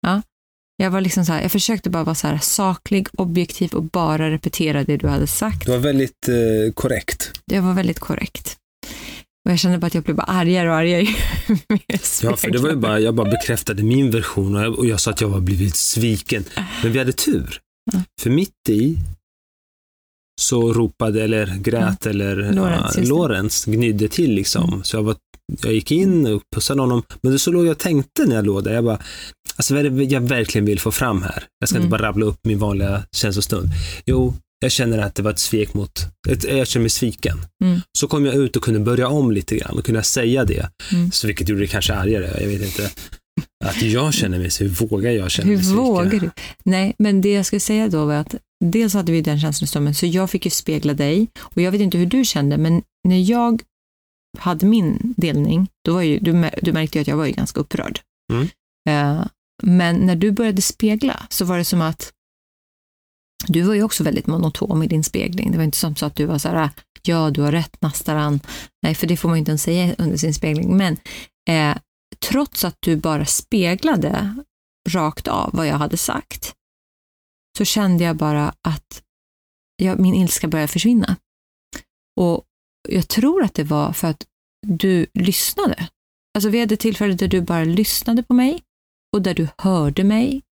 Jag 0.77 0.91
var 0.91 1.01
liksom 1.01 1.25
så 1.25 1.33
här, 1.33 1.43
jag 1.43 1.53
försökte 1.53 1.91
bara 1.91 2.05
vara 2.05 2.15
så 2.15 2.27
här 2.27 2.39
saklig, 2.39 3.09
objektiv 3.13 3.75
och 3.75 3.83
bara 3.83 4.31
repetera 4.31 4.85
det 4.85 4.97
du 4.97 5.09
hade 5.09 5.27
sagt. 5.27 5.67
Det 5.67 5.71
var 5.71 5.79
väldigt 5.79 6.29
eh, 6.29 6.73
korrekt. 6.75 7.33
Det 7.47 7.61
var 7.61 7.75
väldigt 7.75 7.99
korrekt. 7.99 8.57
Och 9.49 9.53
jag 9.53 9.59
kände 9.59 9.79
bara 9.79 9.87
att 9.87 9.95
jag 9.95 10.05
blev 10.05 10.17
bara 10.17 10.27
argare 10.27 10.69
och 10.71 10.75
argare. 10.77 11.07
Ja, 12.23 12.37
för 12.37 12.51
det 12.51 12.59
var 12.59 12.71
ju 12.71 12.77
bara, 12.77 13.01
jag 13.01 13.15
bara 13.15 13.31
bekräftade 13.31 13.83
min 13.83 14.11
version 14.11 14.57
och 14.57 14.63
jag, 14.63 14.79
och 14.79 14.87
jag 14.87 15.01
sa 15.01 15.11
att 15.11 15.21
jag 15.21 15.29
var 15.29 15.41
blivit 15.41 15.77
sviken. 15.77 16.45
Men 16.83 16.93
vi 16.93 16.99
hade 16.99 17.13
tur. 17.13 17.61
Ja. 17.93 18.03
För 18.21 18.31
mitt 18.31 18.69
i 18.69 18.99
så 20.41 20.73
ropade 20.73 21.23
eller 21.25 21.57
grät 21.57 22.07
eller 22.07 22.53
Lorentz, 22.53 22.97
ja. 22.97 23.03
Lorentz 23.05 23.65
gnydde 23.65 24.09
till 24.09 24.35
liksom. 24.35 24.69
Mm. 24.69 24.85
Så 24.85 24.97
jag, 24.97 25.03
var, 25.03 25.17
jag 25.63 25.73
gick 25.73 25.91
in 25.91 26.27
och 26.27 26.43
pussade 26.55 26.81
honom. 26.81 27.03
Men 27.23 27.39
så 27.39 27.51
låg 27.53 27.65
jag 27.67 27.71
och 27.71 27.79
tänkte 27.79 28.25
när 28.27 28.35
jag 28.37 28.47
låg 28.47 28.65
där. 28.65 28.73
Jag 28.75 28.85
bara, 28.85 28.99
alltså 29.57 29.75
vad 29.75 29.87
är 29.87 29.91
det 29.91 30.05
jag 30.05 30.21
verkligen 30.21 30.65
vill 30.65 30.81
få 30.81 30.91
fram 30.93 31.23
här? 31.23 31.45
Jag 31.61 31.69
ska 31.69 31.77
Mm. 31.79 31.87
inte 31.87 31.99
bara 31.99 32.09
rabbla 32.09 32.27
upp 32.27 32.39
min 32.43 32.59
vanliga 32.59 33.03
känslostund. 33.13 33.69
Jo, 34.07 34.35
jag 34.61 34.73
känner 34.73 34.99
att 34.99 35.15
det 35.15 35.23
var 35.23 35.31
ett 35.31 35.39
svek 35.39 35.75
mot, 35.75 36.07
ett, 36.29 36.45
jag 36.45 36.69
känner 36.69 36.83
mig 36.83 36.91
sviken. 36.91 37.39
Mm. 37.65 37.81
Så 37.99 38.09
kom 38.09 38.27
jag 38.27 38.35
ut 38.35 38.57
och 38.57 38.63
kunde 38.63 38.81
börja 38.81 39.09
om 39.09 39.33
lite 39.33 39.57
grann 39.57 39.79
och 39.79 39.85
kunna 39.85 40.03
säga 40.03 40.45
det. 40.45 40.71
Mm. 40.93 41.13
Så 41.13 41.27
vilket 41.27 41.49
gjorde 41.49 41.61
det 41.61 41.67
kanske 41.67 41.95
argare, 41.95 42.41
jag 42.41 42.49
vet 42.49 42.63
inte. 42.63 42.91
Att 43.65 43.83
jag 43.83 44.15
känner 44.15 44.39
mig 44.39 44.51
så, 44.51 44.65
hur 44.65 44.71
vågar 44.71 45.11
jag 45.11 45.31
känna 45.31 45.49
Hur 45.49 45.57
mig 45.57 45.65
sviken? 45.65 45.85
vågar 45.85 46.21
du? 46.21 46.31
Nej, 46.65 46.95
men 46.99 47.21
det 47.21 47.33
jag 47.33 47.47
skulle 47.47 47.61
säga 47.61 47.89
då 47.89 48.05
var 48.05 48.15
att 48.15 48.35
dels 48.65 48.95
hade 48.95 49.13
vi 49.13 49.23
den 49.23 49.41
känslan 49.41 49.65
i 49.65 49.69
stunden, 49.69 49.95
så 49.95 50.07
jag 50.07 50.31
fick 50.31 50.45
ju 50.45 50.51
spegla 50.51 50.95
dig 50.95 51.29
och 51.39 51.63
jag 51.63 51.73
vet 51.73 51.81
inte 51.81 51.99
hur 51.99 52.07
du 52.07 52.25
kände, 52.25 52.59
men 52.59 52.83
när 53.09 53.31
jag 53.31 53.63
hade 54.39 54.67
min 54.67 55.15
delning, 55.17 55.69
då 55.85 55.95
var 55.95 56.03
ju, 56.03 56.19
du, 56.19 56.51
du 56.63 56.73
märkte 56.73 56.99
ju 56.99 57.03
att 57.03 57.09
jag 57.09 57.17
var 57.17 57.27
ju 57.27 57.33
ganska 57.33 57.61
upprörd. 57.61 58.01
Mm. 58.33 58.49
Eh, 58.89 59.27
men 59.63 59.97
när 59.97 60.17
du 60.17 60.31
började 60.31 60.63
spegla 60.63 61.27
så 61.31 61.45
var 61.45 61.59
det 61.59 61.65
som 61.65 61.83
att 61.83 62.13
du 63.47 63.63
var 63.63 63.75
ju 63.75 63.83
också 63.83 64.05
väldigt 64.05 64.27
monotom 64.27 64.83
i 64.83 64.87
din 64.87 65.05
spegling. 65.05 65.51
Det 65.51 65.57
var 65.57 65.65
inte 65.65 65.79
som 65.79 65.97
så 65.97 66.07
att 66.07 66.17
du 66.17 66.25
var 66.25 66.39
så 66.39 66.49
här, 66.49 66.71
ja 67.03 67.31
du 67.31 67.43
har 67.43 67.53
rätt 67.53 67.83
Nastaran. 67.83 68.41
Nej, 68.83 68.95
för 68.95 69.07
det 69.07 69.17
får 69.17 69.29
man 69.29 69.37
ju 69.37 69.39
inte 69.39 69.51
ens 69.51 69.63
säga 69.63 69.95
under 69.99 70.17
sin 70.17 70.35
spegling. 70.35 70.77
Men 70.77 70.97
eh, 71.49 71.79
trots 72.19 72.65
att 72.65 72.77
du 72.81 72.97
bara 72.97 73.27
speglade 73.27 74.35
rakt 74.89 75.29
av 75.29 75.51
vad 75.53 75.67
jag 75.67 75.79
hade 75.79 75.97
sagt, 75.97 76.55
så 77.59 77.65
kände 77.65 78.05
jag 78.05 78.17
bara 78.17 78.55
att 78.63 79.03
jag, 79.83 80.01
min 80.01 80.15
ilska 80.15 80.49
började 80.49 80.69
försvinna. 80.69 81.17
Och 82.21 82.45
jag 82.89 83.09
tror 83.09 83.43
att 83.43 83.55
det 83.55 83.65
var 83.65 83.93
för 83.93 84.09
att 84.09 84.27
du 84.67 85.07
lyssnade. 85.15 85.89
Alltså 86.35 86.51
vi 86.51 86.61
hade 86.61 86.77
tillfällen 86.77 87.17
där 87.17 87.29
du 87.29 87.41
bara 87.41 87.65
lyssnade 87.65 88.23
på 88.23 88.35
mig 88.35 88.63
och 89.13 89.23
där 89.23 89.35
du 89.35 89.49
hörde 89.59 90.05
mig 90.05 90.43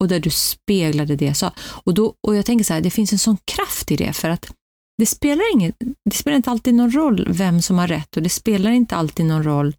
och 0.00 0.08
där 0.08 0.20
du 0.20 0.30
speglade 0.30 1.16
det 1.16 1.24
jag 1.24 1.36
sa. 1.36 1.52
Och, 1.58 1.94
då, 1.94 2.14
och 2.26 2.36
jag 2.36 2.46
tänker 2.46 2.64
så 2.64 2.74
här, 2.74 2.80
det 2.80 2.90
finns 2.90 3.12
en 3.12 3.18
sån 3.18 3.36
kraft 3.44 3.90
i 3.90 3.96
det 3.96 4.12
för 4.12 4.28
att 4.28 4.50
det 4.98 5.06
spelar, 5.06 5.52
inget, 5.54 5.76
det 6.10 6.16
spelar 6.16 6.36
inte 6.36 6.50
alltid 6.50 6.74
någon 6.74 6.90
roll 6.90 7.28
vem 7.30 7.62
som 7.62 7.78
har 7.78 7.88
rätt 7.88 8.16
och 8.16 8.22
det 8.22 8.28
spelar 8.28 8.70
inte 8.70 8.96
alltid 8.96 9.26
någon 9.26 9.42
roll 9.44 9.74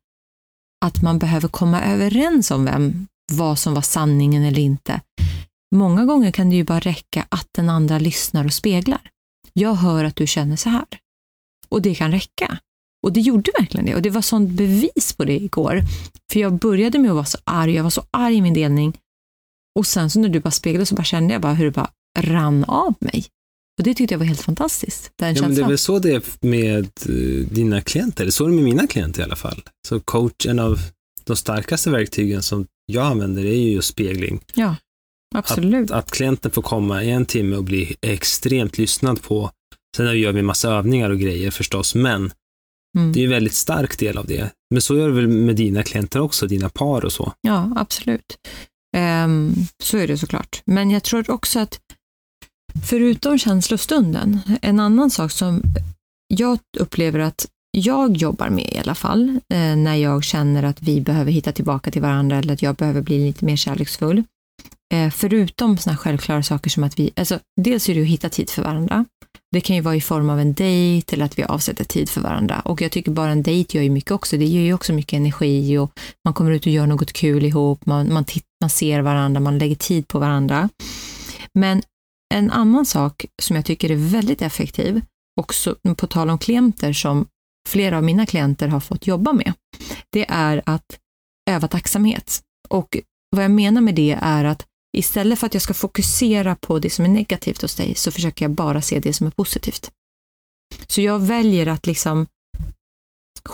att 0.86 1.01
man 1.01 1.19
behöver 1.19 1.47
komma 1.47 1.82
överens 1.82 2.51
om 2.51 2.65
vem, 2.65 3.08
vad 3.32 3.60
som 3.60 3.73
var 3.73 3.82
sanningen 3.82 4.43
eller 4.43 4.60
inte. 4.60 5.01
Många 5.75 6.06
gånger 6.06 6.32
kan 6.32 6.49
det 6.49 6.56
ju 6.56 6.63
bara 6.63 6.80
räcka 6.80 7.25
att 7.30 7.47
den 7.51 7.69
andra 7.69 7.99
lyssnar 7.99 8.45
och 8.45 8.54
speglar. 8.54 9.01
Jag 9.54 9.73
hör 9.73 10.04
att 10.04 10.15
du 10.15 10.28
känner 10.28 10.56
så 10.56 10.69
här. 10.69 10.86
Och 11.69 11.82
det 11.82 11.95
kan 11.95 12.12
räcka. 12.12 12.58
Och 13.04 13.13
det 13.13 13.21
gjorde 13.21 13.51
verkligen 13.60 13.86
det. 13.86 13.95
Och 13.95 14.01
det 14.01 14.10
var 14.10 14.21
sånt 14.21 14.49
bevis 14.49 15.13
på 15.17 15.23
det 15.23 15.39
igår. 15.39 15.82
För 16.32 16.39
jag 16.39 16.54
började 16.54 16.99
med 16.99 17.12
att 17.12 17.15
vara 17.15 17.25
så 17.25 17.38
arg, 17.43 17.75
jag 17.75 17.84
var 17.84 17.89
så 17.89 18.04
arg 18.12 18.36
i 18.36 18.41
min 18.41 18.54
delning. 18.54 18.97
Och 19.75 19.88
sen 19.88 20.09
så 20.09 20.19
när 20.19 20.29
du 20.29 20.39
bara 20.39 20.51
speglade 20.51 20.85
så 20.85 20.95
bara 20.95 21.03
kände 21.03 21.33
jag 21.33 21.41
bara 21.41 21.53
hur 21.53 21.65
det 21.65 21.71
bara 21.71 21.89
rann 22.19 22.63
av 22.63 22.93
mig. 22.99 23.25
Och 23.77 23.83
det 23.83 23.93
tyckte 23.93 24.13
jag 24.13 24.19
var 24.19 24.25
helt 24.25 24.41
fantastiskt. 24.41 25.11
Den 25.19 25.35
Ja, 25.35 25.41
men 25.41 25.55
det 25.55 25.61
är 25.61 25.67
väl 25.67 25.77
så 25.77 25.99
det 25.99 26.11
är 26.11 26.23
med 26.45 26.83
eh, 27.05 27.47
dina 27.51 27.81
klienter, 27.81 28.29
så 28.29 28.45
är 28.45 28.49
det 28.49 28.55
med 28.55 28.63
mina 28.63 28.88
klienter 28.88 29.21
i 29.21 29.23
alla 29.23 29.35
fall. 29.35 29.61
Så 29.88 29.99
coach, 29.99 30.45
en 30.45 30.59
av 30.59 30.79
de 31.23 31.35
starkaste 31.35 31.89
verktygen 31.89 32.43
som 32.43 32.67
jag 32.85 33.05
använder 33.05 33.45
är 33.45 33.55
ju 33.55 33.71
just 33.71 33.88
spegling. 33.88 34.41
Ja, 34.53 34.75
absolut. 35.35 35.91
Att 35.91 36.11
klienten 36.11 36.51
får 36.51 36.61
komma 36.61 37.03
i 37.03 37.11
en 37.11 37.25
timme 37.25 37.55
och 37.55 37.63
bli 37.63 37.95
extremt 38.01 38.77
lyssnad 38.77 39.21
på. 39.21 39.51
Sen 39.97 40.19
gör 40.19 40.31
vi 40.31 40.41
massa 40.41 40.69
övningar 40.69 41.09
och 41.09 41.19
grejer 41.19 41.51
förstås, 41.51 41.95
men 41.95 42.31
Mm. 42.97 43.11
det 43.13 43.19
är 43.19 43.23
en 43.23 43.29
väldigt 43.29 43.53
stark 43.53 43.99
del 43.99 44.17
av 44.17 44.25
det. 44.27 44.51
Men 44.69 44.81
så 44.81 44.97
gör 44.97 45.07
du 45.07 45.13
väl 45.13 45.27
med 45.27 45.55
dina 45.55 45.83
klienter 45.83 46.19
också, 46.19 46.47
dina 46.47 46.69
par 46.69 47.05
och 47.05 47.11
så? 47.11 47.33
Ja, 47.41 47.71
absolut. 47.75 48.38
Ehm, 48.95 49.53
så 49.84 49.97
är 49.97 50.08
det 50.08 50.17
såklart. 50.17 50.62
Men 50.65 50.91
jag 50.91 51.03
tror 51.03 51.31
också 51.31 51.60
att 51.60 51.79
förutom 52.86 53.38
känslostunden, 53.38 54.39
en 54.62 54.79
annan 54.79 55.10
sak 55.10 55.31
som 55.31 55.62
jag 56.27 56.60
upplever 56.79 57.19
att 57.19 57.45
jag 57.71 58.17
jobbar 58.17 58.49
med 58.49 58.73
i 58.73 58.77
alla 58.77 58.95
fall, 58.95 59.29
eh, 59.29 59.75
när 59.75 59.95
jag 59.95 60.23
känner 60.23 60.63
att 60.63 60.81
vi 60.81 61.01
behöver 61.01 61.31
hitta 61.31 61.51
tillbaka 61.51 61.91
till 61.91 62.01
varandra 62.01 62.38
eller 62.38 62.53
att 62.53 62.62
jag 62.62 62.75
behöver 62.75 63.01
bli 63.01 63.25
lite 63.25 63.45
mer 63.45 63.55
kärleksfull. 63.55 64.23
Eh, 64.93 65.10
förutom 65.10 65.77
sådana 65.77 65.97
självklara 65.97 66.43
saker 66.43 66.69
som 66.69 66.84
att 66.84 66.99
vi, 66.99 67.12
alltså 67.15 67.39
dels 67.62 67.89
är 67.89 67.95
det 67.95 68.01
att 68.01 68.08
hitta 68.08 68.29
tid 68.29 68.49
för 68.49 68.62
varandra. 68.62 69.05
Det 69.51 69.62
kan 69.62 69.75
ju 69.75 69.81
vara 69.81 69.95
i 69.95 70.01
form 70.01 70.29
av 70.29 70.39
en 70.39 70.53
dejt 70.53 71.15
eller 71.15 71.25
att 71.25 71.39
vi 71.39 71.43
avsätter 71.43 71.84
tid 71.84 72.10
för 72.10 72.21
varandra. 72.21 72.60
Och 72.60 72.81
jag 72.81 72.91
tycker 72.91 73.12
bara 73.12 73.31
en 73.31 73.43
dejt 73.43 73.77
gör 73.77 73.84
ju 73.84 73.89
mycket 73.89 74.12
också. 74.12 74.38
Det 74.38 74.45
ger 74.45 74.62
ju 74.62 74.73
också 74.73 74.93
mycket 74.93 75.17
energi 75.17 75.77
och 75.77 75.91
man 76.25 76.34
kommer 76.34 76.51
ut 76.51 76.65
och 76.65 76.71
gör 76.71 76.88
något 76.88 77.13
kul 77.13 77.45
ihop, 77.45 77.86
man, 77.86 78.13
man, 78.13 78.25
tittar 78.25 78.45
man 78.65 78.69
ser 78.69 79.01
varandra, 79.01 79.39
man 79.39 79.58
lägger 79.58 79.75
tid 79.75 80.08
på 80.08 80.19
varandra. 80.19 80.69
Men 81.54 81.82
en 82.34 82.51
annan 82.51 82.86
sak 82.86 83.25
som 83.41 83.56
jag 83.56 83.65
tycker 83.65 83.91
är 83.91 83.95
väldigt 83.95 84.41
effektiv, 84.41 85.01
också 85.41 85.75
på 85.97 86.08
tal 86.08 86.30
om 86.30 86.39
klienter 86.39 86.93
som 86.93 87.28
flera 87.69 87.97
av 87.97 88.04
mina 88.04 88.25
klienter 88.25 88.67
har 88.67 88.80
fått 88.80 89.08
jobba 89.08 89.34
med, 89.34 89.54
det 90.12 90.25
är 90.30 90.62
att 90.65 90.99
öva 91.49 91.67
tacksamhet. 91.67 92.41
Och 92.69 92.97
vad 93.30 93.43
jag 93.43 93.51
menar 93.51 93.82
med 93.82 93.95
det 93.95 94.17
är 94.21 94.45
att 94.45 94.65
istället 94.97 95.39
för 95.39 95.47
att 95.47 95.54
jag 95.54 95.63
ska 95.63 95.73
fokusera 95.73 96.56
på 96.56 96.80
det 96.80 96.89
som 96.89 97.06
är 97.06 97.10
negativt 97.10 97.62
hos 97.62 97.75
dig 97.75 97.95
så 97.95 98.12
försöker 98.12 98.45
jag 98.45 98.51
bara 98.51 98.82
se 98.82 98.99
det 98.99 99.13
som 99.13 99.28
är 99.28 99.32
positivt. 99.32 99.91
Så 100.88 101.01
jag 101.01 101.19
väljer 101.19 101.67
att 101.67 101.88
liksom 101.88 102.28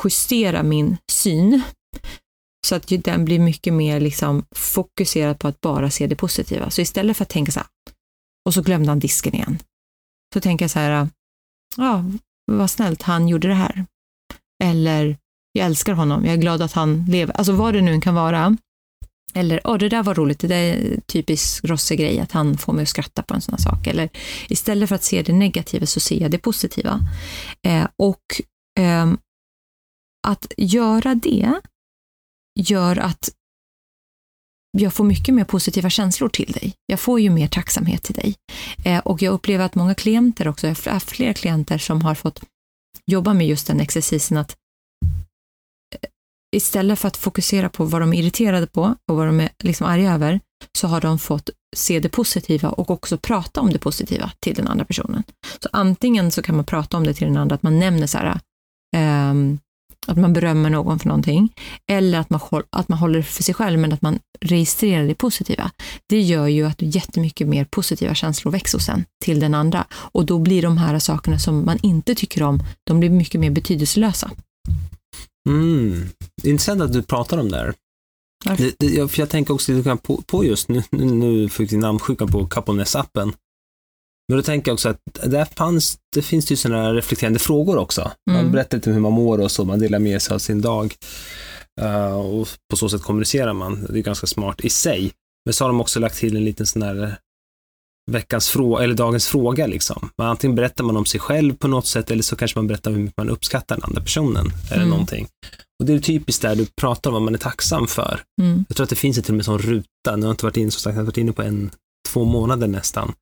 justera 0.04 0.64
min 0.64 0.98
syn 1.12 1.62
så 2.68 2.76
att 2.76 2.88
den 2.88 3.26
blir 3.26 3.40
mycket 3.40 3.74
mer 3.74 4.00
liksom 4.00 4.46
fokuserad 4.56 5.40
på 5.40 5.48
att 5.48 5.62
bara 5.62 5.90
se 5.90 6.08
det 6.08 6.16
positiva. 6.16 6.70
Så 6.70 6.82
istället 6.82 7.18
för 7.18 7.24
att 7.24 7.30
tänka 7.30 7.52
så 7.52 7.60
här, 7.60 7.68
och 8.46 8.54
så 8.54 8.62
glömde 8.62 8.90
han 8.90 9.00
disken 9.00 9.36
igen. 9.36 9.60
Så 10.34 10.42
tänker 10.42 10.64
jag 10.64 10.72
så 10.72 10.80
här, 10.80 11.10
ja, 11.78 12.06
vad 12.52 12.70
snällt, 12.70 13.02
han 13.02 13.28
gjorde 13.28 13.48
det 13.48 13.54
här. 13.54 13.86
Eller, 14.64 15.18
jag 15.52 15.66
älskar 15.66 15.94
honom, 15.94 16.26
jag 16.26 16.34
är 16.34 16.38
glad 16.38 16.62
att 16.62 16.74
han 16.74 17.06
lever. 17.06 17.34
Alltså 17.34 17.54
vad 17.54 17.74
det 17.74 17.82
nu 17.82 18.02
kan 18.02 18.16
vara. 18.16 18.58
Eller, 19.34 19.62
åh, 19.64 19.78
det 19.78 19.90
där 19.90 20.04
var 20.04 20.16
roligt, 20.16 20.40
det 20.40 20.48
där 20.48 20.56
är 20.58 21.00
typisk 21.08 21.64
Rosse-grej, 21.66 22.20
att 22.20 22.32
han 22.32 22.58
får 22.58 22.74
mig 22.74 22.84
att 22.84 22.90
skratta 22.90 23.24
på 23.24 23.34
en 23.34 23.42
sån 23.42 23.54
här 23.54 23.62
sak. 23.62 23.88
Eller 23.88 24.10
istället 24.50 24.90
för 24.90 24.96
att 24.96 25.04
se 25.04 25.22
det 25.22 25.34
negativa 25.34 25.86
så 25.86 26.00
ser 26.00 26.22
jag 26.22 26.32
det 26.32 26.38
positiva. 26.38 27.00
Eh, 27.68 27.88
och 27.98 28.22
eh, 28.80 29.14
att 30.28 30.54
göra 30.58 31.16
det 31.16 31.54
gör 32.56 32.98
att 32.98 33.30
jag 34.78 34.94
får 34.94 35.04
mycket 35.04 35.36
mer 35.36 35.44
positiva 35.44 35.90
känslor 35.90 36.30
till 36.30 36.52
dig. 36.52 36.74
Jag 36.86 37.00
får 37.00 37.20
ju 37.20 37.30
mer 37.30 37.48
tacksamhet 37.48 38.04
till 38.04 38.16
dig. 38.16 38.36
Eh, 38.86 39.00
och 39.00 39.22
jag 39.22 39.34
upplever 39.34 39.66
att 39.66 39.76
många 39.76 39.96
klienter 39.96 40.48
också, 40.48 40.68
jag 40.68 40.76
har 40.86 40.92
haft 40.92 41.10
fler 41.10 41.34
klienter 41.34 41.78
som 41.78 42.02
har 42.02 42.16
fått 42.16 42.42
jobba 43.06 43.34
med 43.34 43.48
just 43.48 43.68
den 43.68 43.80
exercisen 43.80 44.38
att 44.38 44.56
eh, 45.96 46.10
istället 46.56 47.00
för 47.00 47.08
att 47.08 47.18
fokusera 47.18 47.70
på 47.70 47.86
vad 47.86 48.02
de 48.02 48.14
är 48.14 48.20
irriterade 48.20 48.68
på 48.68 48.96
och 49.12 49.16
vad 49.16 49.28
de 49.28 49.40
är 49.40 49.50
liksom 49.64 49.88
arga 49.88 50.14
över, 50.14 50.40
så 50.78 50.88
har 50.88 51.02
de 51.02 51.20
fått 51.20 51.50
se 51.76 52.00
det 52.00 52.10
positiva 52.10 52.70
och 52.70 52.90
också 52.90 53.18
prata 53.18 53.62
om 53.62 53.70
det 53.70 53.80
positiva 53.80 54.32
till 54.40 54.56
den 54.56 54.68
andra 54.68 54.86
personen. 54.86 55.24
Så 55.60 55.70
antingen 55.72 56.32
så 56.32 56.42
kan 56.42 56.56
man 56.56 56.66
prata 56.66 56.98
om 56.98 57.04
det 57.04 57.14
till 57.14 57.28
den 57.28 57.38
andra, 57.38 57.56
att 57.56 57.64
man 57.64 57.80
nämner 57.80 58.08
så 58.08 58.18
här, 58.18 58.40
ehm, 58.96 59.60
att 60.08 60.18
man 60.18 60.34
berömmer 60.34 60.70
någon 60.70 61.00
för 61.00 61.08
någonting, 61.08 61.54
eller 61.88 62.20
att 62.20 62.30
man, 62.30 62.40
att 62.70 62.90
man 62.90 62.98
håller 62.98 63.22
för 63.22 63.44
sig 63.44 63.56
själv, 63.56 63.80
men 63.80 63.94
att 63.94 64.02
man 64.02 64.20
registrerar 64.42 65.08
det 65.08 65.16
positiva. 65.16 65.72
Det 66.10 66.22
gör 66.22 66.48
ju 66.48 66.66
att 66.66 66.82
jättemycket 66.82 67.48
mer 67.48 67.66
positiva 67.66 68.16
känslor 68.16 68.52
växer 68.52 68.80
sen 68.80 69.06
till 69.24 69.40
den 69.40 69.54
andra. 69.54 69.86
Och 69.92 70.26
då 70.26 70.40
blir 70.40 70.62
de 70.62 70.78
här 70.78 71.00
sakerna 71.00 71.40
som 71.40 71.66
man 71.66 71.78
inte 71.84 72.16
tycker 72.16 72.44
om, 72.44 72.60
de 72.84 73.00
blir 73.00 73.10
mycket 73.10 73.42
mer 73.42 73.50
betydelselösa. 73.50 74.32
Mm. 75.50 76.10
Intressant 76.44 76.82
att 76.82 76.94
du 76.94 77.04
pratar 77.04 77.38
om 77.38 77.50
det 77.50 77.58
här. 77.58 77.74
Det, 78.58 78.76
det, 78.80 78.86
jag, 78.86 79.12
för 79.12 79.20
jag 79.20 79.30
tänker 79.30 79.54
också 79.54 79.72
lite 79.72 79.98
på, 80.04 80.22
på 80.22 80.46
just 80.46 80.70
nu, 80.70 80.84
nu, 80.92 81.50
fick 81.50 81.72
vi 81.72 81.78
namnsjuka 81.78 82.28
på 82.28 82.48
Coupleness-appen. 82.48 83.34
Men 84.30 84.38
då 84.38 84.44
tänker 84.44 84.72
jag 84.72 84.74
också 84.74 84.90
att 84.90 84.98
där 85.26 85.46
fanns, 85.46 85.98
det 86.16 86.22
finns 86.22 86.52
ju 86.52 86.56
sådana 86.56 86.94
reflekterande 86.94 87.40
frågor 87.40 87.78
också. 87.78 88.12
Man 88.32 88.40
Mm. 88.40 88.52
berättar 88.52 88.78
lite 88.78 88.92
hur 88.92 89.00
man 89.00 89.14
mår 89.14 89.42
och 89.42 89.52
så, 89.52 89.66
man 89.66 89.80
delar 89.80 90.00
med 90.00 90.22
sig 90.22 90.36
av 90.36 90.40
sin 90.40 90.62
dag. 90.62 90.96
Uh, 91.82 92.14
och 92.20 92.48
på 92.70 92.76
så 92.78 92.90
sätt 92.90 93.02
kommunicerar 93.02 93.54
man. 93.54 93.88
Det 93.90 94.00
är 94.00 94.04
ganska 94.04 94.28
smart 94.28 94.62
i 94.62 94.70
sig. 94.70 95.12
Men 95.46 95.54
så 95.54 95.64
har 95.64 95.70
de 95.70 95.82
också 95.82 96.00
lagt 96.00 96.18
till 96.18 96.36
en 96.38 96.46
liten 96.46 96.66
sån 96.68 96.82
här 96.82 97.16
veckans 98.12 98.50
fråga, 98.50 98.84
eller 98.84 98.94
dagens 98.96 99.28
fråga 99.28 99.68
liksom. 99.68 100.10
Man, 100.18 100.28
antingen 100.28 100.56
berättar 100.56 100.84
man 100.84 100.98
om 100.98 101.06
sig 101.06 101.20
själv 101.20 101.54
på 101.56 101.68
något 101.68 101.88
sätt 101.88 102.12
eller 102.12 102.24
så 102.24 102.36
kanske 102.36 102.58
man 102.58 102.68
berättar 102.68 102.92
hur 102.92 102.98
mycket 102.98 103.18
man 103.18 103.30
uppskattar 103.30 103.76
den 103.76 103.84
andra 103.84 104.02
personen 104.02 104.52
eller 104.68 104.76
Mm. 104.78 104.90
någonting. 104.90 105.28
Och 105.80 105.86
det 105.86 105.94
är 105.94 106.00
typiskt 106.00 106.42
där 106.42 106.56
du 106.56 106.66
pratar 106.66 107.10
om 107.10 107.14
vad 107.14 107.22
man 107.22 107.34
är 107.34 107.38
tacksam 107.40 107.88
för. 107.88 108.22
Mm. 108.42 108.66
Jag 108.70 108.76
tror 108.78 108.84
att 108.84 108.90
det 108.90 108.96
finns 108.96 109.18
en 109.18 109.24
till 109.24 109.32
och 109.34 109.36
med 109.36 109.46
sån 109.46 109.60
ruta, 109.60 109.86
nu 110.06 110.12
har 110.12 110.20
jag 110.22 110.34
inte 110.34 110.46
varit 110.46 110.58
inne, 110.58 110.72
som 110.72 110.80
sagt, 110.80 110.94
jag 110.96 111.02
har 111.02 111.06
varit 111.06 111.18
inne 111.18 111.32
på 111.32 111.42
en, 111.42 111.72
två 112.10 112.26
månader 112.26 112.68
nästan. 112.68 113.14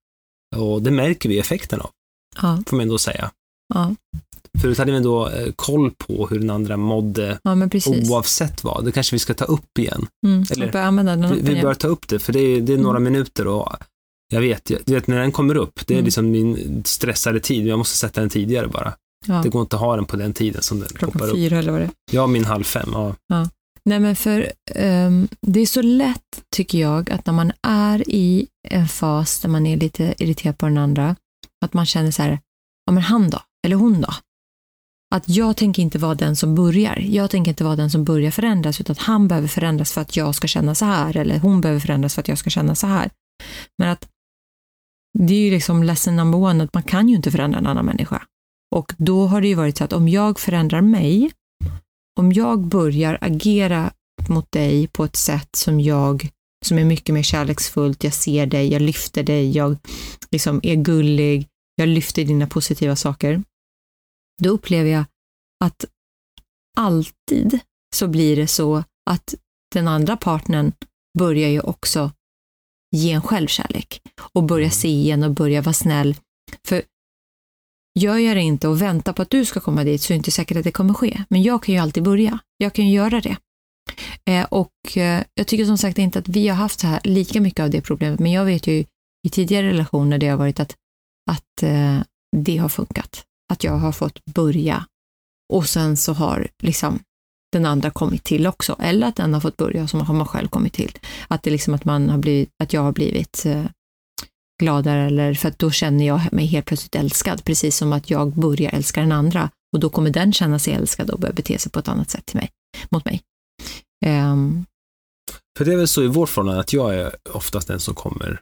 Och 0.55 0.81
det 0.81 0.91
märker 0.91 1.29
vi 1.29 1.39
effekten 1.39 1.81
av, 1.81 1.89
Ja, 2.41 2.63
får 2.67 2.75
man 2.77 2.81
ändå 2.83 2.97
säga. 2.97 3.31
ja, 3.73 3.95
Förut 4.61 4.77
hade 4.77 4.91
vi 4.91 4.97
ändå 4.97 5.27
eh, 5.29 5.51
koll 5.55 5.91
på 5.91 6.27
hur 6.27 6.39
den 6.39 6.49
andra 6.49 6.77
mådde 6.77 7.39
ja, 7.43 7.55
oavsett 8.11 8.63
vad. 8.63 8.85
Det 8.85 8.91
kanske 8.91 9.15
vi 9.15 9.19
ska 9.19 9.33
ta 9.33 9.45
upp 9.45 9.77
igen. 9.79 10.07
Mm. 10.25 10.43
eller- 10.51 10.71
den 11.21 11.35
Vi, 11.35 11.41
vi 11.41 11.61
bör 11.61 11.73
ta 11.73 11.87
upp 11.87 12.07
det, 12.07 12.19
för 12.19 12.33
det 12.33 12.39
är, 12.39 12.61
det 12.61 12.73
är 12.73 12.77
några 12.77 12.99
minuter 12.99 13.47
och 13.47 13.73
Jag 14.31 14.41
vet, 14.41 14.71
du 14.85 14.93
vet 14.93 15.07
när 15.07 15.19
den 15.19 15.31
kommer 15.31 15.55
upp, 15.57 15.79
det 15.87 15.93
är 15.93 15.97
Mm. 15.97 16.05
liksom 16.05 16.31
min 16.31 16.83
stressade 16.85 17.39
tid, 17.39 17.67
jag 17.67 17.77
måste 17.77 17.97
sätta 17.97 18.21
den 18.21 18.29
tidigare 18.29 18.67
bara. 18.67 18.93
Ja. 19.27 19.41
Det 19.43 19.49
går 19.49 19.61
inte 19.61 19.75
att 19.75 19.81
ha 19.81 19.95
den 19.95 20.05
på 20.05 20.15
den 20.17 20.33
tiden 20.33 20.61
som 20.61 20.79
den 20.79 20.87
poppar 20.89 20.99
Klockan 20.99 21.29
upp. 21.29 21.35
fyra 21.35 21.57
eller 21.59 21.71
vad 21.71 21.81
det 21.81 21.85
är. 21.85 21.91
Ja, 22.11 22.27
min 22.27 22.45
halv 22.45 22.63
fem, 22.63 22.89
ja. 22.93 23.15
Nej, 23.85 23.99
men 23.99 24.15
för 24.15 24.51
um, 24.75 25.27
det 25.41 25.59
är 25.59 25.65
så 25.65 25.81
lätt, 25.81 26.43
tycker 26.55 26.77
jag, 26.77 27.11
att 27.11 27.25
när 27.25 27.33
man 27.33 27.51
är 27.61 28.09
i 28.09 28.47
en 28.67 28.87
fas 28.87 29.39
där 29.39 29.49
man 29.49 29.65
är 29.65 29.77
lite 29.77 30.13
irriterad 30.17 30.57
på 30.57 30.65
den 30.65 30.77
andra, 30.77 31.15
att 31.65 31.73
man 31.73 31.85
känner 31.85 32.11
så 32.11 32.21
här, 32.21 32.39
ja 32.85 32.91
men 32.91 33.03
han 33.03 33.29
då? 33.29 33.39
Eller 33.65 33.75
hon 33.75 34.01
då? 34.01 34.13
Att 35.15 35.29
jag 35.29 35.57
tänker 35.57 35.81
inte 35.81 35.97
vara 35.97 36.15
den 36.15 36.35
som 36.35 36.55
börjar. 36.55 36.99
Jag 36.99 37.29
tänker 37.29 37.51
inte 37.51 37.63
vara 37.63 37.75
den 37.75 37.91
som 37.91 38.03
börjar 38.03 38.31
förändras, 38.31 38.81
utan 38.81 38.91
att 38.91 38.99
han 38.99 39.27
behöver 39.27 39.47
förändras 39.47 39.91
för 39.91 40.01
att 40.01 40.15
jag 40.15 40.35
ska 40.35 40.47
känna 40.47 40.75
så 40.75 40.85
här, 40.85 41.17
eller 41.17 41.39
hon 41.39 41.61
behöver 41.61 41.79
förändras 41.79 42.15
för 42.15 42.21
att 42.21 42.27
jag 42.27 42.37
ska 42.37 42.49
känna 42.49 42.75
så 42.75 42.87
här. 42.87 43.09
Men 43.77 43.89
att 43.89 44.09
det 45.19 45.33
är 45.33 45.39
ju 45.39 45.51
liksom 45.51 45.83
lesson 45.83 46.15
number 46.15 46.39
one, 46.39 46.63
att 46.63 46.73
man 46.73 46.83
kan 46.83 47.09
ju 47.09 47.15
inte 47.15 47.31
förändra 47.31 47.59
en 47.59 47.67
annan 47.67 47.85
människa. 47.85 48.23
Och 48.75 48.93
då 48.97 49.27
har 49.27 49.41
det 49.41 49.47
ju 49.47 49.55
varit 49.55 49.77
så 49.77 49.83
att 49.83 49.93
om 49.93 50.07
jag 50.07 50.39
förändrar 50.39 50.81
mig, 50.81 51.31
om 52.19 52.31
jag 52.31 52.59
börjar 52.59 53.17
agera 53.21 53.93
mot 54.29 54.51
dig 54.51 54.87
på 54.87 55.03
ett 55.03 55.15
sätt 55.15 55.55
som 55.55 55.79
jag, 55.79 56.29
som 56.65 56.77
är 56.77 56.85
mycket 56.85 57.15
mer 57.15 57.23
kärleksfullt, 57.23 58.03
jag 58.03 58.13
ser 58.13 58.45
dig, 58.45 58.71
jag 58.71 58.81
lyfter 58.81 59.23
dig, 59.23 59.51
jag 59.51 59.77
liksom 60.31 60.59
är 60.63 60.75
gullig, 60.75 61.47
jag 61.75 61.87
lyfter 61.87 62.25
dina 62.25 62.47
positiva 62.47 62.95
saker, 62.95 63.43
då 64.41 64.49
upplever 64.49 64.89
jag 64.89 65.05
att 65.65 65.85
alltid 66.77 67.59
så 67.95 68.07
blir 68.07 68.35
det 68.35 68.47
så 68.47 68.83
att 69.09 69.35
den 69.73 69.87
andra 69.87 70.17
partnern 70.17 70.71
börjar 71.19 71.49
ju 71.49 71.59
också 71.59 72.11
ge 72.95 73.11
en 73.11 73.21
självkärlek 73.21 74.01
och 74.33 74.43
börja 74.43 74.69
se 74.69 74.87
igen 74.87 75.23
och 75.23 75.31
börja 75.31 75.61
vara 75.61 75.73
snäll. 75.73 76.15
För 76.67 76.83
gör 77.99 78.17
jag 78.17 78.37
det 78.37 78.41
inte 78.41 78.67
och 78.67 78.81
väntar 78.81 79.13
på 79.13 79.21
att 79.21 79.29
du 79.29 79.45
ska 79.45 79.59
komma 79.59 79.83
dit 79.83 80.01
så 80.01 80.13
är 80.13 80.15
det 80.15 80.17
inte 80.17 80.31
säkert 80.31 80.57
att 80.57 80.63
det 80.63 80.71
kommer 80.71 80.93
ske. 80.93 81.23
Men 81.29 81.43
jag 81.43 81.63
kan 81.63 81.75
ju 81.75 81.81
alltid 81.81 82.03
börja. 82.03 82.39
Jag 82.57 82.73
kan 82.73 82.87
ju 82.87 82.93
göra 82.95 83.21
det. 83.21 83.37
Eh, 84.25 84.45
och 84.45 84.97
eh, 84.97 85.23
jag 85.33 85.47
tycker 85.47 85.65
som 85.65 85.77
sagt 85.77 85.97
inte 85.97 86.19
att 86.19 86.27
vi 86.27 86.47
har 86.47 86.55
haft 86.55 86.79
så 86.79 86.87
här 86.87 86.99
lika 87.03 87.41
mycket 87.41 87.63
av 87.63 87.69
det 87.69 87.81
problemet, 87.81 88.19
men 88.19 88.31
jag 88.31 88.45
vet 88.45 88.67
ju 88.67 88.85
i 89.27 89.29
tidigare 89.31 89.67
relationer 89.67 90.17
det 90.17 90.27
har 90.27 90.37
varit 90.37 90.59
att, 90.59 90.75
att 91.31 91.63
eh, 91.63 91.99
det 92.37 92.57
har 92.57 92.69
funkat. 92.69 93.23
Att 93.53 93.63
jag 93.63 93.77
har 93.77 93.91
fått 93.91 94.25
börja 94.25 94.85
och 95.53 95.69
sen 95.69 95.97
så 95.97 96.13
har 96.13 96.47
liksom 96.63 96.99
den 97.51 97.65
andra 97.65 97.91
kommit 97.91 98.23
till 98.23 98.47
också, 98.47 98.75
eller 98.79 99.07
att 99.07 99.15
den 99.15 99.33
har 99.33 99.41
fått 99.41 99.57
börja 99.57 99.83
och 99.83 99.89
så 99.89 99.97
har 99.97 100.13
man 100.13 100.27
själv 100.27 100.47
kommit 100.47 100.73
till. 100.73 100.97
Att 101.27 101.43
det 101.43 101.49
liksom 101.49 101.73
att 101.73 101.85
man 101.85 102.09
har 102.09 102.17
blivit, 102.17 102.49
att 102.63 102.73
jag 102.73 102.81
har 102.81 102.91
blivit 102.91 103.45
eh, 103.45 103.65
gladare 104.59 105.05
eller 105.05 105.33
för 105.33 105.49
att 105.49 105.59
då 105.59 105.71
känner 105.71 106.07
jag 106.07 106.33
mig 106.33 106.45
helt 106.45 106.65
plötsligt 106.65 106.95
älskad, 106.95 107.43
precis 107.43 107.77
som 107.77 107.93
att 107.93 108.09
jag 108.09 108.31
börjar 108.35 108.71
älska 108.71 109.01
den 109.01 109.11
andra 109.11 109.49
och 109.73 109.79
då 109.79 109.89
kommer 109.89 110.09
den 110.09 110.33
känna 110.33 110.59
sig 110.59 110.73
älskad 110.73 111.09
och 111.09 111.19
börja 111.19 111.33
bete 111.33 111.59
sig 111.59 111.71
på 111.71 111.79
ett 111.79 111.87
annat 111.87 112.09
sätt 112.09 112.25
till 112.25 112.37
mig, 112.37 112.49
mot 112.89 113.05
mig. 113.05 113.21
Ehm, 114.05 114.65
För 115.57 115.65
det 115.65 115.73
är 115.73 115.77
väl 115.77 115.87
så 115.87 116.03
i 116.03 116.07
vårt 116.07 116.29
förhållande 116.29 116.61
att 116.61 116.73
jag 116.73 116.95
är 116.95 117.15
oftast 117.33 117.67
den 117.67 117.79
som 117.79 117.95
kommer 117.95 118.39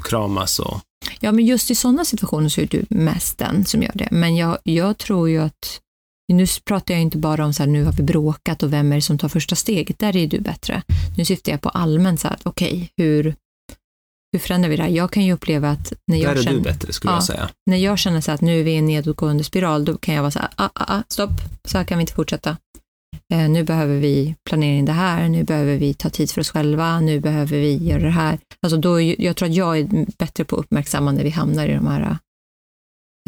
och 0.00 0.06
kramas 0.06 0.58
och 0.58 0.80
ja, 1.20 1.32
men 1.32 1.46
just 1.46 1.70
i 1.70 1.74
sådana 1.74 2.04
situationer 2.04 2.48
så 2.48 2.60
är 2.60 2.66
du 2.66 2.84
mest 2.90 3.38
den 3.38 3.64
som 3.64 3.82
gör 3.82 3.92
det. 3.94 4.08
Men 4.10 4.36
jag, 4.36 4.58
jag 4.62 4.98
tror 4.98 5.28
ju 5.28 5.38
att, 5.38 5.80
nu 6.32 6.46
pratar 6.64 6.94
jag 6.94 7.00
inte 7.00 7.18
bara 7.18 7.44
om 7.44 7.52
så 7.54 7.62
här, 7.62 7.70
nu 7.70 7.84
har 7.84 7.92
vi 7.92 8.02
bråkat 8.02 8.62
och 8.62 8.72
vem 8.72 8.92
är 8.92 8.96
det 8.96 9.02
som 9.02 9.18
tar 9.18 9.28
första 9.28 9.56
steget, 9.56 9.98
där 9.98 10.16
är 10.16 10.26
du 10.26 10.40
bättre. 10.40 10.82
Nu 11.16 11.24
syftar 11.24 11.52
jag 11.52 11.60
på 11.60 11.68
allmänt 11.68 12.20
så 12.20 12.28
här, 12.28 12.38
okej, 12.42 12.92
hur, 12.96 13.34
hur 14.32 14.38
förändrar 14.38 14.68
vi 14.70 14.76
det 14.76 14.82
här? 14.82 14.90
Jag 14.90 15.10
kan 15.12 15.24
ju 15.24 15.32
uppleva 15.32 15.70
att 15.70 15.92
när 16.06 16.16
där 16.16 16.24
jag 16.24 16.36
är 16.38 16.42
känner... 16.42 16.56
du 16.56 16.62
bättre 16.62 16.92
skulle 16.92 17.12
Ja. 17.12 17.16
jag 17.16 17.24
säga. 17.24 17.48
när 17.66 17.76
jag 17.76 17.98
känner 17.98 18.20
så 18.20 18.32
att 18.32 18.40
nu 18.40 18.60
är 18.60 18.64
vi 18.64 18.70
i 18.70 18.76
en 18.76 18.86
nedåtgående 18.86 19.44
spiral, 19.44 19.84
då 19.84 19.98
kan 19.98 20.14
jag 20.14 20.22
vara 20.22 20.30
så 20.30 20.38
här, 20.38 20.48
ah, 20.56 20.68
ah, 20.74 20.96
ah, 20.98 21.02
stopp, 21.08 21.30
så 21.64 21.78
här 21.78 21.84
kan 21.84 21.98
vi 21.98 22.02
inte 22.02 22.12
fortsätta. 22.12 22.56
Eh, 23.34 23.48
nu 23.48 23.64
behöver 23.64 23.96
vi 23.98 24.34
planera 24.48 24.76
in 24.76 24.84
det 24.84 24.92
här, 24.92 25.28
nu 25.28 25.44
behöver 25.44 25.76
vi 25.76 25.94
ta 25.94 26.10
tid 26.10 26.30
för 26.30 26.40
oss 26.40 26.50
själva, 26.50 27.00
nu 27.00 27.20
behöver 27.20 27.56
vi 27.58 27.76
göra 27.76 28.02
det 28.02 28.10
här. 28.10 28.38
Alltså 28.62 28.76
då, 28.76 29.00
är 29.00 29.20
jag 29.22 29.36
tror 29.36 29.48
att 29.48 29.54
jag 29.54 29.78
är 29.78 30.06
bättre 30.18 30.44
på 30.44 30.56
att 30.56 30.60
uppmärksamma 30.64 31.12
när 31.12 31.24
vi 31.24 31.30
hamnar 31.30 31.66
i 31.68 31.74
de 31.74 31.86
här 31.86 32.18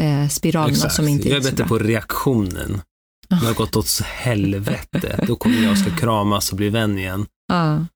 eh, 0.03 0.29
spiralerna 0.29 0.73
Exakt. 0.73 0.95
som 0.95 1.09
inte 1.09 1.29
jag 1.29 1.35
är 1.35 1.41
är 1.41 1.43
så 1.43 1.51
bättre 1.51 1.65
bra. 1.65 1.69
på 1.79 1.85
reaktionen. 1.85 2.83
Det 3.29 3.37
har 3.37 3.55
gått 3.55 3.77
åt 3.77 4.01
helvete. 4.05 5.25
Då 5.27 5.37
kommer 5.37 5.63
jag 5.63 5.79
ska 5.79 5.91
kramas 5.91 6.51
och 6.51 6.57
bli 6.57 6.69
vän 6.69 6.99
igen. 6.99 7.27
Ja, 7.49 7.87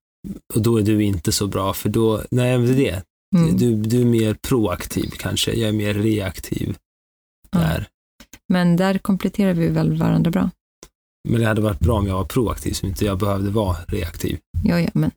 Och 0.53 0.61
då 0.61 0.77
är 0.77 0.83
du 0.83 1.03
inte 1.03 1.31
så 1.31 1.47
bra, 1.47 1.73
för 1.73 1.89
då, 1.89 2.21
nej 2.31 2.57
men 2.57 2.67
det 2.67 2.73
är 2.73 2.75
det. 2.75 3.03
mm, 3.39 3.57
Du, 3.57 3.75
du 3.75 4.01
är 4.01 4.05
mer 4.05 4.33
proaktiv 4.47 5.09
kanske, 5.17 5.53
jag 5.53 5.69
är 5.69 5.73
mer 5.73 5.93
reaktiv 5.93 6.77
ja. 7.51 7.59
där. 7.59 7.87
Men 8.53 8.77
där 8.77 8.97
kompletterar 8.97 9.53
vi 9.53 9.67
väl 9.67 9.97
varandra 9.97 10.31
bra. 10.31 10.49
Men 11.29 11.41
det 11.41 11.47
hade 11.47 11.61
varit 11.61 11.79
bra 11.79 11.97
om 11.99 12.07
jag 12.07 12.13
var 12.15 12.25
proaktiv, 12.25 12.71
så 12.73 12.85
inte 12.87 13.05
jag 13.05 13.19
behövde 13.19 13.49
vara 13.49 13.77
reaktiv. 13.87 14.39
Ja, 14.63 14.79
ja, 14.79 14.89
men 14.93 15.11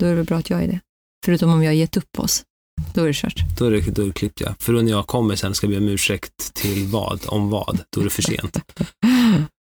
då 0.00 0.06
är 0.06 0.10
det 0.10 0.16
väl 0.16 0.24
bra 0.26 0.36
att 0.38 0.50
jag 0.50 0.62
är 0.62 0.66
det. 0.68 0.80
Förutom 1.24 1.50
om 1.50 1.62
jag 1.62 1.68
har 1.70 1.74
gett 1.76 1.96
upp 1.96 2.18
oss, 2.18 2.42
då 2.94 3.02
är 3.02 3.06
det 3.06 3.12
kört. 3.16 3.58
Då 3.58 3.64
är 3.64 3.70
det, 3.70 3.80
då 3.94 4.02
är 4.02 4.06
det 4.06 4.12
klippt 4.12 4.40
jag. 4.40 4.54
För 4.58 4.72
då 4.72 4.80
när 4.80 4.90
jag 4.90 5.06
kommer 5.06 5.36
sen 5.36 5.54
ska 5.54 5.66
be 5.68 5.76
om 5.76 5.88
ursäkt 5.88 6.54
till 6.54 6.86
vad, 6.86 7.20
om 7.26 7.50
vad, 7.50 7.78
då 7.90 8.00
är 8.00 8.04
det 8.04 8.10
för 8.10 8.22
sent. 8.22 8.58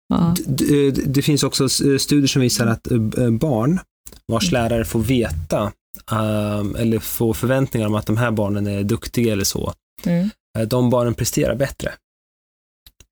Ja. 0.08 0.36
D- 0.48 0.92
d- 0.92 1.04
Det 1.06 1.22
finns 1.22 1.44
också 1.44 1.66
s- 1.66 2.02
studier 2.02 2.28
som 2.28 2.42
visar 2.42 2.68
att 2.68 2.92
eh, 2.92 3.30
barn 3.32 3.80
vars 4.28 4.52
lärare 4.52 4.86
får 4.86 5.00
veta 5.00 5.72
ehm, 6.12 6.76
eller 6.76 7.00
får 7.00 7.34
förväntningar 7.34 7.88
om 7.88 7.96
att 7.96 8.06
de 8.06 8.18
här 8.18 8.32
barnen 8.32 8.68
är 8.68 8.84
duktiga 8.84 9.34
eller 9.34 9.44
så, 9.44 9.74
Mm. 10.06 10.30
eh, 10.58 10.68
de 10.68 10.90
barnen 10.90 11.14
presterar 11.14 11.56
bättre. 11.56 11.92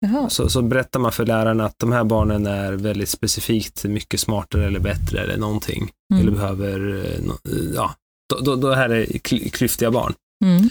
Jaha. 0.05 0.29
Så, 0.29 0.49
så 0.49 0.61
berättar 0.61 0.99
man 0.99 1.11
för 1.11 1.25
lärarna 1.25 1.65
att 1.65 1.79
de 1.79 1.91
här 1.91 2.03
barnen 2.03 2.45
är 2.47 2.73
väldigt 2.73 3.09
specifikt 3.09 3.83
mycket 3.83 4.19
smartare 4.19 4.65
eller 4.67 4.79
bättre 4.79 5.19
eller 5.23 5.37
någonting. 5.37 5.89
Mm. 6.13 6.21
Eller 6.21 6.31
behöver, 6.31 7.05
eh, 7.05 7.53
eh, 7.53 7.61
ja, 7.75 7.95
då, 8.33 8.39
då, 8.39 8.55
då 8.55 8.73
här 8.73 8.89
är 8.89 9.05
kly- 9.05 9.49
klyftiga 9.49 9.91
barn. 9.91 10.13
Mm. 10.45 10.69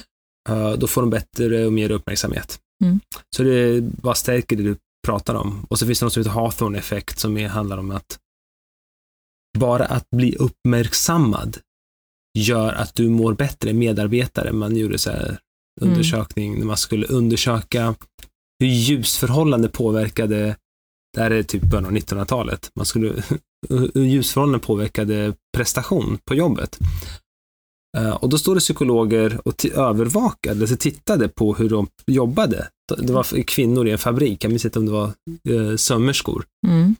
Då 0.79 0.87
får 0.87 1.01
de 1.01 1.11
bättre 1.11 1.67
och 1.67 1.73
mer 1.73 1.91
uppmärksamhet. 1.91 2.59
Mm. 2.85 3.01
Så 3.37 3.43
det 3.43 3.81
bara 3.81 4.15
stärker 4.15 4.57
det 4.57 4.63
du 4.63 4.77
pratar 5.07 5.35
om. 5.35 5.67
Och 5.71 5.79
så 5.79 5.87
finns 5.87 5.99
det 6.01 6.07
något 6.07 6.13
som 6.13 6.21
heter 6.21 6.31
Hawthorne-effekt 6.41 7.19
som 7.19 7.39
är, 7.39 7.49
handlar 7.49 7.79
om 7.79 7.91
att 7.91 8.19
bara 9.59 9.85
att 9.85 10.11
bli 10.11 10.37
uppmärksammad 10.37 11.57
gör 12.39 12.73
att 12.73 12.95
du 12.95 13.09
mår 13.09 13.35
bättre 13.35 13.73
medarbetare. 13.73 14.53
Man 14.53 14.77
gjorde 14.77 14.99
så 14.99 15.11
här 15.11 15.39
Mm. 15.81 15.93
undersökning 15.93 16.59
när 16.59 16.67
man 16.67 16.77
skulle 16.77 17.07
undersöka 17.07 17.95
hur 18.61 18.67
ljusförhållande 18.69 19.69
påverkade, 19.69 20.57
det 21.15 21.21
här 21.21 21.31
är 21.31 21.43
typ 21.43 21.63
början 21.63 21.87
av 21.87 21.93
1900-talet, 21.93 22.71
man 22.77 22.87
skulle, 22.87 23.23
hur 23.69 24.05
ljusförhållanden 24.05 24.61
påverkade 24.61 25.35
prestation 25.57 26.19
på 26.25 26.35
jobbet. 26.35 26.79
Eh, 27.99 28.11
Och 28.15 28.29
då 28.29 28.39
står 28.39 28.55
det 28.55 28.61
psykologer 28.61 29.41
och 29.45 29.67
övervakade, 29.67 30.61
alltså 30.61 30.77
tittade 30.77 31.29
på 31.29 31.55
hur 31.55 31.69
de 31.69 31.87
jobbade. 32.07 32.69
Det 32.99 33.13
var 33.13 33.43
kvinnor 33.43 33.89
i 33.89 33.91
en 33.91 33.99
fabrik, 33.99 34.45
jag 34.45 34.51
minns 34.51 34.65
inte 34.65 34.79
om 34.79 34.87
det 34.87 34.93
var 34.93 35.13
eh, 35.49 35.77
sömmerskor. 35.77 36.45
Mm. 36.67 36.95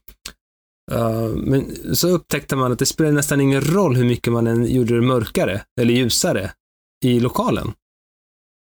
Eh, 0.91 1.29
Men 1.37 1.77
så 1.97 2.09
upptäckte 2.09 2.57
man 2.57 2.73
att 2.73 2.79
det 2.79 2.87
spelade 2.87 3.15
nästan 3.15 3.41
ingen 3.41 3.61
roll 3.61 3.97
hur 3.97 4.05
mycket 4.05 4.33
man 4.33 4.47
än 4.47 4.67
gjorde 4.75 4.95
det 4.95 5.01
mörkare 5.07 5.63
eller 5.81 5.95
ljusare 5.95 6.51
i 7.05 7.21
lokalen. 7.21 7.73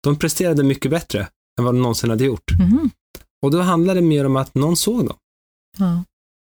De 0.04 0.16
presterade 0.16 0.64
mycket 0.64 0.92
bättre 0.92 1.20
än 1.60 1.66
vad 1.66 1.74
de 1.76 1.82
någonsin 1.82 2.10
hade 2.10 2.26
gjort. 2.26 2.52
Mhm. 2.60 2.90
Och 3.42 3.52
då 3.52 3.62
handlade 3.62 4.00
det 4.00 4.06
mer 4.08 4.26
om 4.26 4.36
att 4.36 4.56
någon 4.56 4.78
såg 4.78 5.06
dem. 5.06 5.18
Ja. 5.78 6.04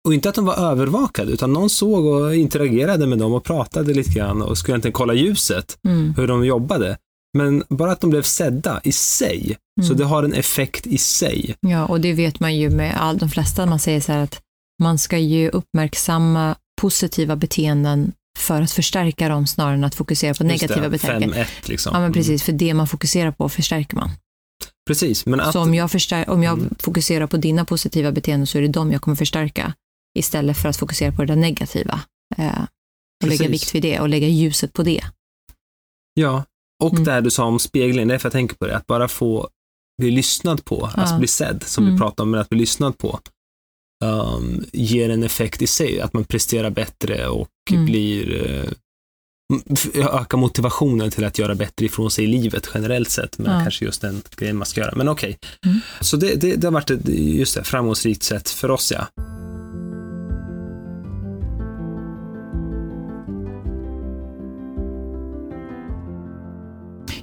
Och 0.08 0.14
inte 0.14 0.30
att 0.30 0.36
de 0.36 0.46
var 0.46 0.56
övervakade, 0.56 1.32
utan 1.32 1.54
någon 1.54 1.70
såg 1.70 2.06
och 2.06 2.36
interagerade 2.36 3.08
med 3.08 3.18
dem 3.20 3.34
och 3.34 3.44
pratade 3.44 3.94
lite 3.94 4.12
grann 4.12 4.42
och 4.42 4.58
skulle 4.58 4.76
inte 4.76 4.92
kolla 4.92 5.14
ljuset, 5.14 5.78
Mm. 5.88 6.14
hur 6.18 6.28
de 6.28 6.46
jobbade. 6.46 6.98
Men 7.38 7.64
bara 7.70 7.92
att 7.92 8.02
de 8.02 8.10
blev 8.10 8.22
sedda 8.22 8.82
i 8.84 8.92
sig, 8.92 9.58
så 9.82 9.86
Mm. 9.86 9.98
det 9.98 10.06
har 10.06 10.24
en 10.24 10.34
effekt 10.34 10.88
i 10.88 10.98
sig. 10.98 11.56
Ja, 11.60 11.86
och 11.86 12.02
det 12.02 12.14
vet 12.14 12.40
man 12.40 12.56
ju 12.58 12.70
med 12.70 13.02
all, 13.02 13.18
de 13.18 13.30
flesta. 13.30 13.66
Man 13.66 13.80
säger 13.80 14.02
så 14.02 14.12
här 14.12 14.24
att 14.24 14.42
man 14.84 14.98
ska 14.98 15.18
ju 15.18 15.50
uppmärksamma 15.50 16.56
positiva 16.82 17.36
beteenden 17.36 18.12
för 18.40 18.62
att 18.62 18.72
förstärka 18.72 19.30
dem 19.30 19.48
snarare 19.48 19.74
än 19.74 19.84
att 19.84 19.96
fokusera 19.96 20.34
på 20.34 20.44
Just 20.44 20.62
negativa 20.62 20.90
beteenden. 20.90 21.34
5-1 21.34 21.70
liksom. 21.70 21.90
Ja, 21.94 22.00
men 22.00 22.06
Mm. 22.06 22.14
precis. 22.14 22.44
För 22.44 22.52
det 22.52 22.74
man 22.74 22.88
fokuserar 22.88 23.32
på 23.32 23.50
förstärker 23.50 23.96
man. 23.98 24.10
Precis, 24.88 25.26
men 25.26 25.40
att... 25.40 25.54
Så 25.54 25.62
om 25.62 25.74
jag, 25.76 25.92
förstär- 25.92 26.30
om 26.30 26.44
jag 26.44 26.58
Mm. 26.60 26.76
fokuserar 26.80 27.28
på 27.28 27.38
dina 27.38 27.66
positiva 27.66 28.12
beteenden 28.12 28.48
så 28.48 28.58
är 28.58 28.62
det 28.62 28.68
de 28.68 28.92
jag 28.92 29.02
kommer 29.02 29.16
förstärka 29.16 29.74
istället 30.20 30.58
för 30.58 30.70
att 30.70 30.78
fokusera 30.78 31.12
på 31.12 31.22
det 31.22 31.28
där 31.28 31.42
negativa. 31.42 32.02
Eh, 32.38 32.62
och 33.24 33.28
lägga 33.28 33.38
Precis. 33.38 33.50
vikt 33.54 33.76
vid 33.76 33.82
det 33.82 34.00
och 34.00 34.10
lägga 34.10 34.28
ljuset 34.28 34.74
på 34.74 34.84
det. 34.84 35.02
Ja, 36.14 36.44
och 36.84 36.94
Mm. 36.94 37.08
här 37.08 37.22
du 37.22 37.32
sa 37.32 37.46
om 37.46 37.60
speglingen, 37.60 38.08
det 38.08 38.14
är 38.14 38.18
för 38.18 38.28
att 38.28 38.34
jag 38.34 38.40
tänker 38.40 38.56
på 38.56 38.68
det, 38.68 38.78
att 38.78 38.88
bara 38.88 39.08
få 39.08 39.50
bli 40.02 40.12
lyssnad 40.12 40.66
på, 40.66 40.90
Ja. 40.96 41.02
alltså 41.02 41.18
bli 41.18 41.28
sedd, 41.28 41.64
som 41.66 41.84
Mm. 41.84 41.94
vi 41.96 42.00
pratade 42.00 42.22
om, 42.24 42.32
men 42.32 42.40
att 42.42 42.50
bli 42.50 42.60
lyssnad 42.60 42.98
på, 42.98 43.20
um, 44.06 44.66
ger 44.74 45.10
en 45.10 45.24
effekt 45.24 45.62
i 45.62 45.68
sig, 45.68 46.02
att 46.02 46.14
man 46.14 46.24
presterar 46.24 46.70
bättre 46.70 47.28
och 47.28 47.48
Mm. 47.72 47.86
blir, 47.86 48.46
eh, 48.46 48.72
öka 50.22 50.38
motivationen 50.38 51.12
till 51.12 51.24
att 51.26 51.40
göra 51.40 51.56
bättre 51.56 51.86
ifrån 51.86 52.12
sig 52.12 52.24
i 52.24 52.28
livet 52.28 52.70
generellt 52.74 53.10
sett, 53.10 53.38
men 53.38 53.54
Ja. 53.54 53.60
kanske 53.62 53.86
just 53.86 54.02
den 54.02 54.22
grejen 54.38 54.58
man 54.58 54.66
ska 54.66 54.82
göra. 54.82 54.94
Men 54.96 55.10
okej. 55.10 55.38
Mm. 55.66 55.80
Så 56.02 56.18
det, 56.18 56.36
det, 56.36 56.56
det 56.56 56.68
har 56.68 56.72
varit 56.72 56.90
ett 56.90 57.10
just 57.10 57.56
det, 57.56 57.64
framgångsrikt 57.64 58.24
sätt 58.24 58.50
för 58.50 58.72
oss, 58.72 58.92
ja. 58.96 59.08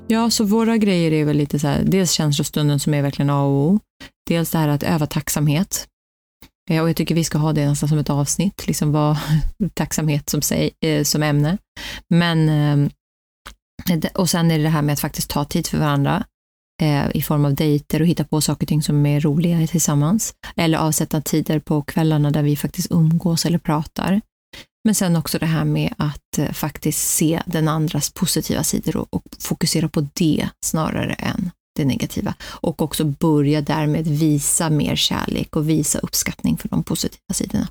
Ja, 0.07 0.31
så 0.31 0.45
våra 0.45 0.77
grejer 0.77 1.13
är 1.13 1.25
väl 1.25 1.37
lite 1.37 1.59
så 1.59 1.67
här, 1.67 1.83
dels 1.85 2.11
känslostunden 2.13 2.79
som 2.81 2.95
är 2.95 3.03
verkligen 3.03 3.31
A 3.31 3.43
och 3.45 3.51
O, 3.53 3.81
dels 4.29 4.51
det 4.51 4.59
här 4.59 4.69
att 4.69 4.83
öva 4.83 5.07
tacksamhet. 5.07 5.87
Eh, 6.71 6.83
och 6.83 6.89
jag 6.89 6.97
tycker 6.97 7.15
vi 7.15 7.25
ska 7.25 7.39
ha 7.39 7.53
det 7.53 7.69
nästan 7.69 7.89
som 7.89 7.99
ett 7.99 8.11
avsnitt, 8.11 8.67
liksom 8.67 8.93
vad 8.93 9.17
tacksamhet 9.75 10.31
som, 10.31 10.43
sig, 10.43 10.71
eh, 10.81 11.05
som 11.05 11.23
ämne. 11.23 11.59
Men, 12.09 12.49
eh, 12.49 12.91
och 14.15 14.31
sen 14.31 14.51
är 14.51 14.59
det 14.59 14.65
det 14.65 14.71
här 14.71 14.83
med 14.83 14.93
att 14.93 15.01
faktiskt 15.01 15.31
ta 15.31 15.45
tid 15.45 15.67
för 15.67 15.79
varandra 15.79 16.25
i 17.13 17.23
form 17.23 17.45
av 17.45 17.55
dejter 17.55 18.01
och 18.01 18.07
hitta 18.07 18.25
på 18.25 18.41
saker 18.41 18.65
och 18.65 18.69
ting 18.69 18.83
som 18.83 19.07
är 19.07 19.21
roliga 19.21 19.67
tillsammans. 19.67 20.35
Eller 20.57 20.79
avsätta 20.79 21.21
tider 21.21 21.59
på 21.59 21.83
kvällarna 21.83 22.31
där 22.31 22.43
vi 22.43 22.57
faktiskt 22.57 22.91
umgås 22.91 23.47
eller 23.47 23.59
pratar. 23.59 24.21
Men 24.85 24.95
sen 24.95 25.17
också 25.17 25.39
det 25.39 25.47
här 25.47 25.65
med 25.65 25.95
att 25.99 26.57
faktiskt 26.57 27.09
se 27.09 27.43
den 27.47 27.69
andras 27.69 28.13
positiva 28.13 28.63
sidor 28.63 28.97
och, 28.97 29.15
och 29.15 29.23
fokusera 29.41 29.89
på 29.89 30.09
det 30.15 30.49
snarare 30.65 31.13
än 31.13 31.51
det 31.77 31.85
negativa. 31.85 32.35
Och 32.45 32.83
också 32.83 33.05
börja 33.05 33.61
därmed 33.61 34.07
visa 34.07 34.71
mer 34.71 34.97
kärlek 34.97 35.57
och 35.57 35.69
visa 35.69 35.99
uppskattning 35.99 36.57
för 36.59 36.69
de 36.69 36.83
positiva 36.83 37.35
sidorna. 37.35 37.69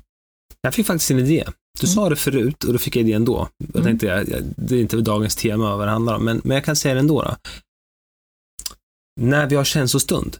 Jag 0.60 0.74
fick 0.74 0.86
faktiskt 0.86 1.10
en 1.10 1.18
idé. 1.18 1.44
Du 1.80 1.86
Mm. 1.86 1.94
sa 1.94 2.08
det 2.08 2.16
förut 2.16 2.64
och 2.64 2.72
då 2.72 2.78
fick 2.78 2.96
jag 2.96 3.00
idén 3.08 3.24
då. 3.24 3.48
Jag 3.58 3.70
Mm. 3.76 3.84
tänkte, 3.84 4.06
jag, 4.06 4.26
det 4.56 4.74
är 4.76 4.80
inte 4.80 4.96
dagens 4.96 5.36
tema 5.36 5.76
vad 5.76 5.86
det 5.88 5.92
handlar 5.92 6.14
om, 6.14 6.24
men, 6.24 6.40
men 6.44 6.54
jag 6.54 6.64
kan 6.64 6.76
säga 6.76 6.94
det 6.94 7.00
ändå. 7.00 7.22
Då. 7.22 7.36
När 9.20 9.46
vi 9.46 9.56
har 9.56 9.64
känslostund 9.64 10.36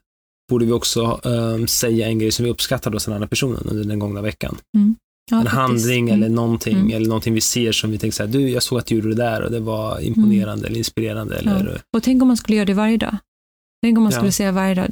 borde 0.51 0.65
vi 0.67 0.73
också 0.73 1.21
ehm, 1.25 1.67
säga 1.67 2.07
en 2.07 2.19
grej 2.19 2.33
som 2.33 2.45
vi 2.45 2.51
uppskattar 2.51 2.93
hos 2.93 3.05
den 3.05 3.15
andra 3.15 3.29
personen 3.29 3.63
under 3.67 3.85
den 3.85 3.99
gångna 3.99 4.23
veckan. 4.23 4.57
Ja, 4.71 4.81
en 4.81 5.45
faktiskt. 5.45 5.55
handling 5.55 6.09
Mm. 6.09 6.23
eller 6.23 6.35
någonting, 6.35 6.77
Mm. 6.77 6.91
eller 6.97 7.07
någonting 7.07 7.35
vi 7.35 7.41
ser 7.41 7.73
som 7.73 7.91
vi 7.91 7.99
tänker 7.99 8.15
så 8.17 8.23
här, 8.23 8.31
du, 8.33 8.49
jag 8.49 8.63
såg 8.63 8.79
att 8.79 8.87
du 8.87 8.95
gjorde 8.95 9.09
det 9.09 9.15
där 9.15 9.43
och 9.43 9.51
det 9.51 9.61
var 9.61 10.01
imponerande 10.01 10.67
eller 10.67 10.79
inspirerande. 10.79 11.37
Eller, 11.37 11.81
Och 11.97 12.03
tänk 12.03 12.23
om 12.23 12.29
man 12.29 12.37
skulle 12.37 12.57
göra 12.57 12.67
det 12.67 12.75
varje 12.75 12.97
dag. 12.97 13.17
Tänk 13.85 13.99
om 13.99 14.03
man 14.05 14.13
Ja. 14.13 14.19
skulle 14.19 14.33
säga 14.33 14.53
varje 14.53 14.75
dag, 14.75 14.91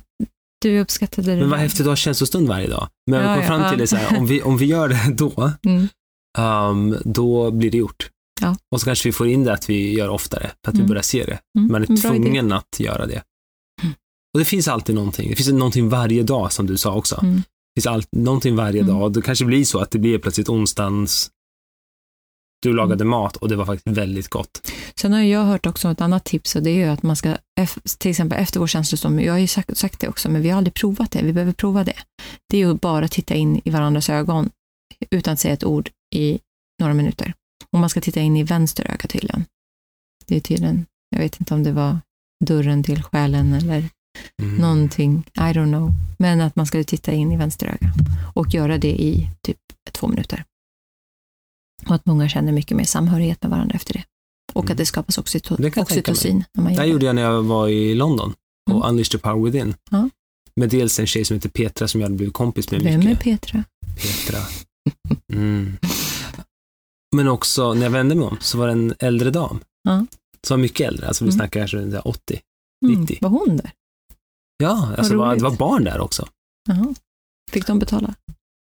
du 0.63 0.81
uppskattade 0.81 1.31
det 1.35 1.41
Men 1.41 1.51
vad 1.51 1.59
häftigt 1.61 1.81
att 1.81 1.87
ha 1.87 1.97
känslostund 1.97 2.49
varje 2.49 2.69
dag. 2.69 2.89
Men 3.11 3.21
Ja, 3.21 3.29
vi 3.29 3.35
kom 3.35 3.43
ja, 3.43 3.49
fram 3.61 3.71
till 3.71 3.79
det 3.79 3.87
så 3.87 3.97
här, 3.97 4.19
om 4.19 4.27
vi, 4.27 4.43
om 4.43 4.57
vi 4.57 4.65
gör 4.67 4.89
det 4.89 5.01
då, 5.15 5.53
Mm. 5.67 5.89
ehm, 6.39 6.97
då 7.05 7.51
blir 7.51 7.71
det 7.71 7.79
gjort. 7.79 8.11
Ja. 8.41 8.57
Och 8.75 8.81
så 8.81 8.85
kanske 8.85 9.09
vi 9.09 9.13
får 9.13 9.29
in 9.29 9.45
det 9.45 9.53
att 9.53 9.71
vi 9.71 9.95
gör 9.95 10.09
oftare, 10.09 10.51
för 10.65 10.71
att 10.73 10.75
vi 10.75 10.79
Mm. 10.81 10.89
börjar 10.89 11.03
se 11.03 11.25
det. 11.25 11.39
Mm. 11.59 11.73
Man 11.73 11.83
är 11.83 11.87
Bra 11.87 11.95
idé. 11.97 12.03
tvungen 12.09 12.53
att 12.53 12.81
göra 12.81 13.07
det. 13.07 13.23
Mm. 13.83 13.95
Och 14.35 14.39
det 14.39 14.45
finns 14.45 14.69
alltid 14.69 14.95
någonting. 14.95 15.31
Det 15.31 15.37
finns 15.37 15.49
någonting 15.49 15.89
varje 15.89 16.23
dag, 16.23 16.53
som 16.53 16.67
du 16.67 16.77
sa 16.77 16.95
också. 16.95 17.19
Mm. 17.23 17.37
Det 17.37 17.43
finns 17.81 17.87
all, 17.87 18.03
någonting 18.17 18.57
varje 18.57 18.81
Mm. 18.81 18.95
dag. 18.95 19.03
Och 19.03 19.13
det 19.13 19.23
kanske 19.23 19.45
blir 19.45 19.65
så 19.65 19.79
att 19.79 19.91
det 19.91 19.99
blir 19.99 20.19
plötsligt 20.19 20.49
onsdagens 20.49 21.31
du 22.63 22.73
lagade 22.73 23.05
mat 23.05 23.37
och 23.37 23.49
det 23.49 23.57
var 23.57 23.67
faktiskt 23.67 23.97
väldigt 23.99 24.29
gott. 24.29 24.73
Sen 25.01 25.13
har 25.13 25.21
jag 25.21 25.45
hört 25.45 25.67
också 25.67 25.89
ett 25.91 26.01
annat 26.01 26.25
tips 26.25 26.57
och 26.57 26.63
det 26.63 26.71
är 26.71 26.75
ju 26.75 26.85
att 26.85 27.03
man 27.03 27.17
ska, 27.17 27.37
till 27.99 28.11
exempel 28.11 28.39
efter 28.39 28.61
vår 28.61 28.67
känslostorm, 28.67 29.21
jag 29.21 29.33
har 29.33 29.39
ju 29.39 29.47
sagt, 29.47 29.77
sagt 29.79 30.01
det 30.01 30.09
också, 30.09 30.31
men 30.31 30.43
vi 30.43 30.51
har 30.51 30.59
aldrig 30.59 30.75
provat 30.75 31.11
det, 31.11 31.23
vi 31.23 31.33
behöver 31.33 31.53
prova 31.53 31.85
det. 31.85 31.97
Det 32.49 32.57
är 32.57 32.67
ju 32.67 32.75
bara 32.75 33.09
titta 33.09 33.35
in 33.35 33.61
i 33.65 33.71
varandras 33.71 34.11
ögon 34.11 34.51
utan 35.11 35.33
att 35.33 35.41
säga 35.41 35.55
ett 35.55 35.65
ord 35.65 35.91
i 36.15 36.39
några 36.81 36.95
minuter. 36.95 37.35
Och 37.73 37.79
man 37.79 37.89
ska 37.89 38.01
titta 38.01 38.21
in 38.21 38.37
i 38.37 38.43
vänster 38.43 38.85
öga 38.85 39.09
tydligen. 39.09 39.45
Det 40.27 40.37
är 40.37 40.41
tydligen, 40.41 40.87
jag 41.11 41.19
vet 41.19 41.41
inte 41.41 41.55
om 41.55 41.63
det 41.63 41.73
var 41.73 41.99
dörren 42.45 42.83
till 42.83 43.03
själen 43.03 43.53
eller 43.53 43.89
Mm. 44.43 44.55
någonting, 44.57 45.25
I 45.35 45.41
don't 45.41 45.69
know. 45.69 45.93
Men 46.19 46.41
att 46.41 46.57
man 46.57 46.67
skulle 46.67 46.85
titta 46.85 47.13
in 47.13 47.33
i 47.33 47.37
vänster 47.37 47.67
öga 47.67 47.93
och 48.35 48.55
göra 48.55 48.79
det 48.79 49.03
i 49.03 49.31
typ 49.43 49.59
två 49.93 50.09
minuter. 50.09 50.45
Och 51.87 51.95
att 51.95 52.07
många 52.07 52.29
känner 52.29 52.53
mycket 52.53 52.77
mer 52.77 52.85
samhörighet 52.85 53.43
med 53.43 53.51
varandra 53.51 53.75
efter 53.77 53.93
det. 53.95 54.05
Och 54.53 54.65
Mm. 54.65 54.73
att 54.73 54.79
det 54.79 54.87
skapas 54.87 55.19
oxyto- 55.19 55.57
Det 55.63 55.77
oxytocin 55.77 56.45
när 56.55 56.65
man 56.65 56.73
Det 56.73 56.79
här 56.79 56.87
gjorde 56.87 57.07
jag 57.07 57.15
när 57.15 57.23
jag 57.23 57.43
var 57.43 57.69
i 57.69 57.95
London 57.95 58.35
på 58.71 58.77
Mm. 58.77 58.89
Unleash 58.89 59.11
the 59.11 59.19
Power 59.19 59.51
Within. 59.51 59.75
Ja. 59.91 60.09
Med 60.57 60.69
dels 60.69 60.99
en 61.01 61.07
tjej 61.07 61.25
som 61.25 61.35
heter 61.35 61.49
Petra 61.49 61.89
som 61.89 62.01
jag 62.01 62.07
hade 62.07 62.17
blivit 62.17 62.35
kompis 62.35 62.71
med 62.71 62.83
Vem 62.83 63.01
är 63.01 63.05
mycket. 63.07 63.23
Petra? 63.25 63.65
Petra. 63.97 64.39
Mm. 65.33 65.77
Men 67.17 67.29
också, 67.29 67.75
när 67.75 67.83
jag 67.83 67.91
vände 67.91 68.15
mig 68.15 68.25
om, 68.27 68.37
så 68.41 68.59
var 68.59 68.67
det 68.67 68.73
en 68.73 68.95
äldre 68.99 69.31
dam. 69.31 69.61
Ja. 69.83 70.07
Som 70.47 70.55
var 70.57 70.63
mycket 70.63 70.89
äldre, 70.89 71.07
alltså 71.09 71.25
vi 71.25 71.29
Mm. 71.31 71.39
snackar 71.39 71.61
kanske 71.61 71.77
runt 71.77 71.95
80. 72.05 72.41
Mm, 72.87 73.01
90. 73.01 73.19
var 73.21 73.29
hon 73.31 73.57
där? 73.57 73.71
Ja, 74.57 74.95
alltså 74.99 75.13
det 75.13 75.19
var, 75.19 75.37
det 75.37 75.43
var 75.43 75.57
barn 75.57 75.85
där 75.85 76.01
också. 76.01 76.29
Jaha. 76.69 76.95
Fick 77.51 77.67
de 77.67 77.79
betala? 77.79 78.15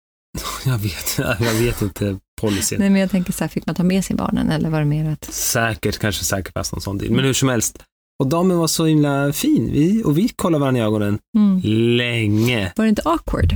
Jag 0.64 0.78
vet, 0.78 1.18
jag 1.18 1.54
vet 1.54 1.82
inte 1.82 2.18
policyn. 2.40 2.78
Nej, 2.80 2.90
men 2.90 3.00
jag 3.00 3.10
tänker 3.10 3.32
så 3.32 3.44
här, 3.44 3.48
fick 3.48 3.66
man 3.66 3.74
ta 3.74 3.82
med 3.82 4.04
sig 4.04 4.16
barnen 4.16 4.50
eller 4.50 4.70
var 4.70 4.78
det 4.78 4.84
mer 4.84 5.10
att... 5.10 5.24
Säkert, 5.34 5.98
kanske 5.98 6.24
säkert 6.24 6.52
fast 6.54 6.72
någon 6.72 6.80
sån 6.80 6.98
deal. 6.98 7.12
Men 7.12 7.24
hur 7.24 7.32
som 7.32 7.48
helst. 7.48 7.78
Och 8.22 8.26
damen 8.28 8.58
var 8.58 8.66
så 8.66 8.84
himla 8.86 9.32
fin. 9.32 9.70
Vi, 9.72 10.02
och 10.04 10.18
vi 10.18 10.28
kollade 10.28 10.60
varandra 10.60 10.80
i 10.82 10.84
ögonen 10.84 11.18
Mm. 11.38 11.60
länge. 11.96 12.72
Var 12.76 12.84
det 12.84 12.88
inte 12.88 13.02
awkward? 13.04 13.52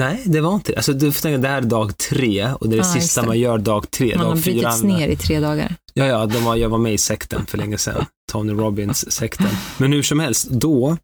Nej, 0.00 0.22
det 0.24 0.40
var 0.40 0.54
inte 0.54 0.76
Alltså 0.76 0.92
du 0.92 1.12
får 1.12 1.22
tänka, 1.22 1.38
det 1.38 1.48
här 1.48 1.56
är 1.56 1.60
dag 1.62 1.96
tre 1.98 2.52
och 2.60 2.68
det 2.68 2.76
är 2.76 2.78
det 2.78 2.84
sista 2.84 3.20
det. 3.20 3.26
man 3.26 3.38
gör 3.38 3.58
dag 3.58 3.90
tre. 3.90 4.16
Man 4.16 4.26
har 4.26 4.34
dag 4.34 4.44
fyra. 4.44 4.54
brutits 4.54 4.82
ner 4.82 5.08
i 5.08 5.16
tre 5.16 5.40
dagar. 5.40 5.74
Ja, 5.94 6.06
ja, 6.06 6.26
de 6.26 6.44
var, 6.44 6.56
jag 6.56 6.68
var 6.68 6.78
med 6.78 6.94
i 6.94 6.98
sekten 6.98 7.46
för 7.46 7.58
länge 7.58 7.78
sedan. 7.78 8.04
Tony 8.32 8.52
Robbins-sekten. 8.52 9.46
Men 9.78 9.92
hur 9.92 10.02
som 10.02 10.20
helst, 10.20 10.48
då, 10.50 10.96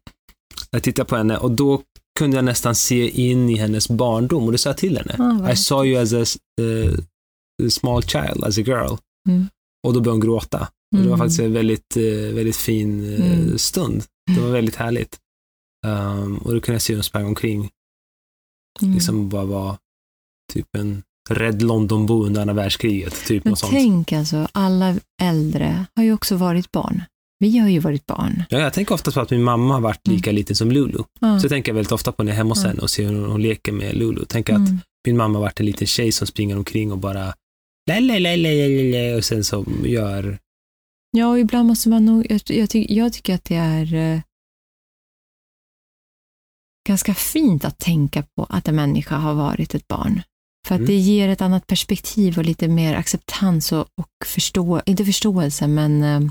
jag 0.71 0.83
tittade 0.83 1.09
på 1.09 1.15
henne 1.15 1.37
och 1.37 1.51
då 1.51 1.81
kunde 2.19 2.35
jag 2.37 2.45
nästan 2.45 2.75
se 2.75 3.09
in 3.09 3.49
i 3.49 3.55
hennes 3.57 3.89
barndom 3.89 4.43
och 4.45 4.51
det 4.51 4.57
sa 4.57 4.69
jag 4.69 4.77
till 4.77 4.97
henne. 4.97 5.41
Ah, 5.45 5.51
I 5.51 5.55
saw 5.55 5.89
you 5.89 6.01
as 6.03 6.13
a 6.13 6.39
eh, 6.61 6.91
small 7.69 8.03
child, 8.03 8.43
as 8.43 8.57
a 8.57 8.61
girl. 8.61 8.95
Mm. 9.29 9.47
Och 9.87 9.93
då 9.93 9.99
började 9.99 10.09
hon 10.11 10.19
gråta. 10.19 10.59
Och 10.59 10.67
det 10.91 10.97
var 10.97 11.05
Mm. 11.07 11.17
faktiskt 11.17 11.39
en 11.39 11.53
väldigt, 11.53 11.97
eh, 11.97 12.35
väldigt 12.35 12.55
fin 12.55 13.13
eh, 13.13 13.31
Mm. 13.41 13.57
stund. 13.57 14.03
Det 14.35 14.41
var 14.41 14.49
väldigt 14.49 14.75
härligt. 14.75 15.19
Um, 15.87 16.37
och 16.37 16.53
då 16.53 16.59
kunde 16.61 16.75
jag 16.75 16.81
se 16.81 16.93
hur 16.93 16.97
hon 16.97 17.03
sprang 17.03 17.25
omkring, 17.25 17.69
Mm. 18.81 18.93
liksom 18.93 19.29
bara 19.29 19.45
var 19.45 19.77
typ 20.53 20.75
en 20.77 21.03
rädd 21.29 21.61
Londonbo 21.61 22.25
under 22.25 22.41
andra 22.41 22.53
världskriget, 22.53 23.25
typ 23.25 23.43
Men 23.43 23.51
något 23.51 23.59
sånt. 23.59 23.71
tänk 23.71 24.11
alltså, 24.11 24.47
alla 24.51 24.95
äldre 25.21 25.85
har 25.95 26.03
ju 26.03 26.13
också 26.13 26.35
varit 26.35 26.71
barn. 26.71 27.01
Vi 27.39 27.57
har 27.57 27.69
ju 27.69 27.79
varit 27.79 28.05
barn. 28.05 28.43
Ja, 28.49 28.59
jag 28.59 28.73
tänker 28.73 28.95
ofta 28.95 29.11
på 29.11 29.19
att 29.19 29.31
min 29.31 29.43
mamma 29.43 29.73
har 29.73 29.81
varit 29.81 30.07
lika 30.07 30.31
liten 30.31 30.55
som 30.55 30.71
Lulu. 30.71 30.97
Ja. 31.19 31.39
Så 31.39 31.43
jag 31.45 31.49
tänker 31.51 31.73
väldigt 31.73 31.91
ofta 31.91 32.11
på 32.11 32.23
när 32.23 32.31
jag 32.31 32.33
är 32.33 32.37
hemma 32.37 32.49
hos 32.49 32.57
Mm. 32.59 32.69
henne 32.69 32.81
och 32.81 32.89
ser 32.89 33.07
hur 33.09 33.25
hon 33.27 33.41
leker 33.41 33.71
med 33.71 33.95
Lulu. 33.95 34.25
Tänker 34.25 34.53
att 34.53 34.59
Mm. 34.69 34.79
min 35.07 35.17
mamma 35.17 35.33
har 35.39 35.41
varit 35.43 35.59
en 35.59 35.65
liten 35.65 35.87
tjej 35.87 36.11
som 36.11 36.27
springer 36.27 36.57
omkring 36.57 36.91
och 36.91 36.97
bara 36.97 37.33
lalalala 37.89 39.17
och 39.17 39.25
sen 39.25 39.43
så 39.43 39.65
gör 39.83 40.39
Ja, 41.17 41.27
och 41.27 41.39
ibland 41.39 41.67
måste 41.67 41.89
man 41.89 42.05
nog, 42.05 42.25
jag, 42.29 42.41
jag, 42.45 42.69
ty, 42.69 42.85
jag 42.89 43.13
tycker 43.13 43.35
att 43.35 43.43
det 43.43 43.55
är 43.55 43.93
eh, 43.93 44.19
ganska 46.87 47.13
fint 47.13 47.65
att 47.65 47.79
tänka 47.79 48.23
på 48.35 48.45
att 48.49 48.67
en 48.67 48.75
människa 48.75 49.15
har 49.15 49.33
varit 49.33 49.75
ett 49.75 49.87
barn. 49.87 50.21
För 50.67 50.75
att 50.75 50.79
Mm. 50.79 50.87
det 50.87 50.95
ger 50.95 51.29
ett 51.29 51.41
annat 51.41 51.67
perspektiv 51.67 52.37
och 52.37 52.45
lite 52.45 52.67
mer 52.67 52.95
acceptans 52.95 53.71
och, 53.71 53.81
och 53.81 54.25
förstå, 54.25 54.81
inte 54.85 55.05
förståelse, 55.05 55.67
men 55.67 56.03
eh, 56.03 56.21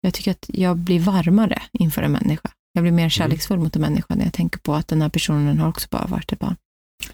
jag 0.00 0.14
tycker 0.14 0.30
att 0.30 0.46
jag 0.48 0.76
blir 0.76 1.00
varmare 1.00 1.62
inför 1.72 2.02
en 2.02 2.12
människa. 2.12 2.50
Jag 2.72 2.82
blir 2.82 2.92
mer 2.92 3.08
kärleksfull 3.08 3.58
mot 3.58 3.76
en 3.76 3.82
människa 3.82 4.14
när 4.14 4.24
jag 4.24 4.32
tänker 4.32 4.58
på 4.58 4.74
att 4.74 4.88
den 4.88 5.02
här 5.02 5.08
personen 5.08 5.58
har 5.58 5.68
också 5.68 5.88
bara 5.90 6.06
varit 6.06 6.32
ett 6.32 6.38
barn. 6.38 6.56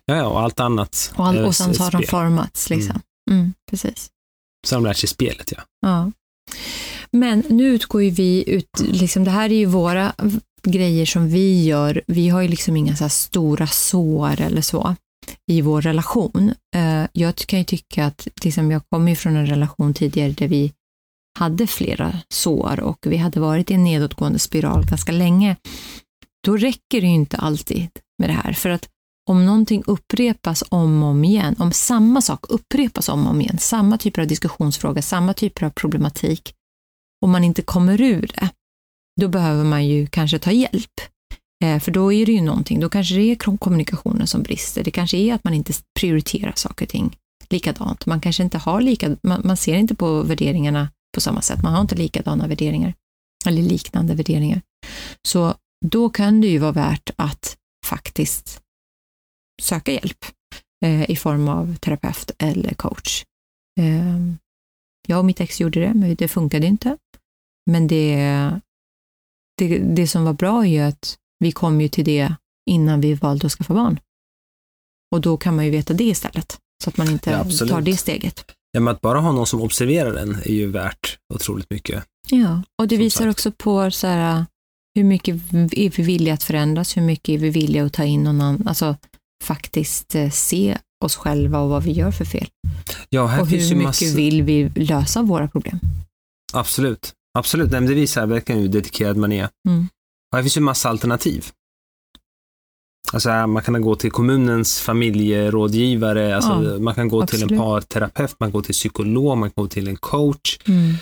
Ja, 0.05 0.27
och 0.29 0.41
allt 0.41 0.61
annat. 0.61 1.13
Och, 1.17 1.27
all, 1.27 1.45
och 1.45 1.55
sen 1.57 1.75
så 1.75 1.83
har 1.83 1.91
de 1.91 2.03
formats. 2.03 2.71
Liksom. 2.71 2.91
Mm, 2.91 3.03
precis. 3.71 4.11
Så 4.67 4.75
har 4.75 4.83
de 4.83 4.89
lärt 4.89 4.97
sig 4.97 5.09
spelet, 5.09 5.53
ja. 5.57 5.63
Ja. 5.81 6.13
Men 7.11 7.43
nu 7.49 7.65
utgår 7.65 8.03
ju 8.03 8.11
vi 8.11 8.51
ut, 8.51 8.71
liksom, 8.81 9.25
det 9.25 9.31
här 9.31 9.51
är 9.51 9.57
ju 9.57 9.67
våra 9.67 10.13
grejer 10.63 11.07
som 11.07 11.29
vi 11.29 11.65
gör. 11.65 12.03
Vi 12.07 12.29
har 12.29 12.41
ju 12.43 12.49
liksom 12.49 12.77
inga 12.77 12.97
så 12.97 13.09
stora 13.09 13.67
sår 13.67 14.41
eller 14.41 14.63
så 14.63 14.95
i 15.51 15.61
vår 15.61 15.83
relation. 15.83 16.55
Eh, 16.77 17.05
Jag 17.13 17.37
kan 17.37 17.59
ju 17.59 17.65
tycka 17.65 18.07
att, 18.07 18.29
liksom, 18.45 18.71
jag 18.71 18.83
kommer 18.89 19.11
ju 19.11 19.17
från 19.17 19.37
en 19.37 19.47
relation 19.47 19.95
tidigare 19.95 20.33
där 20.33 20.49
vi 20.49 20.73
hade 21.39 21.67
flera 21.67 22.19
sår 22.29 22.81
och 22.81 22.99
vi 23.07 23.17
hade 23.17 23.41
varit 23.41 23.71
i 23.71 23.75
en 23.75 23.85
nedåtgående 23.85 24.39
spiral 24.39 24.87
ganska 24.87 25.13
länge. 25.13 25.57
Då 26.47 26.57
räcker 26.57 27.01
det 27.01 27.07
ju 27.07 27.15
inte 27.15 27.37
alltid 27.37 27.89
med 28.19 28.29
det 28.31 28.35
här, 28.35 28.53
för 28.53 28.71
att 28.71 28.89
om 29.31 29.47
någonting 29.47 29.83
upprepas 29.87 30.65
om 30.69 31.03
och 31.03 31.09
om 31.09 31.25
igen, 31.25 31.55
om 31.59 31.73
samma 31.73 32.21
sak 32.21 32.45
upprepas 32.49 33.09
om 33.09 33.27
och 33.27 33.31
om 33.31 33.41
igen, 33.41 33.59
samma 33.59 33.99
typer 33.99 34.23
av 34.23 34.29
diskussionsfråga, 34.29 35.03
samma 35.03 35.35
typer 35.35 35.67
av 35.67 35.71
problematik, 35.71 36.55
och 37.23 37.29
man 37.29 37.45
inte 37.45 37.63
kommer 37.63 38.01
ur 38.01 38.31
det, 38.35 38.49
då 39.21 39.29
behöver 39.29 39.65
man 39.65 39.87
ju 39.87 40.07
kanske 40.07 40.39
ta 40.39 40.53
hjälp. 40.53 41.01
Eh, 41.65 41.79
för 41.81 41.93
då 41.93 42.13
är 42.13 42.27
det 42.27 42.33
ju 42.33 42.41
någonting, 42.41 42.81
då 42.81 42.89
kanske 42.89 43.15
det 43.15 43.23
är 43.23 43.57
kommunikationen 43.57 44.27
som 44.27 44.43
brister, 44.43 44.85
det 44.85 44.91
kanske 44.91 45.17
är 45.17 45.35
att 45.35 45.45
man 45.45 45.55
inte 45.55 45.73
prioriterar 46.01 46.53
saker 46.57 46.85
och 46.85 46.91
ting 46.91 47.17
likadant. 47.49 48.07
Man 48.07 48.21
kanske 48.21 48.43
inte 48.43 48.59
har 48.59 48.81
lika, 48.81 49.17
man, 49.23 49.43
man 49.45 49.57
ser 49.57 49.75
inte 49.77 49.95
på 49.95 50.23
värderingarna 50.23 50.89
på 51.15 51.21
samma 51.21 51.43
sätt. 51.43 51.63
Man 51.63 51.73
har 51.73 51.81
inte 51.81 51.95
likadana 51.95 52.47
värderingar, 52.47 52.95
eller 53.47 53.63
liknande 53.63 54.15
värderingar. 54.15 54.63
Så 55.29 55.55
då 55.85 56.11
kan 56.11 56.41
det 56.41 56.47
ju 56.47 56.59
vara 56.59 56.73
värt 56.73 57.11
att 57.17 57.57
faktiskt 57.87 58.61
söka 59.63 59.93
hjälp 59.93 60.25
eh, 60.85 61.11
i 61.11 61.17
form 61.17 61.49
av 61.49 61.77
terapeut 61.77 62.31
eller 62.39 62.75
coach. 62.75 63.25
Eh, 63.81 64.17
jag 65.09 65.19
och 65.19 65.25
mitt 65.25 65.41
ex 65.41 65.61
gjorde 65.61 65.81
det, 65.81 65.95
men 65.95 66.15
det 66.15 66.29
funkade 66.29 66.67
inte. 66.67 66.97
Men 67.71 67.87
det, 67.87 68.17
det, 69.59 69.79
det 69.79 70.07
som 70.09 70.25
var 70.25 70.33
bra 70.33 70.63
är 70.67 70.69
ju 70.71 70.81
att 70.81 71.17
vi 71.39 71.53
kom 71.53 71.81
ju 71.81 71.89
till 71.89 72.05
det 72.05 72.35
innan 72.71 73.01
vi 73.01 73.15
valde 73.15 73.47
att 73.47 73.53
skaffa 73.53 73.75
barn. 73.75 74.01
Och 75.15 75.21
då 75.21 75.37
kan 75.37 75.57
man 75.57 75.65
ju 75.65 75.71
veta 75.71 75.95
det 75.95 76.05
istället, 76.05 76.59
så 76.85 76.91
att 76.91 76.97
man 76.97 77.11
inte 77.11 77.31
Ja, 77.31 77.67
tar 77.69 77.81
det 77.81 77.97
steget. 77.97 78.45
Ja, 78.73 78.81
men 78.81 78.95
att 78.95 79.01
bara 79.01 79.21
ha 79.21 79.33
någon 79.33 79.47
som 79.47 79.63
observerar 79.63 80.15
den 80.15 80.35
är 80.35 80.51
ju 80.53 80.67
värt 80.67 81.19
otroligt 81.35 81.71
mycket. 81.71 82.05
Ja, 82.31 82.63
och 82.79 82.89
det 82.89 82.97
Som 82.97 83.03
visar 83.05 83.25
sagt. 83.25 83.31
också 83.31 83.53
på 83.53 83.91
så 83.91 84.07
här, 84.07 84.47
hur 84.95 85.05
mycket 85.05 85.35
är 85.73 85.91
vi 85.97 86.03
villiga 86.03 86.35
att 86.35 86.43
förändras, 86.43 86.97
hur 86.97 87.03
mycket 87.03 87.29
är 87.29 87.39
vi 87.39 87.51
villiga 87.51 87.85
att 87.85 87.93
ta 87.93 88.05
in 88.05 88.23
någon 88.25 88.41
annan, 88.41 88.69
alltså 88.69 88.97
faktiskt 89.45 90.15
eh, 90.15 90.31
se 90.31 90.79
oss 91.05 91.17
själva 91.17 91.59
och 91.61 91.69
vad 91.71 91.83
vi 91.83 91.93
gör 91.93 92.11
för 92.11 92.25
fel. 92.25 92.47
Ja, 93.09 93.41
och 93.41 93.47
hur 93.49 93.77
mycket 93.77 94.15
vill 94.15 94.43
vi 94.43 94.69
lösa 94.77 95.23
våra 95.23 95.49
problem. 95.49 95.79
Absolut. 96.53 97.13
Absolut. 97.39 97.71
Nej, 97.71 97.81
men 97.81 97.89
det 97.89 97.95
visar 97.95 98.27
verkligen 98.27 98.61
hur 98.61 98.69
dedikerad 98.69 99.17
man 99.17 99.33
är. 99.33 99.49
Mm. 99.69 99.89
Och 100.33 100.37
här 100.37 100.43
finns 100.43 100.57
ju 100.57 100.61
massa 100.61 100.89
alternativ. 100.89 101.45
Alltså, 103.13 103.29
man 103.47 103.63
kan 103.63 103.83
gå 103.83 103.95
till 103.97 104.11
kommunens 104.11 104.81
familjerådgivare, 104.81 106.37
alltså, 106.37 106.51
Ja, 106.73 106.79
man 106.79 106.95
kan 106.95 107.09
gå 107.09 107.27
till 107.27 107.39
en 107.39 107.45
absolut. 107.45 107.61
parterapeut, 107.61 108.37
man 108.41 108.49
kan 108.51 108.53
gå 108.53 108.63
till 108.63 108.73
psykolog, 108.75 109.39
man 109.39 109.51
kan 109.51 109.63
gå 109.65 109.69
till 109.69 109.89
en 109.89 109.97
coach. 109.97 110.59
Mm. 110.69 110.95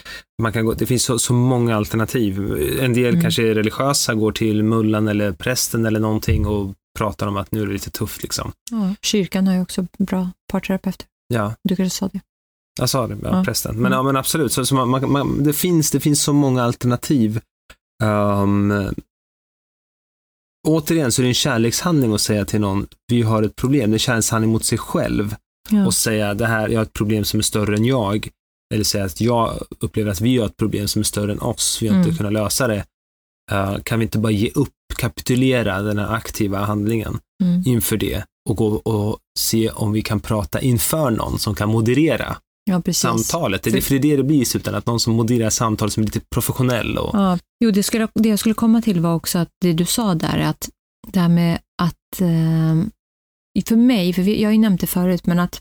Man 0.43 0.53
kan 0.53 0.66
gå, 0.66 0.72
det 0.74 0.87
finns 0.87 1.05
så, 1.05 1.18
så 1.18 1.32
många 1.32 1.76
alternativ. 1.76 2.41
En 2.80 2.93
del 2.93 3.09
Mm. 3.09 3.22
kanske 3.22 3.43
är 3.51 3.55
religiösa, 3.55 4.14
går 4.14 4.32
till 4.32 4.62
mullan 4.62 5.09
eller 5.09 5.32
prästen 5.32 5.87
eller 5.87 6.01
någonting 6.01 6.47
och 6.47 6.74
pratar 6.99 7.26
om 7.26 7.36
att 7.36 7.53
nu 7.53 7.62
är 7.62 7.66
det 7.66 7.72
lite 7.72 7.90
tufft 7.90 8.22
liksom. 8.22 8.53
Ja, 8.70 8.95
kyrkan 9.03 9.47
har 9.47 9.55
ju 9.55 9.62
också 9.62 9.86
bra 9.99 10.30
parterapeuter. 10.53 11.07
Ja, 11.28 11.55
Du 11.64 11.76
kanske 11.76 11.99
sa 11.99 12.09
det? 12.09 12.20
jag 12.80 12.90
sa 12.90 13.07
det, 13.07 13.18
ja, 13.22 13.28
Ja. 13.38 13.45
prästen. 13.45 13.74
Men, 13.76 13.80
Mm. 13.86 13.92
ja, 13.92 14.03
men 14.03 14.16
absolut, 14.16 14.53
så, 14.53 14.66
så 14.66 14.74
man, 14.74 15.12
man, 15.12 15.42
det, 15.45 15.53
finns, 15.53 15.90
det 15.90 16.01
finns 16.01 16.22
så 16.22 16.32
många 16.32 16.62
alternativ. 16.62 17.40
Um, 18.03 18.72
återigen 20.68 21.12
så 21.12 21.22
är 21.22 21.24
det 21.24 21.30
en 21.30 21.34
kärlekshandling 21.34 22.14
att 22.14 22.20
säga 22.20 22.45
till 22.45 22.61
någon, 22.61 22.86
vi 23.07 23.22
har 23.22 23.42
ett 23.42 23.57
problem. 23.57 23.90
Det 23.90 23.92
är 23.92 23.97
en 23.97 23.99
kärlekshandling 23.99 24.53
mot 24.53 24.64
sig 24.64 24.78
själv 24.78 25.34
Ja. 25.70 25.86
och 25.86 25.95
säga, 25.95 26.34
det 26.34 26.47
här, 26.47 26.68
jag 26.68 26.78
har 26.78 26.84
ett 26.84 26.92
problem 26.92 27.24
som 27.24 27.38
är 27.38 27.42
större 27.42 27.76
än 27.76 27.84
jag. 27.84 28.28
Eller 28.74 28.84
säga 28.84 29.05
att 29.05 29.20
jag 29.20 29.62
upplever 29.80 30.11
att 30.11 30.20
vi 30.20 30.38
har 30.38 30.47
ett 30.47 30.57
problem 30.57 30.88
som 30.88 31.01
är 31.01 31.05
större 31.05 31.32
än 31.32 31.40
oss, 31.40 31.78
vi 31.82 31.88
har 31.88 31.97
inte 31.97 32.09
Mm. 32.09 32.16
kunnat 32.16 32.32
lösa 32.32 32.66
det. 32.68 32.84
Uh, 33.55 33.78
kan 33.82 33.98
vi 33.98 34.02
inte 34.05 34.18
bara 34.18 34.32
ge 34.32 34.50
upp, 34.55 34.72
kapitulera 34.96 35.82
den 35.82 35.98
här 35.98 36.12
aktiva 36.14 36.59
handlingen 36.64 37.18
Mm. 37.42 37.62
inför 37.66 37.96
det 37.96 38.24
och 38.50 38.57
gå 38.57 38.66
och 38.66 39.18
se 39.38 39.70
om 39.70 39.92
vi 39.92 40.02
kan 40.02 40.20
prata 40.20 40.61
inför 40.61 41.11
någon 41.11 41.38
som 41.38 41.55
kan 41.55 41.68
moderera 41.68 42.36
ja, 42.70 42.82
samtalet. 42.92 43.62
Det 43.62 43.70
är, 43.70 43.72
För- 43.72 43.80
för 43.80 43.90
det 43.90 43.96
är 43.96 44.00
det 44.11 44.16
det 44.16 44.22
blir 44.22 44.42
i 44.42 44.44
slutändan, 44.44 44.78
att 44.78 44.86
någon 44.86 45.00
som 45.00 45.14
modererar 45.14 45.50
samtalet 45.50 45.92
som 45.92 46.00
är 46.02 46.05
lite 46.05 46.20
professionell 46.20 46.98
och 46.98 47.11
Ja, 47.14 47.38
jo, 47.64 47.70
det, 47.70 47.82
skulle, 47.82 48.09
det 48.14 48.28
jag 48.28 48.38
skulle 48.38 48.55
komma 48.55 48.82
till 48.82 49.00
var 49.00 49.14
också 49.14 49.38
att 49.38 49.48
det 49.61 49.72
du 49.72 49.84
sa 49.84 50.14
där, 50.14 50.38
att 50.38 50.68
det 51.12 51.20
här 51.20 51.28
med 51.28 51.59
att, 51.82 52.20
eh, 52.20 53.64
för 53.68 53.76
mig, 53.76 54.12
för 54.12 54.22
jag 54.22 54.48
har 54.48 54.52
ju 54.52 54.59
nämnt 54.59 54.80
det 54.80 54.86
förut, 54.86 55.26
men 55.26 55.38
att 55.38 55.61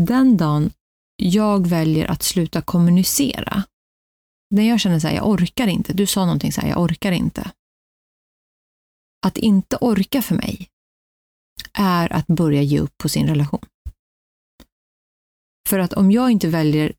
den 0.00 0.36
dagen 0.36 0.70
jag 1.22 1.66
väljer 1.66 2.06
att 2.10 2.22
sluta 2.22 2.62
kommunicera, 2.62 3.62
när 4.50 4.68
jag 4.68 4.80
känner 4.80 4.98
så 4.98 5.08
här, 5.08 5.14
jag 5.14 5.28
orkar 5.28 5.66
inte, 5.66 5.92
du 5.92 6.06
sa 6.06 6.24
någonting 6.24 6.52
så 6.52 6.60
här, 6.60 6.68
jag 6.68 6.80
orkar 6.80 7.12
inte. 7.12 7.50
Att 9.26 9.38
inte 9.38 9.76
orka 9.76 10.22
för 10.22 10.34
mig 10.34 10.68
är 11.72 12.12
att 12.12 12.26
börja 12.26 12.62
ge 12.62 12.78
upp 12.80 12.98
på 12.98 13.08
sin 13.08 13.26
relation. 13.26 13.66
För 15.68 15.78
att 15.78 15.92
om 15.92 16.10
jag 16.10 16.30
inte 16.30 16.48
väljer 16.48 16.92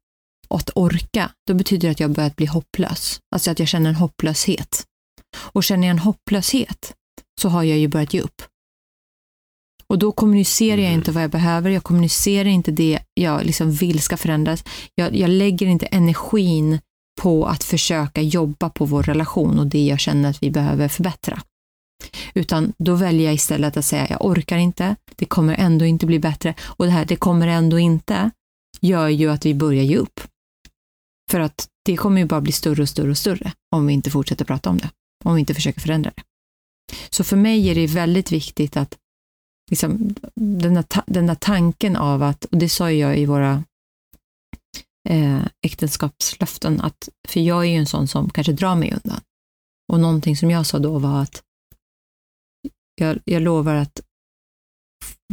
att 0.50 0.70
orka, 0.76 1.32
då 1.48 1.54
betyder 1.54 1.88
det 1.88 1.91
att 1.91 2.00
jag 2.00 2.12
börjat 2.12 2.36
bli 2.36 2.45
hopplös. 2.45 3.20
Alltså 3.36 3.52
att 3.52 3.60
jag 3.60 3.68
känner 3.68 3.89
en 3.89 3.95
hopplöshet. 3.95 4.86
Och 5.38 5.64
känner 5.64 5.88
jag 5.88 5.91
en 5.91 6.00
hopplöshet 6.00 6.95
så 7.41 7.50
har 7.50 7.64
jag 7.64 7.78
ju 7.78 7.88
börjat 7.88 8.14
ge 8.14 8.22
upp. 8.22 8.41
Och 9.88 10.00
då 10.00 10.12
kommunicerar 10.12 10.78
jag 10.82 10.89
Mhm. 10.89 11.00
inte 11.00 11.12
vad 11.12 11.24
jag 11.24 11.32
behöver, 11.32 11.70
jag 11.70 11.84
kommunicerar 11.84 12.50
inte 12.50 12.72
det 12.72 13.00
jag 13.14 13.45
liksom 13.45 13.72
vill 13.72 14.02
ska 14.02 14.18
förändras. 14.18 14.64
Jag, 14.95 15.16
jag 15.16 15.30
lägger 15.30 15.68
inte 15.68 15.86
energin 15.86 16.80
på 17.18 17.45
att 17.45 17.63
försöka 17.63 18.22
jobba 18.22 18.70
på 18.70 18.86
vår 18.86 19.03
relation 19.03 19.59
och 19.59 19.68
det 19.68 19.86
jag 19.86 19.99
känner 19.99 20.30
att 20.30 20.43
vi 20.43 20.51
behöver 20.51 20.88
förbättra. 20.88 21.41
Utan 22.34 22.74
då 22.78 22.95
väljer 22.95 23.26
jag 23.26 23.34
istället 23.34 23.78
att 23.78 23.86
säga, 23.86 24.07
jag 24.09 24.26
orkar 24.26 24.57
inte, 24.57 24.95
det 25.15 25.26
kommer 25.26 25.55
ändå 25.55 25.86
inte 25.86 26.05
bli 26.05 26.20
bättre 26.20 26.53
och 26.61 26.86
det 26.86 26.91
här, 26.91 27.05
det 27.05 27.15
kommer 27.15 27.47
ändå 27.47 27.80
inte, 27.80 28.32
gör 28.82 29.07
ju 29.07 29.32
att 29.32 29.45
vi 29.45 29.53
börjar 29.53 29.84
ge 29.84 29.97
upp. 29.97 30.20
För 31.32 31.39
att 31.39 31.68
det 31.86 31.97
kommer 31.97 32.22
ju 32.22 32.28
bara 32.28 32.41
bli 32.41 32.51
större 32.51 32.82
och 32.82 32.89
större 32.89 33.09
och 33.09 33.18
större 33.18 33.51
om 33.76 33.88
vi 33.88 33.93
inte 33.93 34.11
fortsätter 34.11 34.45
prata 34.45 34.70
om 34.70 34.78
det, 34.78 34.89
om 35.26 35.34
vi 35.36 35.39
inte 35.39 35.53
försöker 35.53 35.82
förändra 35.82 36.11
det. 36.15 36.24
Så 37.09 37.24
för 37.24 37.38
mig 37.38 37.70
är 37.70 37.76
det 37.76 37.88
väldigt 37.88 38.32
viktigt 38.32 38.78
att 38.78 38.97
liksom, 39.72 40.15
den, 40.36 40.74
där, 40.74 40.86
den 41.05 41.28
där 41.28 41.36
tanken 41.36 41.95
av 41.95 42.24
att, 42.24 42.45
och 42.45 42.57
det 42.57 42.70
sa 42.70 42.91
jag 42.91 43.18
i 43.18 43.26
våra 43.26 43.63
eh, 45.08 45.41
äktenskapslöften, 45.66 46.82
att, 46.82 47.10
för 47.28 47.39
jag 47.39 47.66
är 47.66 47.70
ju 47.70 47.76
en 47.76 47.86
sån 47.86 48.08
som 48.08 48.30
kanske 48.30 48.53
drar 48.53 48.76
mig 48.76 48.93
undan. 49.03 49.22
Och 49.93 49.99
någonting 49.99 50.38
som 50.38 50.51
jag 50.51 50.66
sa 50.66 50.80
då 50.80 50.99
var 50.99 51.22
att 51.22 51.43
jag, 52.95 53.20
jag 53.26 53.41
lovar 53.41 53.76
att 53.76 54.01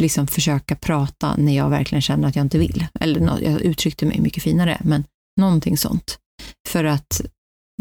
liksom 0.01 0.27
försöka 0.27 0.77
prata 0.77 1.37
när 1.37 1.57
jag 1.57 1.71
verkligen 1.71 2.03
känner 2.03 2.29
att 2.29 2.37
jag 2.37 2.45
inte 2.45 2.59
vill. 2.59 2.87
Eller 3.01 3.43
jag 3.43 3.61
uttryckte 3.61 4.07
mig 4.07 4.21
mycket 4.21 4.43
finare, 4.43 4.81
men 4.85 5.05
någonting 5.41 5.77
sånt. 5.77 6.19
För 6.69 6.85
att 6.85 7.21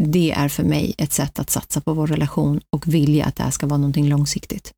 det 0.02 0.32
är 0.32 0.48
för 0.48 0.62
mig 0.62 0.94
ett 0.98 1.12
sätt 1.12 1.38
att 1.38 1.50
satsa 1.50 1.80
på 1.80 1.94
vår 1.94 2.06
relation 2.06 2.60
och 2.70 2.86
vilja 2.86 3.24
att 3.24 3.36
det 3.36 3.42
här 3.42 3.50
ska 3.50 3.66
vara 3.66 3.78
någonting 3.78 4.08
långsiktigt. 4.08 4.72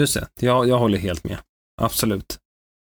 Just 0.00 0.14
det, 0.14 0.28
jag, 0.40 0.68
jag 0.68 0.78
håller 0.78 0.98
helt 0.98 1.24
med. 1.24 1.38
Absolut. 1.80 2.38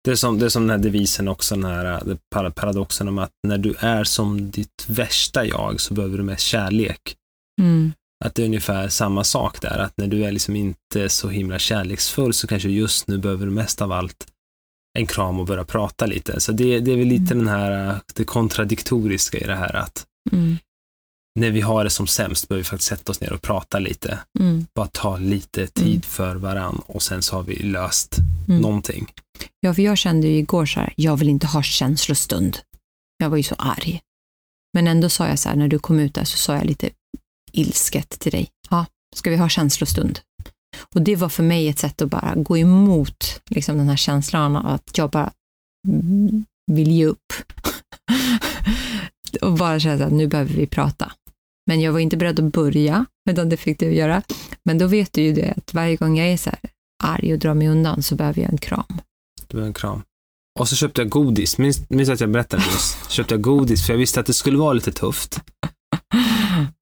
Det 0.04 0.10
är, 0.10 0.14
som, 0.14 0.38
det 0.38 0.44
är 0.44 0.48
som 0.48 0.62
den 0.62 0.70
här 0.70 0.84
devisen 0.84 1.28
också, 1.28 1.54
den 1.54 1.64
här 1.64 2.02
para- 2.34 2.50
paradoxen 2.50 3.08
om 3.08 3.18
att 3.18 3.30
när 3.48 3.58
du 3.58 3.74
är 3.78 4.04
som 4.04 4.50
ditt 4.50 4.84
värsta 4.88 5.44
jag 5.46 5.80
så 5.80 5.94
behöver 5.94 6.16
du 6.18 6.24
mest 6.24 6.42
kärlek. 6.44 7.00
Mm. 7.60 7.92
Att 8.24 8.34
det 8.34 8.42
är 8.42 8.46
ungefär 8.46 8.88
samma 8.88 9.24
sak 9.24 9.60
där, 9.60 9.78
att 9.78 9.92
när 9.96 10.06
du 10.06 10.24
är 10.24 10.32
liksom 10.32 10.56
inte 10.56 11.08
så 11.08 11.28
himla 11.28 11.58
kärleksfull 11.58 12.32
så 12.34 12.46
kanske 12.46 12.68
just 12.68 13.08
nu 13.08 13.18
behöver 13.18 13.46
du 13.46 13.52
mest 13.52 13.82
av 13.82 13.92
allt 13.92 14.26
en 14.98 15.06
kram 15.06 15.40
och 15.40 15.46
börja 15.46 15.64
prata 15.64 16.06
lite. 16.06 16.40
Så 16.40 16.52
det, 16.52 16.80
det 16.80 16.92
är 16.92 16.96
väl 16.96 17.08
lite 17.08 17.34
Mm. 17.34 17.46
den 17.46 17.48
här, 17.54 17.88
äh, 17.88 17.96
det 18.14 18.24
kontradiktoriska 18.24 19.38
i 19.38 19.44
det 19.44 19.54
här 19.56 19.76
att 19.76 20.06
Mm. 20.32 20.56
När 21.40 21.50
vi 21.50 21.60
har 21.60 21.84
det 21.84 21.90
som 21.90 22.06
sämst 22.06 22.48
behöver 22.48 22.62
vi 22.62 22.68
faktiskt 22.68 22.88
sätta 22.88 23.12
oss 23.12 23.20
ner 23.20 23.32
och 23.32 23.42
prata 23.42 23.78
lite. 23.78 24.18
Mm. 24.40 24.66
Bara 24.74 24.86
ta 24.86 25.16
lite 25.18 25.66
tid 25.66 25.86
Mm. 25.88 26.02
för 26.02 26.36
varann 26.36 26.80
och 26.86 27.02
sen 27.02 27.22
så 27.22 27.36
har 27.36 27.42
vi 27.42 27.56
löst 27.62 28.18
Mm. 28.48 28.60
någonting. 28.60 29.06
Ja, 29.60 29.74
för 29.74 29.82
jag 29.82 29.98
kände 29.98 30.26
ju 30.26 30.36
igår 30.38 30.66
så 30.66 30.80
här, 30.80 30.92
jag 30.96 31.16
vill 31.16 31.28
inte 31.28 31.46
ha 31.46 31.62
känslostund. 31.62 32.58
Jag 33.18 33.30
var 33.30 33.36
ju 33.36 33.42
så 33.42 33.54
arg. 33.58 34.00
Men 34.74 34.86
ändå 34.86 35.08
sa 35.08 35.28
jag 35.28 35.38
så 35.38 35.48
här, 35.48 35.56
när 35.56 35.68
du 35.68 35.78
kom 35.78 35.98
ut 36.00 36.14
där 36.14 36.24
så 36.24 36.36
sa 36.36 36.54
jag 36.54 36.64
lite 36.64 36.90
ilsket 37.52 38.08
till 38.18 38.32
dig. 38.32 38.48
Ja, 38.70 38.86
ska 39.16 39.30
vi 39.30 39.36
ha 39.36 39.48
känslostund? 39.48 40.20
Och 40.94 41.02
det 41.02 41.16
var 41.16 41.28
för 41.28 41.42
mig 41.42 41.68
ett 41.68 41.78
sätt 41.78 42.02
att 42.02 42.10
bara 42.10 42.34
gå 42.36 42.58
emot 42.58 43.40
liksom 43.50 43.78
den 43.78 43.88
här 43.88 43.96
känslan 43.96 44.56
av 44.56 44.66
att 44.66 44.98
jag 44.98 45.10
bara 45.10 45.32
mm, 45.88 46.44
vill 46.72 46.90
ge 46.90 47.06
upp. 47.06 47.32
och 49.42 49.52
bara 49.52 49.80
känna 49.80 50.04
att 50.04 50.12
nu 50.12 50.26
behöver 50.26 50.54
vi 50.54 50.66
prata. 50.66 51.12
Men 51.66 51.80
jag 51.80 51.92
var 51.92 52.00
inte 52.00 52.16
beredd 52.16 52.40
att 52.40 52.52
börja, 52.52 53.06
utan 53.30 53.48
det 53.48 53.56
fick 53.56 53.78
du 53.78 53.94
göra. 53.94 54.22
Men 54.64 54.78
då 54.78 54.86
vet 54.86 55.12
du 55.12 55.22
ju 55.22 55.32
det, 55.32 55.54
att 55.56 55.74
varje 55.74 55.96
gång 55.96 56.18
jag 56.18 56.28
är 56.28 56.36
så 56.36 56.50
här 56.50 56.60
arg 57.04 57.32
och 57.32 57.38
drar 57.38 57.54
mig 57.54 57.68
undan 57.68 58.02
så 58.02 58.14
behöver 58.14 58.42
jag 58.42 58.52
en 58.52 58.58
kram. 58.58 59.00
Det 59.48 59.56
var 59.56 59.64
en 59.64 59.74
kram. 59.74 60.02
Och 60.60 60.68
så 60.68 60.76
köpte 60.76 61.00
jag 61.00 61.08
godis. 61.08 61.58
Minns, 61.58 61.90
minns 61.90 62.08
att 62.08 62.20
jag 62.20 62.30
berättade 62.30 62.62
nyss? 62.62 62.96
Köpte 63.08 63.34
jag 63.34 63.40
godis 63.40 63.86
för 63.86 63.92
jag 63.92 63.98
visste 63.98 64.20
att 64.20 64.26
det 64.26 64.34
skulle 64.34 64.58
vara 64.58 64.72
lite 64.72 64.92
tufft. 64.92 65.40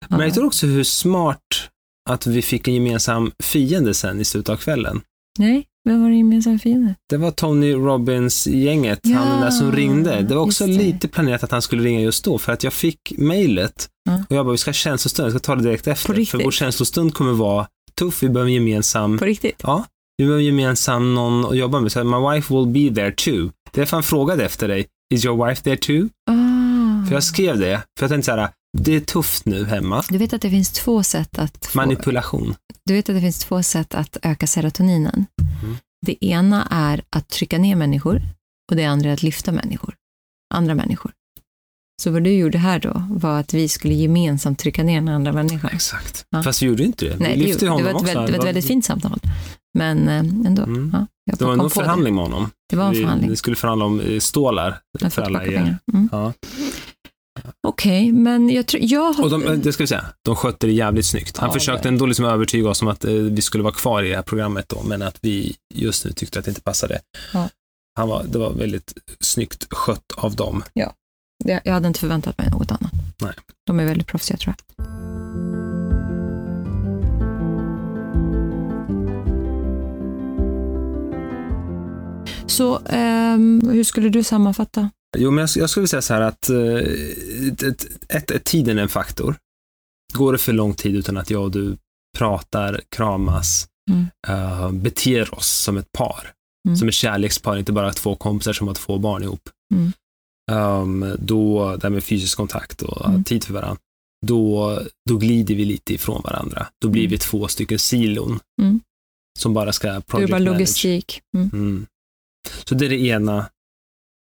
Men 0.08 0.20
jag 0.20 0.34
tror 0.34 0.46
också 0.46 0.66
hur 0.66 0.84
smart 0.84 1.70
att 2.10 2.26
vi 2.26 2.42
fick 2.42 2.68
en 2.68 2.74
gemensam 2.74 3.32
fiende 3.42 3.94
sen 3.94 4.20
i 4.20 4.24
slutet 4.24 4.48
av 4.48 4.56
kvällen. 4.56 5.00
Nej, 5.38 5.66
vem 5.88 6.02
var 6.02 6.08
din 6.08 6.18
gemensamma 6.18 6.58
fiende? 6.58 6.94
Det 7.10 7.16
var 7.16 7.30
Tony 7.30 7.72
Robbins-gänget, 7.74 9.00
han 9.04 9.28
den 9.28 9.40
där 9.40 9.50
som 9.50 9.66
Ja, 9.70 9.76
ringde. 9.76 10.22
Det 10.22 10.34
var 10.34 10.42
också 10.42 10.66
det. 10.66 10.72
lite 10.72 11.08
planerat 11.08 11.42
att 11.44 11.50
han 11.50 11.62
skulle 11.62 11.82
ringa 11.82 12.00
just 12.00 12.24
då, 12.24 12.38
för 12.38 12.52
att 12.52 12.64
jag 12.64 12.72
fick 12.72 13.12
mejlet 13.18 13.88
Ja. 14.04 14.24
och 14.30 14.36
jag 14.36 14.46
bara, 14.46 14.52
vi 14.52 14.58
ska 14.58 14.68
ha 14.68 14.72
känslostund, 14.74 15.26
jag 15.26 15.32
ska 15.32 15.38
ta 15.46 15.54
det 15.56 15.62
direkt 15.62 15.86
efter. 15.86 16.24
För 16.24 16.44
vår 16.44 16.50
känslostund 16.50 17.14
kommer 17.14 17.32
vara 17.32 17.66
tuff, 17.98 18.22
vi 18.22 18.28
behöver 18.28 18.50
gemensam 18.50 19.18
På 19.18 19.24
riktigt? 19.24 19.60
Ja, 19.62 19.84
vi 20.18 20.24
behöver 20.24 20.42
gemensam 20.42 21.14
någon 21.14 21.44
att 21.44 21.56
jobba 21.56 21.80
med. 21.80 21.92
Så 21.92 22.04
my 22.04 22.34
wife 22.34 22.54
will 22.54 22.66
be 22.90 22.94
there 22.94 23.12
too. 23.12 23.50
Därför 23.72 23.96
han 23.96 24.02
frågade 24.02 24.44
efter 24.44 24.68
dig. 24.68 24.86
Is 25.14 25.24
your 25.24 25.46
wife 25.48 25.62
there 25.62 25.76
too? 25.76 26.08
Ah, 26.30 27.06
För 27.06 27.14
jag 27.14 27.24
skrev 27.24 27.58
det, 27.58 27.82
för 27.98 28.04
jag 28.04 28.10
tänkte 28.10 28.26
så 28.32 28.36
här, 28.38 28.48
det 28.78 28.96
är 28.96 29.00
tufft 29.00 29.44
nu 29.44 29.64
hemma. 29.64 30.04
Du 30.08 30.18
vet 30.18 30.32
att 30.32 30.42
det 30.42 30.50
finns 30.50 30.70
två 30.70 31.02
sätt 31.02 31.38
att 31.38 31.66
få, 31.66 31.78
Manipulation. 31.78 32.54
du 32.84 32.94
vet 32.94 33.08
att 33.08 33.14
det 33.14 33.20
finns 33.20 33.38
två 33.38 33.62
sätt 33.62 33.94
att 33.94 34.16
öka 34.22 34.46
serotoninen. 34.46 35.26
Mm. 35.62 35.76
Det 36.06 36.24
ena 36.24 36.68
är 36.70 37.02
att 37.10 37.28
trycka 37.28 37.58
ner 37.58 37.76
människor 37.76 38.22
och 38.70 38.76
det 38.76 38.84
andra 38.84 39.08
är 39.10 39.12
att 39.14 39.22
lyfta 39.22 39.52
människor. 39.52 39.94
Andra 40.54 40.74
människor. 40.74 41.12
Så 42.02 42.10
vad 42.10 42.24
du 42.24 42.32
gjorde 42.32 42.58
här 42.58 42.78
då 42.78 43.02
var 43.10 43.40
att 43.40 43.54
vi 43.54 43.68
skulle 43.68 43.94
gemensamt 43.94 44.58
trycka 44.58 44.82
ner 44.82 45.00
den 45.00 45.08
andra 45.08 45.32
människan. 45.32 45.70
Exakt. 45.72 46.26
Ja. 46.30 46.42
Fast 46.42 46.62
vi 46.62 46.66
gjorde 46.66 46.84
inte 46.84 47.04
det. 47.04 47.16
Nej, 47.18 47.34
vi 47.34 47.44
lyfte 47.44 47.64
det, 47.64 47.66
det, 47.66 47.70
honom 47.70 47.84
var 47.84 47.90
ett, 47.90 47.96
också. 47.96 48.06
väldigt, 48.06 48.26
det 48.26 48.32
var 48.32 48.44
ett 48.44 48.48
väldigt 48.48 48.66
fint 48.66 48.84
samtal. 48.84 49.20
Men 49.78 50.08
eh, 50.08 50.18
ändå. 50.18 50.62
Mm. 50.62 50.90
Ja, 50.92 51.06
jag 51.24 51.38
Det 51.38 51.44
var 51.44 51.56
kom 51.56 51.64
en 51.64 51.70
förhandling 51.70 52.14
med 52.14 52.24
honom. 52.24 52.50
Det 52.70 52.76
var 52.76 52.84
en 52.84 52.92
vi, 52.92 53.00
förhandling. 53.00 53.30
vi 53.30 53.36
skulle 53.36 53.56
förhandla 53.56 53.84
om 53.84 54.00
eh, 54.00 54.18
stålar 54.18 54.78
för 55.10 55.22
alla 55.22 55.46
er. 55.46 55.78
Mm. 55.92 56.08
Ja. 56.12 56.32
Okej, 57.68 58.12
men 58.12 58.50
jag 58.50 58.66
tror... 58.66 58.82
Jag 58.84 59.12
har, 59.12 59.24
Och 59.24 59.30
de, 59.30 59.42
eh, 59.44 59.52
det 59.52 59.72
ska 59.72 59.82
vi 59.82 59.86
säga, 59.86 60.04
de 60.24 60.36
skötte 60.36 60.66
det 60.66 60.72
jävligt 60.72 61.06
snyggt. 61.06 61.36
Han 61.36 61.48
Ja, 61.48 61.52
försökte 61.54 61.82
det- 61.82 61.88
ändå 61.88 62.06
liksom 62.06 62.24
övertyga 62.24 62.68
oss 62.68 62.82
om 62.82 62.88
att 62.88 63.04
eh, 63.04 63.12
vi 63.12 63.42
skulle 63.42 63.64
vara 63.64 63.74
kvar 63.74 64.02
i 64.02 64.08
det 64.08 64.16
här 64.16 64.22
programmet 64.22 64.68
då, 64.68 64.82
men 64.82 65.02
att 65.02 65.18
vi 65.22 65.56
just 65.74 66.04
nu 66.04 66.12
tyckte 66.12 66.38
att 66.38 66.44
det 66.44 66.50
inte 66.50 66.60
passade. 66.62 67.00
Ja. 67.32 67.48
Han 67.96 68.08
var, 68.08 68.24
det 68.28 68.38
var 68.38 68.52
väldigt 68.52 68.92
snyggt 69.20 69.66
skött 69.74 70.12
av 70.16 70.36
dem. 70.36 70.64
jag, 70.72 70.92
jag 71.64 71.72
hade 71.72 71.88
inte 71.88 72.00
förväntat 72.00 72.38
mig 72.38 72.50
något 72.50 72.70
annat. 72.70 72.92
Nej. 73.22 73.32
De 73.66 73.80
är 73.80 73.84
väldigt 73.84 74.06
proffsiga 74.06 74.36
tror 74.36 74.54
jag. 74.56 74.84
Så 82.46 82.80
ehm, 82.86 83.60
hur 83.72 83.84
skulle 83.84 84.08
du 84.08 84.22
sammanfatta? 84.22 84.90
Jo, 85.16 85.30
men 85.30 85.38
jag, 85.42 85.50
jag 85.62 85.70
skulle 85.70 85.88
säga 85.88 86.02
så 86.02 86.14
här 86.14 86.20
att 86.20 86.48
eh, 86.50 86.58
ett, 87.48 87.62
ett, 88.08 88.30
ett, 88.30 88.44
tiden 88.44 88.78
är 88.78 88.82
en 88.82 88.88
faktor. 88.88 89.36
Går 90.12 90.32
det 90.32 90.38
för 90.38 90.52
lång 90.52 90.74
tid 90.74 90.96
utan 90.96 91.16
att 91.16 91.30
jag 91.30 91.42
och 91.42 91.50
du 91.50 91.76
pratar, 92.18 92.80
kramas, 92.88 93.68
Mm. 93.90 94.06
eh, 94.28 94.70
beter 94.72 95.34
oss 95.34 95.48
som 95.48 95.76
ett 95.76 95.92
par, 95.92 96.32
Mm. 96.68 96.76
som 96.76 96.88
ett 96.88 96.94
kärlekspar, 96.94 97.56
inte 97.56 97.72
bara 97.72 97.92
två 97.92 98.16
kompisar 98.16 98.52
som 98.52 98.66
har 98.68 98.74
två 98.74 98.98
barn 98.98 99.22
ihop. 99.22 99.48
Mm. 99.74 99.92
Um, 100.50 101.16
då, 101.18 101.76
det 101.76 101.82
här 101.82 101.90
med 101.90 102.04
fysisk 102.04 102.36
kontakt 102.36 102.82
och 102.82 103.08
Mm. 103.08 103.24
tid 103.24 103.44
för 103.44 103.52
varandra, 103.54 103.76
då, 104.26 104.80
då 105.10 105.16
glider 105.16 105.54
vi 105.54 105.64
lite 105.64 105.94
ifrån 105.94 106.22
varandra. 106.22 106.66
Då 106.82 106.88
blir 106.88 107.02
Mm. 107.02 107.10
vi 107.10 107.18
två 107.18 107.48
stycken 107.48 107.78
silon 107.78 108.40
Mm. 108.62 108.80
som 109.38 109.54
bara 109.54 109.72
ska 109.72 109.88
Det 109.88 109.94
är 109.96 110.00
project 110.00 110.30
bara 110.30 110.38
logistik. 110.38 111.20
Så 112.64 112.74
det 112.74 112.86
är 112.86 112.90
det 112.90 113.00
ena. 113.06 113.46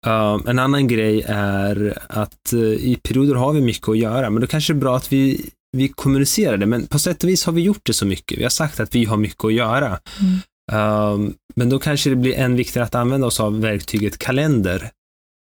Um, 0.08 0.47
en 0.47 0.60
annan 0.60 0.88
grej 0.88 1.24
är 1.28 2.04
att 2.10 2.54
eh, 2.54 2.60
i 2.60 3.00
perioder 3.04 3.36
har 3.36 3.54
vi 3.54 3.62
mycket 3.62 3.89
att 3.89 3.97
göra, 3.97 4.30
men 4.30 4.41
då 4.41 4.47
kanske 4.47 4.74
det 4.74 4.78
är 4.78 4.80
bra 4.80 4.97
att 4.97 5.14
vi, 5.14 5.50
vi 5.78 5.88
kommunicerar 5.88 6.58
det. 6.58 6.66
Men 6.66 6.88
på 6.88 7.00
sätt 7.00 7.24
och 7.24 7.30
vis 7.30 7.45
har 7.45 7.54
vi 7.54 7.62
gjort 7.62 7.82
det 7.84 7.93
så 7.93 8.06
mycket. 8.06 8.38
Vi 8.38 8.43
har 8.43 8.50
sagt 8.50 8.80
att 8.80 8.95
vi 8.95 9.06
har 9.06 9.18
mycket 9.18 9.45
att 9.45 9.54
göra. 9.54 10.00
Mm. 10.20 10.39
Um, 10.72 11.34
men 11.56 11.70
då 11.70 11.80
kanske 11.80 12.10
det 12.10 12.16
blir 12.16 12.34
än 12.34 12.56
viktigare 12.56 12.86
att 12.86 12.95
använda 12.95 13.28
oss 13.28 13.39
av 13.39 13.62
verktyget 13.62 14.18
kalender 14.18 14.91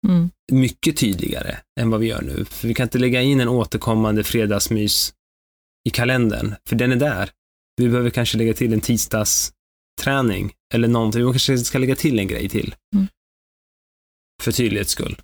Mm. 0.08 0.30
mycket 0.52 0.96
tydligare 0.96 1.56
än 1.80 1.90
vad 1.90 2.00
vi 2.00 2.06
gör 2.06 2.22
nu. 2.22 2.44
För 2.44 2.68
vi 2.68 2.74
kan 2.74 2.84
inte 2.84 2.98
lägga 2.98 3.22
in 3.22 3.40
en 3.40 3.48
återkommande 3.48 4.24
fredagsmys 4.24 5.14
i 5.88 5.90
kalendern, 5.90 6.54
för 6.68 6.76
den 6.76 6.92
är 6.92 6.96
där. 6.96 7.30
Vi 7.76 7.88
behöver 7.88 8.10
kanske 8.10 8.38
lägga 8.38 8.54
till 8.54 8.72
en 8.72 8.80
tisdagsträning 8.80 10.52
eller 10.74 10.88
någonting. 10.88 11.26
Vi 11.26 11.32
kanske 11.32 11.58
ska 11.58 11.78
lägga 11.78 11.96
till 11.96 12.18
en 12.18 12.26
grej 12.26 12.48
till. 12.48 12.74
Mm. 12.94 13.06
För 14.42 14.52
tydlighets 14.52 14.90
skull. 14.90 15.20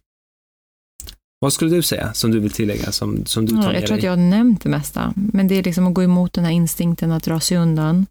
Vad 1.40 1.52
skulle 1.52 1.70
du 1.70 1.82
säga 1.82 2.14
som 2.14 2.30
du 2.30 2.40
vill 2.40 2.50
tillägga, 2.50 2.92
som, 2.92 3.26
som 3.26 3.46
du 3.46 3.56
tar 3.56 3.62
Ja, 3.62 3.74
jag 3.74 3.86
tror 3.86 3.96
att 3.96 4.02
jag 4.02 4.12
har 4.12 4.16
nämnt 4.16 4.62
det 4.62 4.68
mesta, 4.68 5.12
men 5.16 5.48
det 5.48 5.54
är 5.54 5.62
liksom 5.62 5.86
att 5.86 5.94
gå 5.94 6.02
emot 6.02 6.32
den 6.32 6.44
här 6.44 6.52
instinkten 6.52 7.12
att 7.12 7.24
dra 7.24 7.40
sig 7.40 7.56
undan, 7.56 8.06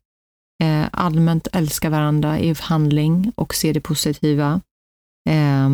eh, 0.64 0.86
allmänt 0.92 1.48
älska 1.54 1.90
varandra 1.90 2.40
i 2.40 2.56
handling 2.60 3.32
och 3.36 3.56
se 3.56 3.74
det 3.74 3.82
positiva. 3.82 4.62
Eh, 5.30 5.70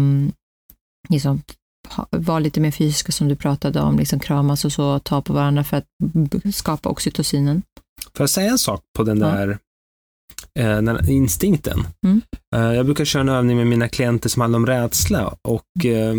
liksom, 1.10 1.42
vara 2.10 2.40
lite 2.40 2.60
mer 2.60 2.72
fysiska 2.72 3.12
som 3.12 3.28
du 3.28 3.36
pratade 3.36 3.80
om, 3.80 3.98
liksom 4.00 4.20
kramas 4.20 4.66
och 4.66 4.74
så, 4.74 5.00
ta 5.00 5.22
på 5.22 5.34
varandra 5.34 5.64
för 5.64 5.78
att 5.78 5.86
skapa 6.56 6.90
oxytocinen. 6.90 7.62
Får 8.14 8.24
jag 8.24 8.30
säga 8.30 8.52
en 8.52 8.60
sak 8.60 8.82
på 8.98 9.04
den 9.04 9.20
där 9.20 9.58
eh, 10.60 11.10
instinkten? 11.10 11.80
Mm. 12.06 12.22
Eh, 12.56 12.74
jag 12.76 12.86
brukar 12.86 13.06
köra 13.06 13.22
en 13.22 13.30
övning 13.30 13.58
med 13.58 13.68
mina 13.68 13.90
klienter 13.90 14.30
som 14.30 14.42
handlar 14.42 14.58
om 14.58 14.66
rädsla 14.66 15.36
och, 15.48 15.86
eh, 15.86 16.16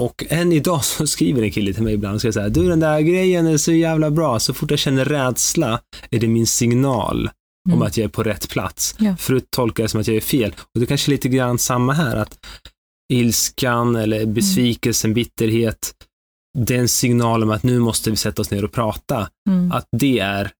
och 0.00 0.24
än 0.28 0.52
idag 0.52 0.84
så 0.84 1.06
skriver 1.06 1.42
en 1.42 1.50
kille 1.50 1.72
till 1.72 1.82
mig 1.82 1.94
ibland 1.94 2.14
och 2.14 2.20
säger 2.20 2.32
så 2.32 2.40
här, 2.40 2.48
du 2.50 2.68
den 2.68 2.80
där 2.80 3.00
grejen 3.00 3.46
är 3.46 3.56
så 3.56 3.72
jävla 3.72 4.10
bra, 4.10 4.38
så 4.40 4.54
fort 4.54 4.70
jag 4.70 4.78
känner 4.78 5.04
rädsla 5.04 5.80
är 6.10 6.18
det 6.18 6.28
min 6.28 6.46
signal 6.46 7.30
om 7.68 7.72
Mm. 7.72 7.82
att 7.86 7.96
jag 7.96 8.04
är 8.04 8.08
på 8.08 8.22
rätt 8.22 8.48
plats. 8.50 8.94
Ja. 8.98 9.16
Förut 9.16 9.46
tolkar 9.50 9.82
jag 9.82 9.90
som 9.90 10.00
att 10.00 10.06
jag 10.06 10.16
är 10.16 10.20
fel. 10.20 10.54
Och 10.74 10.80
det 10.80 10.86
kanske 10.86 11.08
är 11.10 11.12
lite 11.12 11.28
grann 11.28 11.58
samma 11.58 11.92
här, 11.92 12.16
att 12.16 12.38
ilskan 13.12 13.96
eller 13.96 14.26
besvikelsen, 14.26 15.14
bitterhet, 15.14 15.92
det 16.58 16.74
är 16.74 16.78
en 16.78 16.88
signal 16.88 17.42
om 17.42 17.50
att 17.50 17.62
nu 17.62 17.78
måste 17.78 18.10
vi 18.10 18.16
sätta 18.16 18.42
oss 18.42 18.50
ner 18.50 18.64
och 18.64 18.72
prata 18.72 19.28
Mm. 19.50 19.72
att 19.72 19.84
det 19.96 20.18
är, 20.18 20.50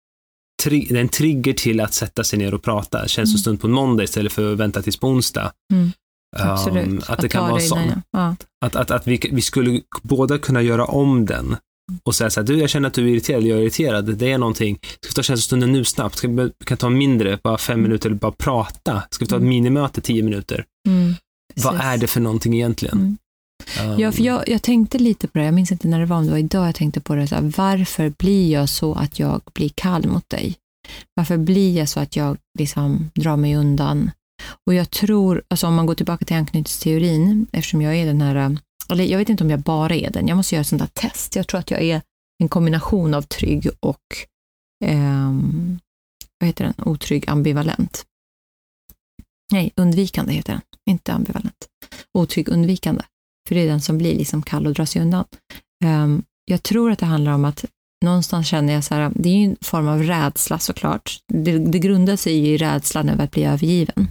tri- 0.61 0.97
en 0.97 1.09
trigger 1.09 1.53
till 1.53 1.81
att 1.81 1.95
sätta 1.95 2.25
sig 2.25 2.39
ner 2.39 2.55
och 2.55 2.63
prata. 2.63 3.09
Känns 3.09 3.31
Mm. 3.31 3.39
stund 3.39 3.61
på 3.61 3.67
en 3.67 3.73
måndag 3.73 4.03
istället 4.05 4.33
för 4.33 4.53
att 4.53 4.59
vänta 4.59 4.83
tills 4.83 4.97
på 4.97 5.09
onsdag. 5.09 5.53
Mm. 5.73 5.85
Um, 5.85 5.93
Absolut. 6.51 7.11
att 7.11 7.19
det 7.21 7.29
kan 7.29 7.45
vara 7.49 7.55
det 7.55 7.61
så. 7.61 7.75
innan 7.77 7.89
jag- 7.89 8.03
Ja. 8.21 8.37
Att, 8.67 8.77
att, 8.77 8.91
att 8.91 9.07
vi, 9.07 9.21
vi 9.33 9.43
skulle 9.43 9.81
båda 10.03 10.39
kunna 10.39 10.63
göra 10.63 10.85
om 10.85 11.27
den 11.27 11.57
och 12.05 12.15
säga 12.15 12.31
så 12.31 12.41
här, 12.41 12.47
du 12.47 12.59
jag 12.59 12.71
känner 12.71 12.89
att 12.89 12.95
du 12.95 13.05
är 13.05 13.13
irriterad, 13.13 13.43
jag 13.43 13.59
är 13.59 13.63
irriterad, 13.63 14.17
det 14.19 14.33
är 14.33 14.39
någonting. 14.39 14.79
Ska 14.83 15.09
vi 15.09 15.15
ta 15.15 15.23
känslostunden 15.23 15.73
nu 15.73 15.85
snabbt? 15.85 16.17
Ska 16.17 16.29
vi, 16.29 16.51
kan 16.65 16.77
ta 16.77 16.89
mindre, 16.91 17.39
bara 17.43 17.59
fem 17.59 17.75
Mm. 17.75 17.83
minuter, 17.83 18.09
eller 18.09 18.19
bara 18.19 18.33
prata? 18.33 19.03
Ska 19.11 19.25
vi 19.25 19.29
ta 19.29 19.37
ett 19.37 19.41
Mm. 19.41 19.49
minimöte, 19.49 20.01
tio 20.01 20.23
minuter? 20.23 20.65
Mm. 20.89 21.15
Vad 21.65 21.77
är 21.81 21.97
det 21.97 22.07
för 22.07 22.21
någonting 22.21 22.55
egentligen? 22.55 22.99
Mm. 22.99 23.17
Um, 23.85 23.99
Ja, 24.01 24.13
för 24.13 24.23
jag, 24.23 24.49
jag 24.49 24.63
tänkte 24.63 24.99
lite 24.99 25.29
på 25.29 25.39
det, 25.39 25.45
jag 25.45 25.55
minns 25.55 25.73
inte 25.73 25.89
när 25.89 26.01
det 26.01 26.07
var, 26.07 26.17
om 26.17 26.25
det 26.25 26.31
var 26.31 26.39
idag 26.39 26.69
jag 26.69 26.75
tänkte 26.75 27.01
på 27.01 27.15
det, 27.15 27.27
så 27.27 27.35
här, 27.35 27.53
varför 27.57 28.13
blir 28.19 28.53
jag 28.53 28.69
så 28.69 28.95
att 28.95 29.19
jag 29.19 29.41
blir 29.55 29.69
kall 29.75 30.07
mot 30.07 30.31
dig? 30.31 30.57
Varför 31.15 31.37
blir 31.37 31.77
jag 31.77 31.89
så 31.89 32.01
att 32.01 32.17
jag 32.17 32.37
liksom 32.59 33.11
drar 33.15 33.37
mig 33.37 33.57
undan? 33.57 34.11
Och 34.67 34.75
jag 34.75 34.91
tror, 34.91 35.43
alltså 35.49 35.67
om 35.67 35.75
man 35.75 35.87
går 35.87 35.95
tillbaka 35.95 36.25
till 36.25 36.37
anknytningsteorin, 36.37 37.47
eftersom 37.53 37.83
jag 37.83 37.97
är 37.97 38.07
den 38.07 38.21
här, 38.21 38.59
eller 38.91 39.05
jag 39.05 39.19
vet 39.19 39.29
inte 39.29 39.45
om 39.45 39.51
jag 39.51 39.61
bara 39.61 39.95
är 39.95 40.11
den, 40.11 40.29
jag 40.29 40.37
måste 40.37 40.55
göra 40.55 40.61
ett 40.61 40.67
sånt 40.69 40.83
där 40.83 41.09
test. 41.09 41.37
Jag 41.37 41.47
tror 41.47 41.61
att 41.61 41.71
jag 41.71 41.83
är 41.83 42.03
en 42.43 42.49
kombination 42.49 43.15
av 43.15 43.23
trygg 43.23 43.69
och, 43.81 44.03
eh, 44.85 45.33
vad 46.39 46.47
heter 46.47 46.65
den, 46.65 46.75
otrygg 46.87 47.31
ambivalent. 47.31 48.05
Nej, 49.53 49.73
undvikande 49.77 50.33
heter 50.33 50.53
den, 50.53 50.63
inte 50.91 51.13
ambivalent. 51.13 51.67
Otrygg 52.19 52.49
undvikande. 52.49 53.03
För 53.51 53.55
det 53.55 53.61
är 53.61 53.67
den 53.67 53.81
som 53.81 53.99
blir 53.99 54.15
liksom 54.15 54.43
kall 54.43 54.67
och 54.67 54.75
drar 54.75 54.85
sig 54.85 55.03
undan. 55.03 55.25
Um, 55.85 56.23
jag 56.45 56.63
tror 56.63 56.91
att 56.91 56.99
det 56.99 57.07
handlar 57.07 57.33
om 57.33 57.45
att 57.45 57.65
någonstans 58.05 58.47
känner 58.47 58.73
jag 58.73 58.85
så 58.85 58.95
här, 58.95 59.13
det 59.15 59.29
är 59.29 59.33
ju 59.33 59.45
en 59.45 59.57
form 59.61 59.89
av 59.89 60.03
rädsla 60.03 60.59
såklart. 60.59 61.19
Det, 61.33 61.59
det 61.59 61.79
grundar 61.79 62.17
sig 62.17 62.39
ju 62.39 62.47
i 62.47 62.57
rädslan 62.57 63.09
över 63.09 63.25
att 63.25 63.31
bli 63.31 63.45
övergiven. 63.45 64.09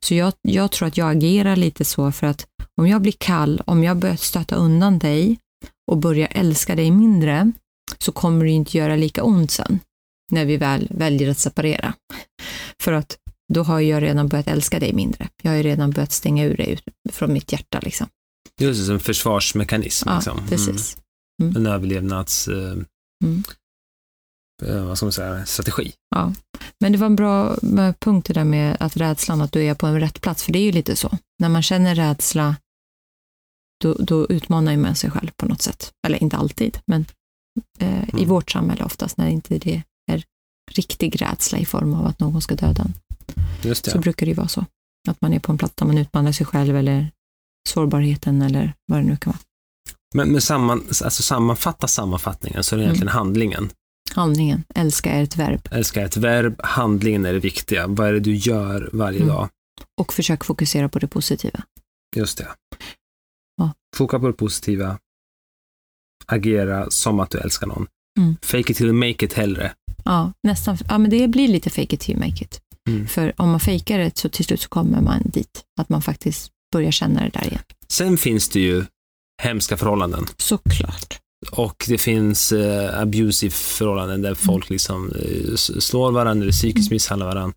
Så 0.00 0.14
jag, 0.14 0.32
jag 0.42 0.70
tror 0.70 0.88
att 0.88 0.96
jag 0.96 1.10
agerar 1.10 1.56
lite 1.56 1.84
så 1.84 2.12
för 2.12 2.26
att 2.26 2.46
om 2.80 2.88
jag 2.88 3.02
blir 3.02 3.14
kall, 3.18 3.62
om 3.66 3.84
jag 3.84 3.96
börjar 3.96 4.16
stöta 4.16 4.56
undan 4.56 4.98
dig 4.98 5.38
och 5.90 5.98
börjar 5.98 6.28
älska 6.30 6.74
dig 6.74 6.90
mindre, 6.90 7.52
så 7.98 8.12
kommer 8.12 8.44
det 8.44 8.50
inte 8.50 8.78
göra 8.78 8.96
lika 8.96 9.22
ont 9.22 9.50
sen, 9.50 9.80
när 10.32 10.44
vi 10.44 10.56
väl 10.56 10.88
väljer 10.90 11.30
att 11.30 11.38
separera. 11.38 11.94
För 12.82 12.92
att 12.92 13.18
då 13.54 13.62
har 13.62 13.80
jag 13.80 14.02
redan 14.02 14.28
börjat 14.28 14.48
älska 14.48 14.80
dig 14.80 14.92
mindre. 14.92 15.28
Jag 15.42 15.50
har 15.50 15.56
ju 15.56 15.62
redan 15.62 15.90
börjat 15.90 16.12
stänga 16.12 16.44
ur 16.44 16.56
dig 16.56 16.78
från 17.12 17.32
mitt 17.32 17.52
hjärta. 17.52 17.80
Liksom. 17.82 18.06
Just 18.60 18.80
det, 18.80 18.84
som 18.86 18.94
en 18.94 19.00
försvarsmekanism. 19.00 20.08
Ja, 20.08 20.14
liksom. 20.14 20.38
Mm. 20.38 20.48
precis. 20.50 20.96
En 21.42 21.66
överlevnads... 21.66 22.48
Eh, 22.48 22.76
Mm. 23.24 23.42
eh, 24.62 24.84
vad 24.86 24.96
ska 24.96 25.06
man 25.06 25.12
säga, 25.12 25.46
strategi. 25.46 25.92
Men 26.80 26.92
det 26.92 26.98
var 26.98 27.06
en 27.06 27.16
bra 27.16 27.56
punkt 28.00 28.26
det 28.26 28.34
där 28.34 28.44
med 28.44 28.76
att 28.80 28.96
rädslan, 28.96 29.40
att 29.40 29.52
du 29.52 29.64
är 29.64 29.74
på 29.74 29.86
en 29.86 30.00
rätt 30.00 30.20
plats, 30.20 30.42
för 30.42 30.52
det 30.52 30.58
är 30.58 30.62
ju 30.64 30.72
lite 30.72 30.96
så. 30.96 31.18
När 31.38 31.48
man 31.48 31.62
känner 31.62 31.94
rädsla, 31.94 32.56
då, 33.82 33.94
då 33.94 34.26
utmanar 34.28 34.72
ju 34.72 34.78
man 34.78 34.94
sig 34.94 35.10
själv 35.10 35.30
på 35.36 35.46
något 35.46 35.62
sätt. 35.62 35.92
Eller 36.06 36.22
inte 36.22 36.36
alltid, 36.36 36.78
men 36.86 37.04
eh, 37.78 38.08
i 38.08 38.12
Mm. 38.12 38.28
vårt 38.28 38.50
samhälle 38.50 38.84
oftast, 38.84 39.16
när 39.16 39.28
inte 39.28 39.58
det 39.58 39.82
är 40.12 40.24
riktig 40.70 41.22
rädsla 41.22 41.58
i 41.58 41.64
form 41.66 41.94
av 41.94 42.06
att 42.06 42.20
någon 42.20 42.42
ska 42.42 42.54
döda 42.54 42.82
en, 42.82 42.94
Just 43.62 43.84
det. 43.84 43.90
så 43.90 43.98
brukar 43.98 44.26
det 44.26 44.30
ju 44.30 44.36
vara 44.36 44.48
så. 44.48 44.64
Att 45.08 45.20
man 45.20 45.32
är 45.32 45.38
på 45.38 45.52
en 45.52 45.58
plats 45.58 45.74
där 45.76 45.86
man 45.86 45.98
utmanar 45.98 46.32
sig 46.32 46.46
själv 46.46 46.76
eller 46.76 47.10
sårbarheten 47.68 48.42
eller 48.42 48.72
vad 48.86 48.98
det 48.98 49.04
nu 49.04 49.16
kan 49.16 49.30
vara. 49.32 49.40
Men, 50.14 50.32
men 50.32 50.40
samman, 50.40 50.78
alltså 50.88 51.22
sammanfatta 51.22 51.86
sammanfattningen 51.88 52.64
så 52.64 52.74
är 52.74 52.76
det 52.78 52.84
Mm. 52.84 52.90
egentligen 52.90 53.12
handlingen. 53.14 53.70
Handlingen, 54.14 54.64
älska 54.74 55.10
är 55.10 55.22
ett 55.22 55.36
verb 55.36 55.68
Älska 55.70 56.00
är 56.00 56.04
ett 56.04 56.16
verb, 56.16 56.60
handlingen 56.64 57.26
är 57.26 57.32
det 57.32 57.38
viktiga. 57.38 57.86
Vad 57.86 58.08
är 58.08 58.12
det 58.12 58.20
du 58.20 58.34
gör 58.34 58.90
varje 58.92 59.18
Mm. 59.22 59.28
dag? 59.34 59.48
och 60.00 60.12
försök 60.12 60.44
fokusera 60.44 60.88
på 60.88 60.98
det 60.98 61.06
positiva. 61.06 61.60
Just 62.16 62.38
det. 62.38 62.48
Ja. 63.56 63.72
Foka 63.96 64.18
på 64.18 64.26
det 64.26 64.32
positiva. 64.32 64.98
agera 66.26 66.90
som 66.90 67.20
att 67.20 67.30
du 67.30 67.38
älskar 67.38 67.66
någon. 67.66 67.86
Mm. 68.18 68.36
Fake 68.42 68.70
it 68.72 68.76
till 68.76 68.92
make 68.92 69.24
it 69.24 69.32
hellre. 69.32 69.72
Ja, 70.04 70.32
nästan. 70.42 70.78
Ja, 70.88 70.98
men 70.98 71.10
det 71.10 71.28
blir 71.28 71.48
lite 71.48 71.70
fake 71.70 71.94
it 71.94 72.00
till 72.00 72.16
make 72.18 72.44
it. 72.44 72.60
Mm. 72.88 73.06
För 73.06 73.32
om 73.36 73.50
man 73.50 73.60
fejkar 73.60 73.98
det 73.98 74.18
så 74.18 74.28
till 74.28 74.44
slut 74.44 74.60
så 74.60 74.68
kommer 74.68 75.00
man 75.00 75.22
dit. 75.24 75.64
Att 75.80 75.88
man 75.88 76.02
faktiskt 76.02 76.50
börjar 76.72 76.90
känna 76.90 77.20
det 77.20 77.30
där 77.30 77.46
igen. 77.46 77.62
Sen 77.88 78.18
finns 78.18 78.48
det 78.48 78.60
ju 78.60 78.84
hemska 79.42 79.76
förhållanden. 79.76 80.26
Såklart. 80.36 81.18
Och 81.52 81.84
det 81.88 81.98
finns 81.98 82.52
eh, 82.52 83.00
abusive 83.00 83.50
förhållanden 83.54 84.22
där 84.22 84.34
folk 84.34 84.70
liksom 84.70 85.12
eh, 85.12 85.54
slår 85.56 86.12
varandra 86.12 86.42
eller 86.42 86.52
psykiskt 86.52 86.88
Mm. 86.88 86.94
misshandlar 86.94 87.26
varandra. 87.26 87.56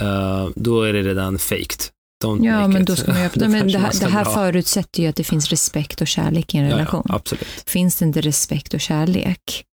Eh, 0.00 0.48
då 0.56 0.82
är 0.82 0.92
det 0.92 1.02
redan 1.02 1.38
faked. 1.38 1.82
Don't 2.24 2.46
Ja, 2.46 2.68
men 2.68 2.84
då 2.84 2.96
ska 2.96 3.10
man 3.10 3.20
ju 3.20 3.26
öppna. 3.26 3.48
Men 3.48 3.68
det 3.72 3.78
här, 3.78 3.92
det 4.00 4.06
här 4.08 4.24
förutsätter 4.24 5.02
ju 5.02 5.08
att 5.08 5.16
det 5.16 5.24
finns 5.24 5.48
respekt 5.50 6.00
och 6.00 6.06
kärlek 6.06 6.54
i 6.54 6.58
en 6.58 6.64
Ja, 6.64 6.70
relation. 6.76 7.02
Ja, 7.08 7.14
absolut. 7.14 7.46
Finns 7.66 7.96
det 7.96 8.04
inte 8.04 8.20
respekt 8.20 8.74
och 8.74 8.80
kärlek, 8.80 9.64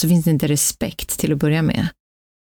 så 0.00 0.08
finns 0.08 0.24
det 0.24 0.30
inte 0.30 0.46
respekt 0.48 1.18
till 1.18 1.32
att 1.32 1.38
börja 1.38 1.62
med. 1.62 1.88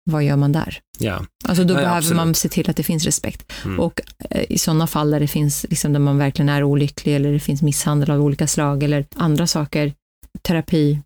Vad 0.10 0.24
gör 0.24 0.36
man 0.36 0.52
där? 0.52 0.80
Ja. 1.00 1.26
Alltså 1.46 1.64
då 1.64 1.74
ja, 1.74 1.78
behöver 1.78 1.98
absolut. 1.98 2.16
man 2.16 2.36
se 2.36 2.50
till 2.50 2.70
att 2.70 2.76
det 2.76 2.84
finns 2.84 3.06
respekt. 3.06 3.52
Mm. 3.66 3.80
Och 3.80 4.02
eh, 4.30 4.46
i 4.50 4.58
sådana 4.58 4.88
fall 4.88 5.12
där 5.12 5.20
det 5.20 5.28
finns, 5.28 5.66
liksom 5.70 5.94
där 5.94 6.00
man 6.00 6.18
verkligen 6.18 6.50
är 6.50 6.64
olycklig 6.64 7.16
eller 7.16 7.32
det 7.32 7.40
finns 7.40 7.62
misshandel 7.62 8.12
av 8.12 8.22
olika 8.22 8.48
slag 8.48 8.84
eller 8.84 9.06
andra 9.16 9.48
saker, 9.48 9.94
terapi, 10.42 11.02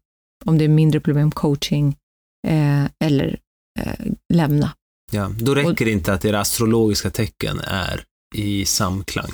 om 0.45 0.57
det 0.57 0.63
är 0.63 0.69
mindre 0.69 0.99
problem, 0.99 1.31
coaching 1.31 1.95
eh, 2.47 2.85
eller 3.03 3.39
eh, 3.79 4.05
lämna. 4.33 4.71
Ja, 5.11 5.31
då 5.39 5.55
räcker 5.55 5.85
det 5.85 5.91
inte 5.91 6.13
att 6.13 6.25
era 6.25 6.39
astrologiska 6.39 7.09
tecken 7.09 7.59
är 7.59 8.03
i 8.35 8.65
samklang. 8.65 9.31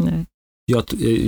Nej. 0.00 0.26
Jag, 0.66 0.86
t- 0.86 0.96
eh, 0.96 1.26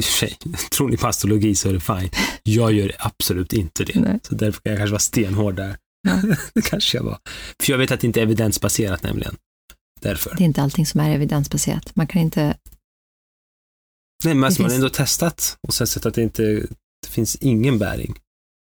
och 0.52 0.70
tror 0.70 0.88
ni 0.88 0.96
på 0.96 1.06
astrologi 1.06 1.54
så 1.54 1.68
är 1.68 1.72
det 1.72 1.80
fine. 1.80 2.10
Jag 2.42 2.72
gör 2.72 2.92
absolut 2.98 3.52
inte 3.52 3.84
det. 3.84 4.00
Nej. 4.00 4.20
Så 4.22 4.34
därför 4.34 4.60
kan 4.62 4.72
jag 4.72 4.78
kanske 4.78 4.92
vara 4.92 5.00
stenhård 5.00 5.54
där. 5.54 5.76
Ja. 6.02 6.22
det 6.54 6.62
kanske 6.62 6.96
jag 6.98 7.04
var. 7.04 7.18
För 7.62 7.70
jag 7.72 7.78
vet 7.78 7.90
att 7.90 8.00
det 8.00 8.06
inte 8.06 8.20
är 8.20 8.22
evidensbaserat 8.22 9.02
nämligen. 9.02 9.36
Därför. 10.00 10.34
Det 10.36 10.42
är 10.42 10.46
inte 10.46 10.62
allting 10.62 10.86
som 10.86 11.00
är 11.00 11.10
evidensbaserat. 11.10 11.96
Man 11.96 12.06
kan 12.06 12.22
inte, 12.22 12.56
Nej, 14.24 14.34
men 14.34 14.44
alltså, 14.44 14.62
man 14.62 14.70
har 14.70 14.76
finns- 14.76 14.84
ändå 14.84 14.94
testat 14.94 15.58
och 15.68 15.74
sen 15.74 15.86
sett 15.86 16.06
att 16.06 16.14
det 16.14 16.22
inte 16.22 16.42
det 17.02 17.08
finns 17.08 17.36
ingen 17.36 17.78
bäring. 17.78 18.14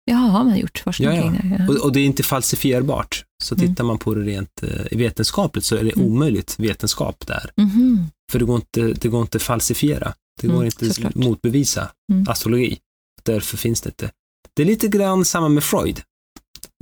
ja 0.05 0.15
har 0.17 0.43
man 0.43 0.57
gjort 0.57 0.79
forskning 0.79 1.09
Ja, 1.09 1.15
ja. 1.15 1.21
kring 1.21 1.49
det? 1.51 1.55
Ja. 1.59 1.69
Och, 1.69 1.75
och 1.85 1.91
det 1.91 1.99
är 1.99 2.05
inte 2.05 2.23
falsifierbart. 2.23 3.25
Så 3.43 3.55
Mm. 3.55 3.67
tittar 3.67 3.83
man 3.83 3.97
på 3.97 4.13
det 4.15 4.21
rent 4.21 4.63
eh, 4.63 4.97
vetenskapligt 4.97 5.65
så 5.65 5.75
är 5.75 5.83
det 5.83 5.95
Mm. 5.95 6.05
omöjligt 6.07 6.59
vetenskap 6.59 7.27
där. 7.27 7.51
Mhm. 7.57 8.05
För 8.31 8.39
det 8.39 8.45
går 8.45 8.55
inte, 8.55 8.81
det 8.81 9.07
går 9.07 9.21
inte 9.21 9.39
falsifiera. 9.39 10.13
Det 10.41 10.47
går 10.47 10.53
Mm, 10.55 10.65
inte 10.65 10.93
såklart. 10.93 11.15
motbevisa 11.15 11.91
Mm. 12.11 12.25
astrologi. 12.29 12.79
Därför 13.23 13.57
finns 13.57 13.81
det 13.81 13.89
inte. 13.89 14.11
Det 14.55 14.61
är 14.61 14.65
lite 14.65 14.87
grann 14.87 15.25
samma 15.25 15.49
med 15.49 15.63
Freud. 15.63 16.01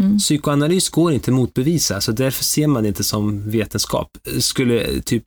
Mm. 0.03 0.17
Psykoanalys 0.17 0.89
går 0.89 1.11
inte 1.11 1.31
motbevisa, 1.31 2.01
så 2.01 2.11
därför 2.11 2.43
ser 2.43 2.67
man 2.67 2.83
det 2.83 2.87
inte 2.89 3.03
som 3.03 3.49
vetenskap. 3.49 4.09
Skulle 4.39 5.01
typ 5.01 5.23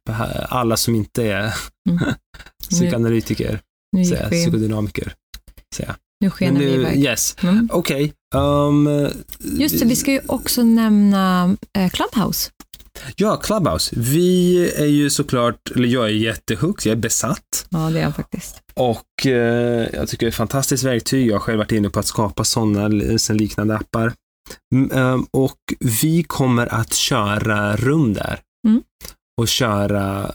alla 0.49 0.77
som 0.77 0.95
inte 0.95 1.25
är 1.25 1.55
Mm. 1.91 2.15
psykoanalytiker 2.71 3.61
Nu, 3.97 4.05
säga, 4.05 4.29
vi, 4.31 4.37
psykodynamiker 4.45 5.15
säga. 5.75 5.97
nu 6.21 6.31
skenar 6.31 6.61
vi 6.61 6.67
iväg. 6.75 6.99
yes, 7.05 7.37
Mm. 7.43 7.69
okej. 7.73 8.13
Um, 8.35 9.09
Just 9.39 9.79
det, 9.81 9.85
vi 9.87 9.97
ska 9.97 10.13
ju 10.13 10.21
också 10.27 10.63
nämna 10.63 11.57
eh, 11.79 11.91
Clubhouse. 11.91 12.51
Ja, 13.17 13.37
Clubhouse. 13.37 13.95
Vi 13.99 14.59
är 14.77 14.85
ju 14.87 15.11
såklart, 15.11 15.71
eller 15.75 15.89
jag 15.89 16.05
är 16.05 16.09
jättehooked, 16.09 16.87
jag 16.91 16.93
är 16.99 17.01
besatt. 17.03 17.67
Ja, 17.69 17.79
det 17.91 17.99
är 18.01 18.05
han 18.05 18.13
faktiskt. 18.13 18.57
Och 18.75 19.27
eh, 19.27 19.89
jag 19.93 20.09
tycker 20.09 20.27
det 20.27 20.29
är 20.29 20.31
ett 20.31 20.35
fantastiskt 20.35 20.85
verktyg. 20.85 21.27
Jag 21.27 21.35
har 21.35 21.41
själv 21.41 21.59
varit 21.59 21.73
inne 21.73 21.91
på 21.91 22.01
att 22.01 22.07
skapa 22.07 22.45
sådana, 22.45 22.89
liknande 23.29 23.77
appar. 23.77 24.13
Mm, 24.75 24.91
ehm, 24.93 25.27
och 25.31 25.59
vi 26.03 26.23
kommer 26.23 26.75
att 26.75 26.93
köra 26.95 27.77
rum 27.77 28.15
där. 28.15 28.41
Mm. 28.69 28.83
Och 29.41 29.49
köra, 29.49 30.33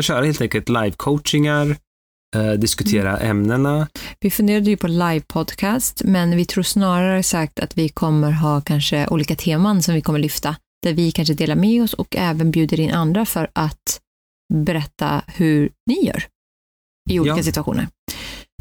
köra 0.00 0.24
helt 0.24 0.40
enkelt 0.40 0.68
live-coachingar, 0.68 1.76
eh, 2.36 2.50
diskutera 2.52 3.16
Mm. 3.18 3.30
ämnena. 3.30 3.88
Vi 4.20 4.30
funderade 4.30 4.70
ju 4.70 4.76
på 4.76 4.88
live-podcast, 4.88 6.02
men 6.04 6.36
vi 6.36 6.44
tror 6.44 6.62
snarare 6.62 7.22
sagt 7.22 7.60
att 7.60 7.78
vi 7.78 7.88
kommer 7.88 8.30
ha 8.30 8.60
kanske 8.60 9.06
olika 9.08 9.36
teman 9.36 9.82
som 9.82 9.94
vi 9.94 10.00
kommer 10.02 10.18
lyfta, 10.18 10.56
där 10.82 10.92
vi 10.92 11.12
kanske 11.12 11.34
delar 11.34 11.56
med 11.56 11.82
oss 11.82 11.92
och 11.94 12.16
även 12.16 12.50
bjuder 12.50 12.80
in 12.80 12.90
andra 12.90 13.26
för 13.26 13.50
att 13.54 14.00
berätta 14.54 15.22
hur 15.26 15.70
ni 15.86 16.06
gör 16.06 16.24
i 17.10 17.20
olika 17.20 17.36
Ja. 17.36 17.42
situationer. 17.42 17.88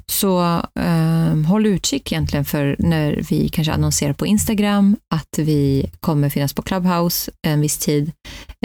Så 0.09 0.41
eh, 0.79 1.35
håll 1.47 1.65
utkik 1.65 2.11
egentligen 2.11 2.45
för 2.45 2.75
när 2.79 3.25
vi 3.29 3.49
kanske 3.49 3.73
annonserar 3.73 4.13
på 4.13 4.25
Instagram 4.25 4.97
att 5.15 5.39
vi 5.39 5.91
kommer 5.99 6.29
finnas 6.29 6.53
på 6.53 6.61
Clubhouse 6.61 7.31
en 7.47 7.61
viss 7.61 7.77
tid 7.77 8.11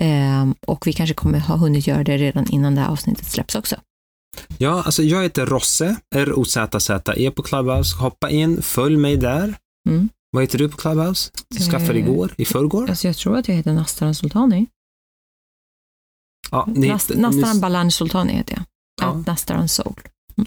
eh, 0.00 0.46
och 0.66 0.86
vi 0.86 0.92
kanske 0.92 1.14
kommer 1.14 1.38
ha 1.38 1.56
hunnit 1.56 1.86
göra 1.86 2.04
det 2.04 2.16
redan 2.16 2.46
innan 2.50 2.74
det 2.74 2.80
här 2.80 2.88
avsnittet 2.88 3.26
släpps 3.26 3.54
också. 3.54 3.76
Ja, 4.58 4.82
alltså 4.82 5.02
jag 5.02 5.22
heter 5.22 5.46
Rosse, 5.46 5.96
R-O-Z-Z-E 6.14 7.30
på 7.30 7.42
Clubhouse. 7.42 7.96
Hoppa 7.96 8.30
in, 8.30 8.62
följ 8.62 8.96
mig 8.96 9.16
där. 9.16 9.54
Mm. 9.88 10.08
Vad 10.30 10.42
heter 10.42 10.58
du 10.58 10.68
på 10.68 10.76
Clubhouse? 10.76 11.30
Du 11.48 11.58
skaffade 11.58 11.98
Eh, 11.98 12.04
igår, 12.08 12.34
i 12.38 12.44
förrgår? 12.44 12.90
Alltså 12.90 13.06
jag 13.06 13.16
tror 13.16 13.36
att 13.36 13.48
jag 13.48 13.54
heter 13.54 13.72
Nastan 13.72 14.14
Sultani. 14.14 14.66
Ja, 16.50 16.68
Nast, 16.76 17.10
ni- 17.14 17.60
Balan 17.60 17.90
Sultani 17.90 18.32
heter 18.32 18.54
jag. 18.54 18.64
Ja. 19.02 19.20
At 19.20 19.26
Nastan 19.26 19.68
Soul. 19.68 20.00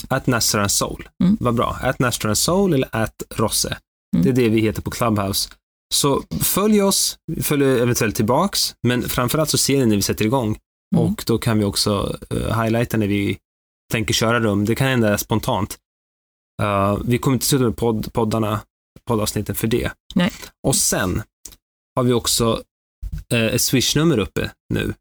At 0.08 0.28
Nasran 0.28 0.70
Soul. 0.70 1.10
Mm. 1.24 1.38
Vad 1.40 1.56
bra. 1.56 1.78
At 1.82 2.00
Nasran 2.00 2.36
Soul 2.36 2.74
eller 2.74 2.90
at 2.92 3.24
Rosse. 3.36 3.78
Mm. 4.16 4.24
Det 4.24 4.30
är 4.30 4.34
det 4.34 4.50
vi 4.50 4.62
heter 4.62 4.82
på 4.82 4.92
Clubhouse. 4.92 5.50
Så 5.94 6.24
följ 6.42 6.82
oss, 6.82 7.18
följ 7.42 7.64
eventuellt 7.64 8.16
tillbaks, 8.16 8.76
men 8.88 9.10
framförallt 9.10 9.50
så 9.50 9.58
ser 9.58 9.78
ni 9.78 9.86
när 9.86 9.96
vi 9.96 10.02
sätter 10.02 10.26
igång. 10.26 10.58
Mm. 10.96 11.06
Och 11.06 11.24
då 11.28 11.38
kan 11.38 11.60
vi 11.60 11.66
också 11.66 12.18
uh, 12.34 12.62
highlighta 12.62 12.98
när 12.98 13.08
vi 13.08 13.38
tänker 13.92 14.14
köra 14.14 14.40
rum. 14.40 14.66
Det 14.66 14.76
kan 14.76 14.88
hända 14.88 15.18
spontant. 15.18 15.78
Uh, 16.62 17.02
vi 17.06 17.18
kommer 17.18 17.36
inte 17.36 17.46
sluta 17.46 17.64
med 17.64 17.78
podd, 17.78 18.14
poddarna, 18.14 18.60
poddavsnitten 19.08 19.56
för 19.56 19.68
det. 19.68 19.92
Nej. 20.16 20.32
Och 20.68 20.76
sen 20.76 21.22
har 21.96 22.04
vi 22.04 22.14
också 22.14 22.64
uh, 23.34 23.40
ett 23.40 23.62
swishnummer 23.62 24.20
uppe 24.20 24.52
nu. 24.74 24.94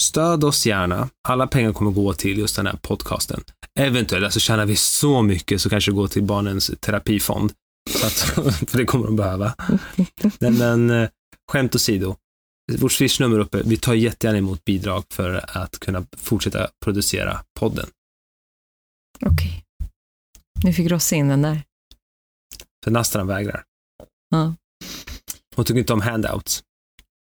Stöd 0.00 0.44
oss 0.44 0.66
gärna. 0.66 1.08
Alla 1.28 1.46
pengar 1.46 1.72
kommer 1.72 1.90
gå 1.90 2.12
till 2.12 2.38
just 2.38 2.56
den 2.56 2.66
här 2.66 2.78
podcasten. 2.82 3.40
Eventuellt, 3.78 4.24
alltså 4.24 4.40
tjänar 4.40 4.66
vi 4.66 4.76
så 4.76 5.22
mycket 5.22 5.60
så 5.60 5.70
kanske 5.70 5.90
det 5.90 5.94
går 5.94 6.08
till 6.08 6.22
barnens 6.22 6.70
terapifond. 6.80 7.52
Att, 8.04 8.12
för 8.70 8.78
det 8.78 8.84
kommer 8.84 9.06
de 9.06 9.16
behöva. 9.16 9.54
Nej, 10.38 10.50
men 10.50 10.90
eh, 10.90 11.08
skämt 11.52 11.74
åsido. 11.74 12.16
Vårt 12.78 12.92
swishnummer 12.92 13.38
uppe. 13.38 13.62
Vi 13.64 13.76
tar 13.76 13.94
jättegärna 13.94 14.38
emot 14.38 14.64
bidrag 14.64 15.04
för 15.10 15.58
att 15.58 15.80
kunna 15.80 16.06
fortsätta 16.16 16.68
producera 16.84 17.40
podden. 17.58 17.88
Okej. 19.26 19.64
Nu 20.64 20.72
fick 20.72 20.90
Rosse 20.90 21.16
in 21.16 21.28
den 21.28 21.42
där. 21.42 21.62
För 22.84 22.90
Nastran 22.90 23.26
vägrar. 23.26 23.64
Ja. 24.30 24.54
Hon 25.56 25.64
tycker 25.64 25.78
inte 25.80 25.92
om 25.92 26.00
handouts. 26.00 26.62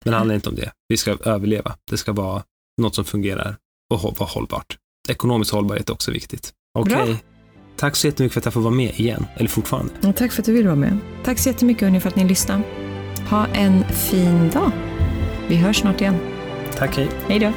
Men 0.05 0.11
det 0.11 0.19
handlar 0.19 0.35
inte 0.35 0.49
om 0.49 0.55
det. 0.55 0.73
Vi 0.89 0.97
ska 0.97 1.19
överleva. 1.25 1.77
Det 1.91 1.97
ska 1.97 2.13
vara 2.13 2.43
något 2.81 2.95
som 2.95 3.05
fungerar 3.05 3.57
och 3.91 4.03
vara 4.03 4.29
hållbart. 4.29 4.77
Ekonomisk 5.09 5.53
hållbarhet 5.53 5.89
är 5.89 5.93
också 5.93 6.11
viktigt. 6.11 6.53
Okej. 6.79 6.95
Bra. 6.95 7.17
Tack 7.77 7.97
så 7.97 8.07
jättemycket 8.07 8.33
för 8.33 8.41
att 8.41 8.45
jag 8.45 8.55
får 8.55 8.61
vara 8.61 8.75
med 8.75 9.01
igen. 9.01 9.27
Eller 9.37 9.49
fortfarande. 9.49 9.93
Och 10.09 10.17
tack 10.17 10.33
för 10.33 10.43
att 10.43 10.47
du 10.47 10.53
vill 10.53 10.67
vara 10.67 10.77
med. 10.77 10.99
Tack 11.25 11.39
så 11.39 11.49
jättemycket 11.49 11.83
hörni 11.83 12.01
för 12.01 12.09
att 12.09 12.17
ni 12.17 12.25
lyssnar. 12.25 12.63
Ha 13.31 13.47
en 13.47 13.85
fin 13.85 14.51
dag. 14.51 14.73
Vi 15.49 15.57
hörs 15.57 15.81
snart 15.81 16.01
igen. 16.01 16.17
Tack, 16.77 16.97
hej. 16.97 17.09
Hej 17.29 17.39
då. 17.39 17.53